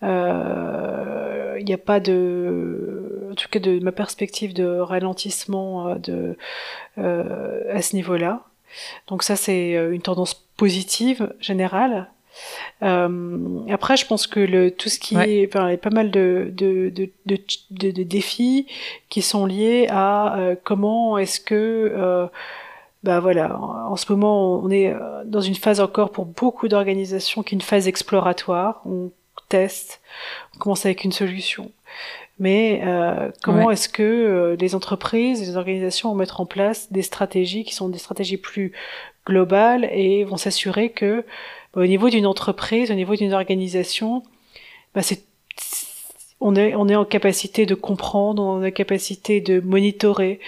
Il 0.00 1.64
n'y 1.64 1.74
a 1.74 1.78
pas 1.78 1.98
de, 1.98 3.28
en 3.32 3.34
tout 3.34 3.48
cas 3.50 3.58
de 3.58 3.80
ma 3.80 3.92
perspective, 3.92 4.54
de 4.54 4.64
ralentissement 4.64 5.96
de, 5.96 6.36
à 6.96 7.82
ce 7.82 7.96
niveau-là. 7.96 8.44
Donc 9.08 9.24
ça, 9.24 9.34
c'est 9.34 9.72
une 9.72 10.02
tendance 10.02 10.34
positive 10.56 11.34
générale. 11.40 12.08
Euh, 12.82 13.60
après, 13.70 13.96
je 13.96 14.06
pense 14.06 14.26
que 14.26 14.40
le, 14.40 14.70
tout 14.70 14.88
ce 14.88 14.98
qui 14.98 15.16
est, 15.16 15.48
enfin, 15.48 15.68
il 15.68 15.72
y 15.72 15.74
a 15.74 15.78
pas 15.78 15.90
mal 15.90 16.10
de, 16.10 16.50
de, 16.52 16.90
de, 16.90 17.10
de, 17.26 17.90
de 17.90 18.02
défis 18.02 18.66
qui 19.08 19.22
sont 19.22 19.46
liés 19.46 19.86
à 19.90 20.38
euh, 20.38 20.54
comment 20.62 21.18
est-ce 21.18 21.40
que, 21.40 21.54
euh, 21.54 22.26
bah 23.02 23.20
voilà, 23.20 23.58
en, 23.60 23.96
ce 23.96 24.10
moment, 24.12 24.60
on 24.60 24.70
est 24.70 24.94
dans 25.24 25.40
une 25.40 25.54
phase 25.54 25.80
encore 25.80 26.10
pour 26.10 26.26
beaucoup 26.26 26.68
d'organisations 26.68 27.42
qui 27.42 27.54
est 27.54 27.58
une 27.58 27.62
phase 27.62 27.86
exploratoire. 27.88 28.82
On 28.86 29.10
teste, 29.48 30.00
on 30.54 30.58
commence 30.58 30.84
avec 30.84 31.04
une 31.04 31.12
solution. 31.12 31.70
mais 32.38 32.82
euh, 32.84 33.30
comment 33.42 33.70
est-ce 33.70 33.88
que 33.88 34.02
euh, 34.02 34.56
les 34.60 34.74
entreprises, 34.74 35.40
les 35.40 35.56
organisations 35.56 36.10
vont 36.10 36.14
mettre 36.14 36.40
en 36.40 36.46
place 36.46 36.92
des 36.92 37.02
stratégies 37.02 37.64
qui 37.64 37.74
sont 37.74 37.88
des 37.88 37.98
stratégies 37.98 38.36
plus 38.36 38.72
globales 39.26 39.88
et 39.92 40.24
vont 40.24 40.36
s'assurer 40.36 40.90
que 40.90 41.24
au 41.74 41.86
niveau 41.86 42.10
d'une 42.10 42.26
entreprise, 42.26 42.90
au 42.90 42.94
niveau 42.94 43.14
d'une 43.16 43.32
organisation, 43.32 44.22
bah, 44.94 45.02
c'est 45.02 45.22
on 46.40 46.54
est, 46.54 46.74
on 46.76 46.88
est 46.88 46.94
en 46.94 47.04
capacité 47.04 47.66
de 47.66 47.74
comprendre, 47.74 48.42
on 48.42 48.62
est 48.62 48.68
en 48.68 48.72
capacité 48.72 49.40
de 49.40 49.58
monitorer, 49.60 50.38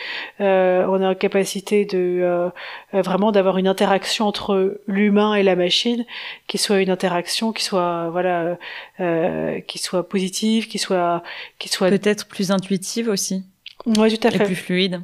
euh, 0.41 0.85
on 0.89 1.01
est 1.01 1.07
en 1.07 1.15
capacité 1.17 1.85
de 1.85 2.21
euh, 2.23 2.49
euh, 2.95 3.03
vraiment 3.03 3.33
d'avoir 3.33 3.59
une 3.59 3.67
interaction 3.67 4.27
entre 4.27 4.81
l'humain 4.87 5.35
et 5.35 5.43
la 5.43 5.57
machine, 5.57 6.05
qui 6.47 6.59
soit 6.59 6.81
une 6.81 6.91
interaction 6.91 7.53
qui 7.53 7.65
soit 7.65 8.09
voilà, 8.11 8.57
euh, 9.01 9.61
qui 9.61 9.79
soit 9.79 10.09
positive, 10.09 10.69
qui 10.69 10.79
soit, 10.79 11.25
qui 11.59 11.69
soit 11.69 11.89
peut-être 11.89 12.27
plus 12.29 12.53
intuitive 12.53 13.09
aussi. 13.09 13.43
Oui, 13.87 14.17
tout 14.17 14.27
à 14.27 14.31
fait. 14.31 14.45
Et 14.45 14.47
plus 14.47 14.57
fluide. 14.57 15.03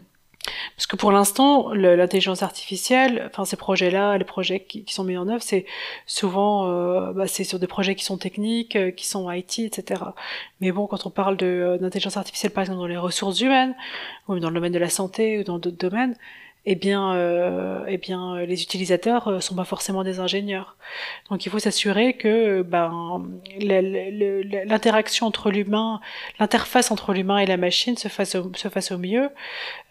Parce 0.77 0.87
que 0.87 0.97
pour 0.97 1.13
l'instant, 1.13 1.73
l'intelligence 1.73 2.43
artificielle, 2.43 3.25
enfin 3.27 3.45
ces 3.45 3.57
projets-là, 3.57 4.19
les 4.19 4.25
projets 4.25 4.61
qui, 4.61 4.85
sont 4.89 5.05
mis 5.05 5.17
en 5.17 5.29
œuvre, 5.29 5.43
c'est 5.43 5.67
souvent, 6.07 6.69
euh, 6.69 7.13
bah, 7.13 7.27
sur 7.27 7.59
des 7.59 7.67
projets 7.67 7.95
qui 7.95 8.05
sont 8.05 8.19
techniques, 8.19 8.77
euh, 8.77 8.91
qui 8.91 9.07
sont 9.07 9.31
IT, 9.31 9.61
etc. 9.61 10.03
Mais 10.61 10.73
bon, 10.73 10.87
quand 10.87 11.07
on 11.07 11.11
parle 11.11 11.37
d'intelligence 11.37 12.17
artificielle, 12.17 12.53
par 12.53 12.63
exemple 12.63 12.79
dans 12.79 12.87
les 12.87 12.97
ressources 12.97 13.41
humaines, 13.41 13.75
ou 14.29 14.39
dans 14.39 14.49
le 14.49 14.55
domaine 14.55 14.73
de 14.73 14.79
la 14.79 14.91
santé, 14.91 15.39
ou 15.39 15.45
dans 15.45 15.59
d'autres 15.59 15.79
domaines, 15.79 16.17
eh 16.69 16.75
bien, 16.75 17.15
euh, 17.15 17.85
eh 17.87 17.97
bien, 17.97 18.39
les 18.45 18.63
utilisateurs 18.63 19.29
euh, 19.29 19.41
sont 19.41 19.55
pas 19.55 19.65
forcément 19.65 20.03
des 20.03 20.19
ingénieurs. 20.19 20.77
Donc, 21.31 21.47
il 21.47 21.49
faut 21.49 21.61
s'assurer 21.61 22.15
que 22.15 22.63
ben, 22.63 23.23
l'interaction 23.61 25.29
entre 25.29 25.53
l'humain, 25.53 26.01
l'interface 26.41 26.91
entre 26.91 27.13
l'humain 27.13 27.39
et 27.39 27.47
la 27.47 27.57
machine 27.57 27.97
se 27.97 28.09
fasse 28.09 28.35
au, 28.35 28.51
se 28.57 28.69
fasse 28.69 28.91
au 28.91 28.99
mieux. 28.99 29.31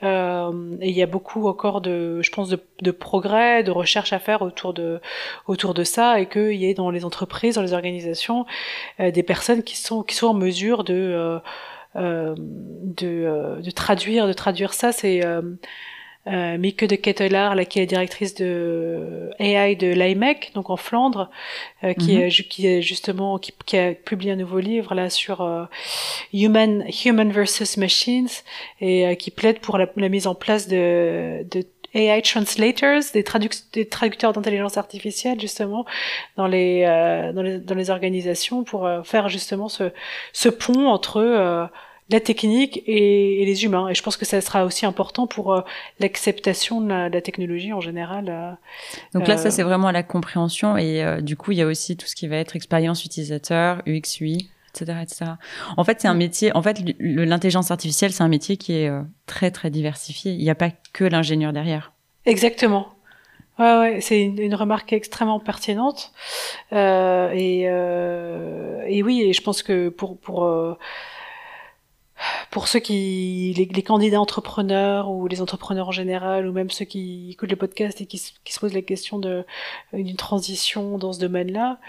Euh, 0.03 0.75
et 0.81 0.89
il 0.89 0.95
y 0.95 1.01
a 1.01 1.05
beaucoup 1.05 1.47
encore 1.47 1.79
de, 1.79 2.21
je 2.21 2.29
pense, 2.29 2.49
de, 2.49 2.59
de, 2.81 2.91
progrès, 2.91 3.63
de 3.63 3.71
recherche 3.71 4.11
à 4.11 4.19
faire 4.19 4.41
autour 4.41 4.73
de 4.73 4.99
autour 5.47 5.73
de 5.73 5.85
ça, 5.85 6.19
et 6.19 6.27
qu'il 6.27 6.55
y 6.55 6.69
ait 6.69 6.73
dans 6.73 6.91
les 6.91 7.05
entreprises, 7.05 7.55
dans 7.55 7.61
les 7.61 7.73
organisations, 7.73 8.45
euh, 8.99 9.11
des 9.11 9.23
personnes 9.23 9.63
qui 9.63 9.77
sont 9.77 10.03
qui 10.03 10.15
sont 10.15 10.27
en 10.27 10.33
mesure 10.33 10.83
de 10.83 10.93
euh, 10.93 11.39
euh 11.95 12.35
de, 12.37 13.61
de 13.61 13.71
traduire 13.71 14.27
de 14.27 14.33
traduire 14.33 14.73
ça. 14.73 14.91
C'est 14.91 15.21
euh, 16.27 16.57
Mieke 16.57 16.85
de 16.85 16.95
Ketelaar, 16.95 17.55
là, 17.55 17.65
qui 17.65 17.79
est 17.79 17.85
directrice 17.85 18.33
de 18.33 19.29
AI 19.39 19.75
de 19.75 19.87
l'IMEC, 19.87 20.51
donc 20.55 20.69
en 20.69 20.77
Flandre, 20.77 21.29
euh, 21.83 21.93
qui, 21.93 22.15
mhm. 22.15 22.23
est, 22.23 22.47
qui 22.47 22.67
est 22.67 22.81
justement 22.81 23.37
qui, 23.37 23.53
qui, 23.65 23.77
a 23.77 23.93
publié 23.93 24.31
un 24.31 24.35
nouveau 24.35 24.59
livre 24.59 24.95
là 24.95 25.09
sur 25.09 25.41
euh, 25.41 25.65
human 26.33 26.83
human 27.05 27.31
versus 27.31 27.77
machines 27.77 28.29
et 28.81 29.05
euh, 29.05 29.15
qui 29.15 29.29
plaide 29.31 29.59
pour 29.59 29.77
la, 29.77 29.87
la, 29.95 30.09
mise 30.09 30.25
en 30.25 30.35
place 30.35 30.67
de, 30.67 31.45
de 31.51 31.63
AI 31.93 32.21
translators, 32.21 33.03
des, 33.13 33.23
des 33.73 33.87
traducteurs 33.87 34.33
d'intelligence 34.33 34.77
artificielle 34.77 35.39
justement 35.39 35.85
dans 36.35 36.47
les, 36.47 36.83
dans 37.33 37.41
les 37.41 37.59
dans 37.59 37.75
les 37.75 37.89
organisations 37.89 38.65
pour 38.65 38.89
faire 39.05 39.29
justement 39.29 39.69
ce 39.69 39.91
ce 40.33 40.49
pont 40.49 40.87
entre 40.87 41.69
la 42.09 42.19
technique 42.19 42.83
et, 42.85 43.43
les 43.45 43.65
humains. 43.65 43.89
Et 43.89 43.95
je 43.95 44.03
pense 44.03 44.17
que 44.17 44.25
ça 44.25 44.39
sera 44.41 44.65
aussi 44.65 44.85
important 44.85 45.27
pour 45.27 45.53
euh, 45.53 45.61
l'acceptation 45.99 46.81
de, 46.81 46.87
la, 46.87 47.21
technologie 47.21 47.73
en 47.73 47.81
général. 47.81 48.29
Euh, 48.29 48.51
Donc 49.13 49.27
là, 49.27 49.37
ça 49.37 49.47
euh, 49.47 49.51
c'est 49.51 49.63
vraiment 49.63 49.91
la 49.91 50.03
compréhension 50.03 50.77
et 50.77 51.21
du 51.21 51.35
coup, 51.35 51.51
il 51.51 51.57
y 51.57 51.61
a 51.61 51.65
aussi 51.65 51.97
tout 51.97 52.07
ce 52.07 52.15
qui 52.15 52.27
va 52.27 52.37
être 52.37 52.55
expérience 52.55 53.05
utilisateur, 53.05 53.81
UX, 53.85 54.19
UI. 54.21 54.49
Etc, 54.77 54.91
etc. 55.01 55.25
En 55.77 55.85
fait, 55.85 56.01
c'est 56.01 56.09
un 56.09 56.13
mm. 56.13 56.17
métier. 56.17 56.53
En 56.53 56.61
fait, 56.61 56.81
l'intelligence 56.99 57.71
artificielle, 57.71 58.11
c'est 58.11 58.23
un 58.23 58.27
métier 58.27 58.57
qui 58.57 58.73
est 58.73 58.91
très 59.25 59.49
très 59.49 59.69
diversifié. 59.69 60.33
Il 60.33 60.43
n'y 60.43 60.49
a 60.49 60.55
pas 60.55 60.69
que 60.91 61.05
l'ingénieur 61.05 61.53
derrière. 61.53 61.93
Exactement. 62.25 62.95
Ouais, 63.57 63.77
ouais, 63.79 64.01
c'est 64.01 64.21
une, 64.21 64.55
remarque 64.55 64.91
extrêmement 64.91 65.39
pertinente. 65.39 66.11
Euh, 66.73 67.31
et, 67.33 67.63
euh, 67.69 68.83
et 68.87 69.01
oui, 69.01 69.21
et 69.21 69.33
je 69.33 69.41
pense 69.41 69.63
que 69.63 69.87
pour 69.87 70.17
pour 70.19 70.43
pour 72.51 72.67
ceux 72.67 72.79
qui, 72.79 73.53
les, 73.57 73.83
candidats 73.83 74.19
entrepreneurs 74.19 75.09
ou 75.09 75.27
les 75.27 75.41
entrepreneurs 75.41 75.89
en 75.89 75.91
général, 75.91 76.47
ou 76.47 76.53
même 76.53 76.69
ceux 76.69 76.85
qui 76.85 77.31
écoutent 77.31 77.51
le 77.51 77.55
podcast 77.55 78.01
et 78.01 78.05
qui, 78.05 78.17
se 78.17 78.59
posent 78.59 78.73
la 78.73 78.81
question 78.81 79.19
d'une 79.93 80.15
transition 80.15 80.97
dans 80.97 81.13
ce 81.13 81.19
domaine-là, 81.19 81.79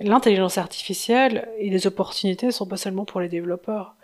l'intelligence 0.00 0.58
artificielle 0.58 1.48
et 1.58 1.70
les 1.70 1.86
opportunités 1.86 2.46
ne 2.46 2.50
sont 2.50 2.66
pas 2.66 2.76
seulement 2.76 3.04
pour 3.04 3.20
les 3.20 3.28
développeurs, 3.28 3.94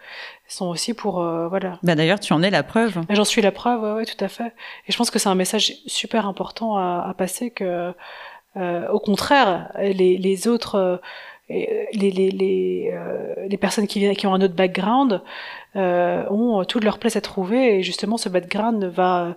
elles 0.46 0.52
sont 0.52 0.66
aussi 0.66 0.94
pour 0.94 1.20
euh, 1.20 1.48
voilà. 1.48 1.78
Bah 1.82 1.94
d'ailleurs, 1.94 2.20
tu 2.20 2.32
en 2.32 2.42
es 2.42 2.50
la 2.50 2.62
preuve. 2.62 3.00
J'en 3.10 3.24
suis 3.24 3.42
la 3.42 3.52
preuve, 3.52 3.82
ouais, 3.82 3.92
ouais, 3.92 4.04
tout 4.04 4.22
à 4.22 4.28
fait. 4.28 4.52
Et 4.86 4.92
je 4.92 4.96
pense 4.96 5.10
que 5.10 5.18
c'est 5.18 5.28
un 5.28 5.34
message 5.34 5.72
super 5.86 6.26
important 6.26 6.76
à, 6.76 7.06
à 7.08 7.14
passer 7.14 7.50
que, 7.50 7.92
euh, 8.56 8.88
au 8.88 9.00
contraire, 9.00 9.72
les, 9.78 10.18
les 10.18 10.48
autres 10.48 10.74
euh, 10.76 10.96
les, 11.49 12.11
les, 12.11 12.30
les, 12.30 12.90
euh, 12.92 13.47
les, 13.49 13.57
personnes 13.57 13.86
qui, 13.86 13.99
viennent, 14.01 14.16
qui 14.16 14.26
ont 14.26 14.34
un 14.34 14.40
autre 14.40 14.55
background 14.55 15.22
euh, 15.76 16.24
ont 16.30 16.64
toute 16.64 16.84
leur 16.84 16.99
place 16.99 17.16
à 17.16 17.20
trouver. 17.20 17.78
Et 17.78 17.82
justement 17.82 18.16
ce 18.16 18.28
background 18.28 18.84
va 18.84 19.36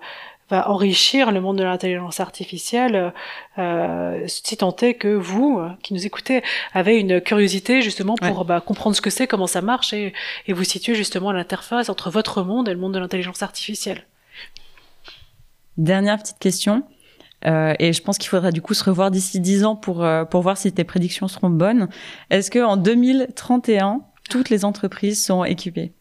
va 0.50 0.68
enrichir 0.68 1.32
le 1.32 1.42
monde 1.42 1.60
de 1.60 1.64
l'intelligence 1.64 2.20
artificielle. 2.20 3.14
Euh, 3.60 4.24
si 4.26 4.58
tant 4.58 4.76
est 4.78 4.96
que 4.96 5.08
vous 5.08 5.62
qui 5.84 5.94
nous 5.94 6.08
écoutez 6.08 6.42
avez 6.74 6.98
une 6.98 7.22
curiosité 7.22 7.84
justement 7.84 8.16
pour 8.16 8.46
bah, 8.46 8.60
comprendre 8.60 8.96
ce 8.96 9.02
que 9.02 9.12
c'est 9.12 9.28
comment 9.28 9.46
ça 9.46 9.62
marche 9.62 9.94
et, 9.94 10.12
et 10.48 10.54
vous 10.54 10.64
situer 10.64 10.96
justement 10.96 11.30
à 11.30 11.34
l'interface 11.34 11.88
entre 11.90 12.10
votre 12.10 12.42
monde 12.42 12.68
et 12.68 12.74
le 12.74 12.80
monde 12.80 12.96
de 12.96 13.00
l'intelligence 13.00 13.44
artificielle. 13.44 14.08
Dernière 15.78 16.18
petite 16.18 16.40
question 16.40 16.84
euh, 17.46 17.74
et 17.80 17.94
je 17.94 18.02
pense 18.02 18.18
qu'il 18.18 18.30
faudra 18.30 18.52
du 18.52 18.62
coup 18.62 18.74
se 18.74 18.84
revoir 18.84 19.12
d'ici 19.12 19.40
10 19.40 19.66
ans 19.66 19.76
pour, 19.76 20.04
euh, 20.04 20.26
pour 20.26 20.42
voir 20.42 20.58
si 20.58 20.72
tes 20.72 20.84
prédictions 20.84 21.28
seront 21.28 21.50
bonnes. 21.50 21.88
Est-ce 22.30 22.52
que 22.52 22.60
en 22.60 22.78
2031, 22.78 24.02
toutes 24.30 24.50
les 24.50 24.66
entreprises 24.66 25.24
seront 25.24 25.46
équipées 25.46 25.94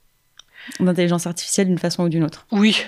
d'intelligence 0.80 1.26
artificielle 1.26 1.68
d'une 1.68 1.78
façon 1.78 2.05
ou 2.05 2.09
d'une 2.09 2.24
autre? 2.24 2.47
Oui. 2.51 2.82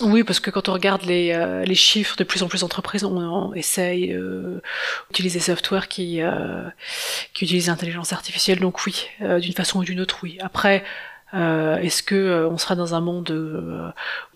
Oui, 0.00 0.24
parce 0.24 0.40
que 0.40 0.50
quand 0.50 0.68
on 0.68 0.72
regarde 0.72 1.02
les, 1.02 1.30
euh, 1.32 1.64
les 1.64 1.76
chiffres, 1.76 2.16
de 2.16 2.24
plus 2.24 2.42
en 2.42 2.48
plus 2.48 2.62
d'entreprises 2.62 3.04
on, 3.04 3.16
on, 3.16 3.54
essaye 3.54 4.08
d'utiliser 5.10 5.38
des 5.38 5.44
softwares 5.44 5.86
qui, 5.86 6.20
qui 7.32 7.44
utilisent 7.44 7.68
l'intelligence 7.68 8.12
artificielle. 8.12 8.58
Donc 8.58 8.84
oui, 8.86 9.06
d'une 9.20 9.52
façon 9.52 9.78
ou 9.78 9.84
d'une 9.84 10.00
autre, 10.00 10.18
oui. 10.24 10.36
Après, 10.40 10.82
euh, 11.34 11.76
Est-ce 11.78 12.02
que 12.02 12.14
euh, 12.14 12.48
on 12.48 12.58
sera 12.58 12.76
dans 12.76 12.94
un 12.94 13.00
monde 13.00 13.30
euh, 13.30 13.90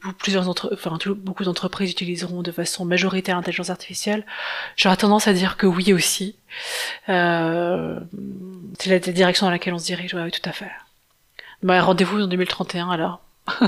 où 0.05 0.12
plusieurs 0.12 0.49
entre 0.49 0.70
enfin, 0.72 0.99
beaucoup 1.16 1.44
d'entreprises 1.44 1.90
utiliseront 1.90 2.42
de 2.42 2.53
façon 2.53 2.84
majoritaire 2.84 3.36
l'intelligence 3.36 3.70
artificielle? 3.70 4.24
J'aurais 4.76 4.96
tendance 4.96 5.28
à 5.28 5.32
dire 5.32 5.57
que 5.57 5.66
oui 5.66 5.92
aussi. 5.92 6.36
Euh, 7.09 8.01
C'est 8.78 8.90
la, 8.90 8.99
direction 8.99 9.46
dans 9.46 9.53
laquelle 9.53 9.74
on 9.74 9.78
se 9.78 9.86
dirige, 9.86 10.14
oui, 10.14 10.30
tout 10.30 10.49
à 10.49 10.53
fait. 10.53 10.70
Bah, 11.62 11.80
rendez-vous 11.82 12.22
en 12.22 12.26
2031 12.26 12.90
alors. 12.90 13.20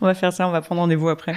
on 0.00 0.06
va 0.06 0.14
faire 0.14 0.32
ça, 0.32 0.48
on 0.48 0.52
va 0.52 0.60
prendre 0.60 0.80
rendez-vous 0.80 1.08
après. 1.08 1.36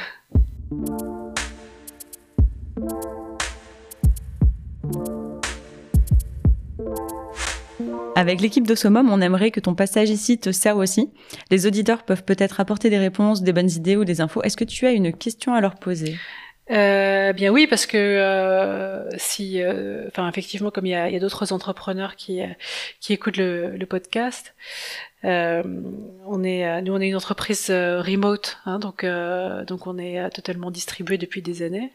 Avec 8.17 8.41
l'équipe 8.41 8.65
de 8.65 8.73
Somom, 8.73 9.11
on 9.11 9.21
aimerait 9.21 9.51
que 9.51 9.59
ton 9.59 9.75
passage 9.75 10.09
ici 10.09 10.39
te 10.39 10.51
serve 10.51 10.79
aussi. 10.79 11.11
Les 11.51 11.67
auditeurs 11.67 12.01
peuvent 12.01 12.23
peut-être 12.23 12.59
apporter 12.59 12.89
des 12.89 12.97
réponses, 12.97 13.43
des 13.43 13.53
bonnes 13.53 13.69
idées 13.69 13.95
ou 13.95 14.05
des 14.05 14.21
infos. 14.21 14.41
Est-ce 14.41 14.57
que 14.57 14.63
tu 14.63 14.87
as 14.87 14.91
une 14.91 15.13
question 15.13 15.53
à 15.53 15.61
leur 15.61 15.75
poser? 15.75 16.15
Euh, 16.71 17.31
bien 17.33 17.51
oui, 17.51 17.67
parce 17.67 17.85
que 17.85 17.95
euh, 17.95 19.07
si, 19.19 19.61
euh, 19.61 20.07
enfin 20.07 20.27
effectivement, 20.27 20.71
comme 20.71 20.87
il 20.87 20.93
y 20.93 20.95
a, 20.95 21.19
d'autres 21.19 21.53
entrepreneurs 21.53 22.15
qui 22.15 22.41
qui 23.01 23.13
écoutent 23.13 23.37
le 23.37 23.85
podcast, 23.85 24.55
euh, 25.25 25.63
on 26.25 26.43
est, 26.43 26.81
nous 26.81 26.93
on 26.93 27.01
est 27.01 27.07
une 27.07 27.15
entreprise 27.15 27.69
remote, 27.69 28.59
hein, 28.65 28.79
donc 28.79 29.05
donc 29.67 29.87
on 29.87 29.97
est 29.97 30.29
totalement 30.29 30.71
distribué 30.71 31.17
depuis 31.17 31.41
des 31.41 31.63
années. 31.63 31.91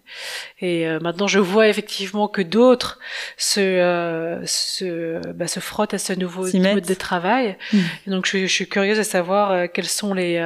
Et 0.61 0.87
maintenant, 1.01 1.27
je 1.27 1.39
vois 1.39 1.69
effectivement 1.69 2.29
que 2.29 2.43
d'autres 2.43 2.99
se 3.37 4.41
se, 4.45 5.21
bah, 5.33 5.47
se 5.47 5.61
frottent 5.61 5.95
à 5.95 5.99
ce 5.99 6.13
nouveau 6.13 6.47
mode 6.59 6.87
de 6.87 6.95
travail. 6.95 7.57
Mmh. 7.73 7.79
donc 8.09 8.27
je, 8.27 8.39
je, 8.39 8.53
suis 8.53 8.69
curieuse 8.69 8.99
de 8.99 9.03
savoir 9.03 9.71
quels 9.73 9.89
sont 9.89 10.15
les 10.15 10.39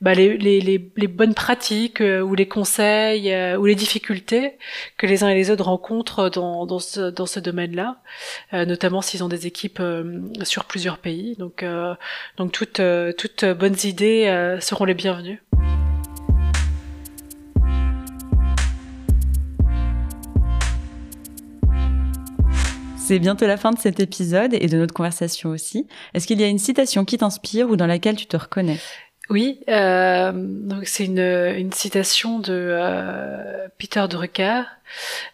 bah, 0.00 0.14
les, 0.14 0.78
bonnes 0.78 1.34
pratiques 1.34 2.00
euh, 2.00 2.20
ou 2.20 2.36
les 2.36 2.46
conseils 2.46 3.32
euh, 3.32 3.56
ou 3.56 3.66
les 3.66 3.74
difficultés 3.74 4.56
que 4.96 5.06
les 5.06 5.24
uns 5.24 5.28
et 5.28 5.34
les 5.34 5.50
autres 5.50 5.64
rencontrent 5.64 6.28
dans, 6.30 6.78
ce, 6.78 7.40
domaine-là, 7.40 8.00
euh, 8.54 8.64
notamment 8.64 9.02
s'ils 9.02 9.24
ont 9.24 9.28
des 9.28 9.46
équipes 9.48 9.82
sur 10.44 10.64
plusieurs 10.66 10.98
pays. 10.98 11.36
Donc, 11.36 11.64
toutes 12.52 13.44
bonnes 13.44 13.76
idées 13.84 14.56
seront 14.60 14.84
les 14.84 14.94
bienvenues. 14.94 15.42
C'est 22.96 23.18
bientôt 23.18 23.46
la 23.46 23.56
fin 23.56 23.70
de 23.70 23.78
cet 23.78 24.00
épisode 24.00 24.52
et 24.52 24.66
de 24.66 24.76
notre 24.76 24.92
conversation 24.92 25.48
aussi. 25.48 25.86
Est-ce 26.12 26.26
qu'il 26.26 26.38
y 26.38 26.44
a 26.44 26.46
une 26.46 26.58
citation 26.58 27.06
qui 27.06 27.16
t'inspire 27.16 27.70
ou 27.70 27.76
dans 27.76 27.86
laquelle 27.86 28.16
tu 28.16 28.26
te 28.26 28.36
reconnais? 28.36 28.78
Oui, 29.30 29.60
euh, 29.68 30.32
donc 30.34 30.86
c'est 30.86 31.04
une, 31.04 31.18
une 31.18 31.72
citation 31.72 32.38
de 32.38 32.52
euh, 32.52 33.68
Peter 33.78 34.04
Drucker, 34.08 34.62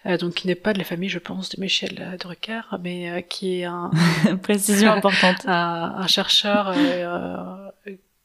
euh, 0.07 0.17
donc 0.19 0.35
qui 0.35 0.49
n'est 0.49 0.57
pas 0.57 0.73
de 0.73 0.79
la 0.79 0.85
famille, 0.85 1.09
je 1.09 1.21
pense, 1.21 1.49
de 1.51 1.61
Michel 1.61 2.17
Drucker, 2.19 2.63
mais 2.83 3.11
euh, 3.11 3.21
qui 3.21 3.61
est 3.61 3.65
un 3.65 3.91
précision 4.43 4.91
importante, 4.93 5.47
un, 5.47 5.95
un 5.97 6.07
chercheur 6.09 6.73
euh, 6.77 7.71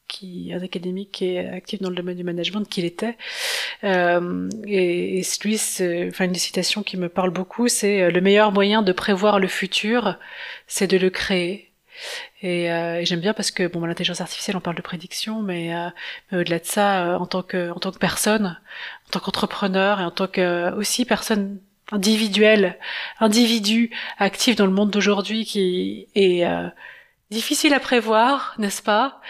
qui 0.08 0.52
un 0.56 0.64
académique 0.64 1.12
qui 1.12 1.36
est 1.36 1.48
actif 1.48 1.82
dans 1.84 1.90
le 1.90 1.96
domaine 1.96 2.18
du 2.18 2.24
management 2.24 2.66
qu'il 2.68 2.86
était. 2.86 3.16
Euh, 3.84 4.50
et, 4.66 5.20
et 5.20 5.24
lui, 5.44 5.56
enfin 6.08 6.26
une 6.26 6.34
citation 6.34 6.82
qui 6.82 6.98
me 6.98 7.10
parle 7.10 7.30
beaucoup, 7.30 7.68
c'est 7.68 8.10
le 8.10 8.22
meilleur 8.22 8.52
moyen 8.52 8.82
de 8.82 8.92
prévoir 8.92 9.40
le 9.40 9.48
futur, 9.48 10.18
c'est 10.66 10.88
de 10.88 10.98
le 10.98 11.12
créer. 11.12 11.70
Et, 12.42 12.72
euh, 12.72 13.02
et 13.02 13.06
j'aime 13.06 13.20
bien 13.20 13.34
parce 13.34 13.52
que 13.52 13.68
bon, 13.68 13.86
l'intelligence 13.86 14.22
artificielle, 14.22 14.56
on 14.56 14.62
parle 14.62 14.78
de 14.78 14.82
prédiction, 14.82 15.42
mais, 15.42 15.76
euh, 15.76 15.90
au-delà 16.32 16.60
de 16.60 16.66
ça, 16.66 17.06
euh, 17.06 17.18
en 17.18 17.26
tant 17.26 17.44
que 17.44 17.72
en 17.72 17.80
tant 17.80 17.92
que 17.92 17.98
personne, 17.98 18.58
en 19.08 19.10
tant 19.12 19.20
qu'entrepreneur 19.20 20.00
et 20.00 20.06
en 20.06 20.12
tant 20.12 20.28
que 20.28 20.40
euh, 20.42 20.76
aussi 20.76 21.06
personne 21.06 21.60
individuelle, 21.92 22.78
individu 23.20 23.92
actif 24.20 24.56
dans 24.56 24.66
le 24.66 24.72
monde 24.72 24.92
d'aujourd'hui 24.92 25.44
qui 25.44 26.08
est 26.14 26.46
difficile 27.32 27.74
à 27.74 27.80
prévoir, 27.80 28.54
n'est-ce 28.60 28.84
pas? 28.84 29.22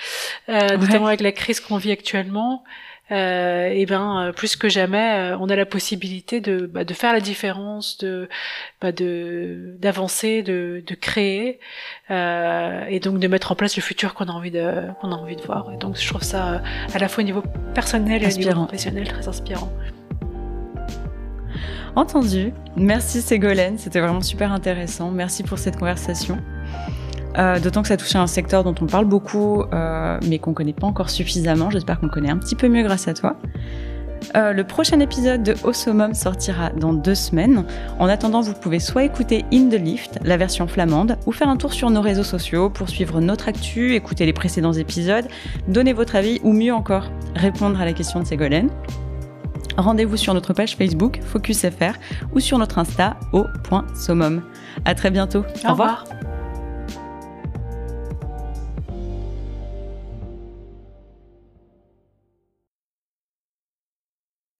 Notamment 0.49 1.07
avec 1.07 1.21
la 1.21 1.31
crise 1.31 1.61
qu'on 1.61 1.77
vit 1.77 1.91
actuellement 1.91 2.65
euh, 3.11 3.69
et 3.69 3.85
ben 3.85 4.21
euh, 4.21 4.31
plus 4.31 4.55
que 4.55 4.69
jamais, 4.69 5.31
euh, 5.31 5.37
on 5.39 5.49
a 5.49 5.55
la 5.55 5.65
possibilité 5.65 6.41
de, 6.41 6.65
bah, 6.65 6.83
de 6.83 6.93
faire 6.93 7.13
la 7.13 7.19
différence, 7.19 7.97
de 7.97 8.29
bah, 8.81 8.91
de 8.91 9.75
d'avancer, 9.79 10.43
de, 10.43 10.83
de 10.85 10.95
créer, 10.95 11.59
euh, 12.11 12.85
et 12.87 12.99
donc 12.99 13.19
de 13.19 13.27
mettre 13.27 13.51
en 13.51 13.55
place 13.55 13.75
le 13.75 13.81
futur 13.81 14.13
qu'on 14.13 14.25
a 14.25 14.31
envie 14.31 14.51
de 14.51 14.83
qu'on 15.01 15.11
a 15.11 15.15
envie 15.15 15.35
de 15.35 15.41
voir. 15.41 15.71
Et 15.73 15.77
donc 15.77 15.97
je 15.97 16.07
trouve 16.07 16.23
ça 16.23 16.61
à 16.93 16.99
la 16.99 17.07
fois 17.07 17.23
au 17.23 17.25
niveau 17.25 17.43
personnel 17.73 18.23
et 18.23 18.33
au 18.33 18.37
niveau 18.37 18.53
professionnel 18.65 19.07
très 19.07 19.27
inspirant. 19.27 19.71
Entendu. 21.95 22.53
Merci 22.77 23.21
Ségolène, 23.21 23.77
c'était 23.77 23.99
vraiment 23.99 24.21
super 24.21 24.51
intéressant. 24.51 25.11
Merci 25.11 25.43
pour 25.43 25.57
cette 25.57 25.77
conversation. 25.77 26.37
Euh, 27.37 27.59
D'autant 27.59 27.81
que 27.81 27.87
ça 27.87 27.97
touche 27.97 28.15
à 28.15 28.21
un 28.21 28.27
secteur 28.27 28.63
dont 28.63 28.75
on 28.81 28.85
parle 28.85 29.05
beaucoup, 29.05 29.63
euh, 29.73 30.17
mais 30.27 30.39
qu'on 30.39 30.53
connaît 30.53 30.73
pas 30.73 30.87
encore 30.87 31.09
suffisamment. 31.09 31.69
J'espère 31.69 31.99
qu'on 31.99 32.09
connaît 32.09 32.31
un 32.31 32.37
petit 32.37 32.55
peu 32.55 32.67
mieux 32.67 32.83
grâce 32.83 33.07
à 33.07 33.13
toi. 33.13 33.35
Euh, 34.35 34.53
le 34.53 34.63
prochain 34.63 34.99
épisode 34.99 35.43
de 35.43 35.55
Osomum 35.63 36.13
sortira 36.13 36.69
dans 36.71 36.93
deux 36.93 37.15
semaines. 37.15 37.65
En 37.99 38.07
attendant, 38.07 38.41
vous 38.41 38.53
pouvez 38.53 38.79
soit 38.79 39.03
écouter 39.03 39.45
In 39.53 39.69
the 39.69 39.79
Lift, 39.79 40.19
la 40.23 40.37
version 40.37 40.67
flamande, 40.67 41.17
ou 41.25 41.31
faire 41.31 41.49
un 41.49 41.57
tour 41.57 41.73
sur 41.73 41.89
nos 41.89 42.01
réseaux 42.01 42.23
sociaux 42.23 42.69
pour 42.69 42.89
suivre 42.89 43.21
notre 43.21 43.47
actu, 43.47 43.95
écouter 43.95 44.25
les 44.25 44.33
précédents 44.33 44.73
épisodes, 44.73 45.25
donner 45.67 45.93
votre 45.93 46.15
avis 46.15 46.39
ou 46.43 46.51
mieux 46.51 46.73
encore, 46.73 47.09
répondre 47.35 47.79
à 47.79 47.85
la 47.85 47.93
question 47.93 48.19
de 48.19 48.25
Ségolène. 48.25 48.69
Rendez-vous 49.77 50.17
sur 50.17 50.33
notre 50.33 50.53
page 50.53 50.75
Facebook 50.75 51.21
FocusFR 51.23 51.93
ou 52.33 52.39
sur 52.39 52.57
notre 52.57 52.79
Insta 52.79 53.15
au.somum. 53.31 54.41
À 54.83 54.93
très 54.93 55.09
bientôt. 55.09 55.45
Au, 55.65 55.71
revoir. 55.71 56.03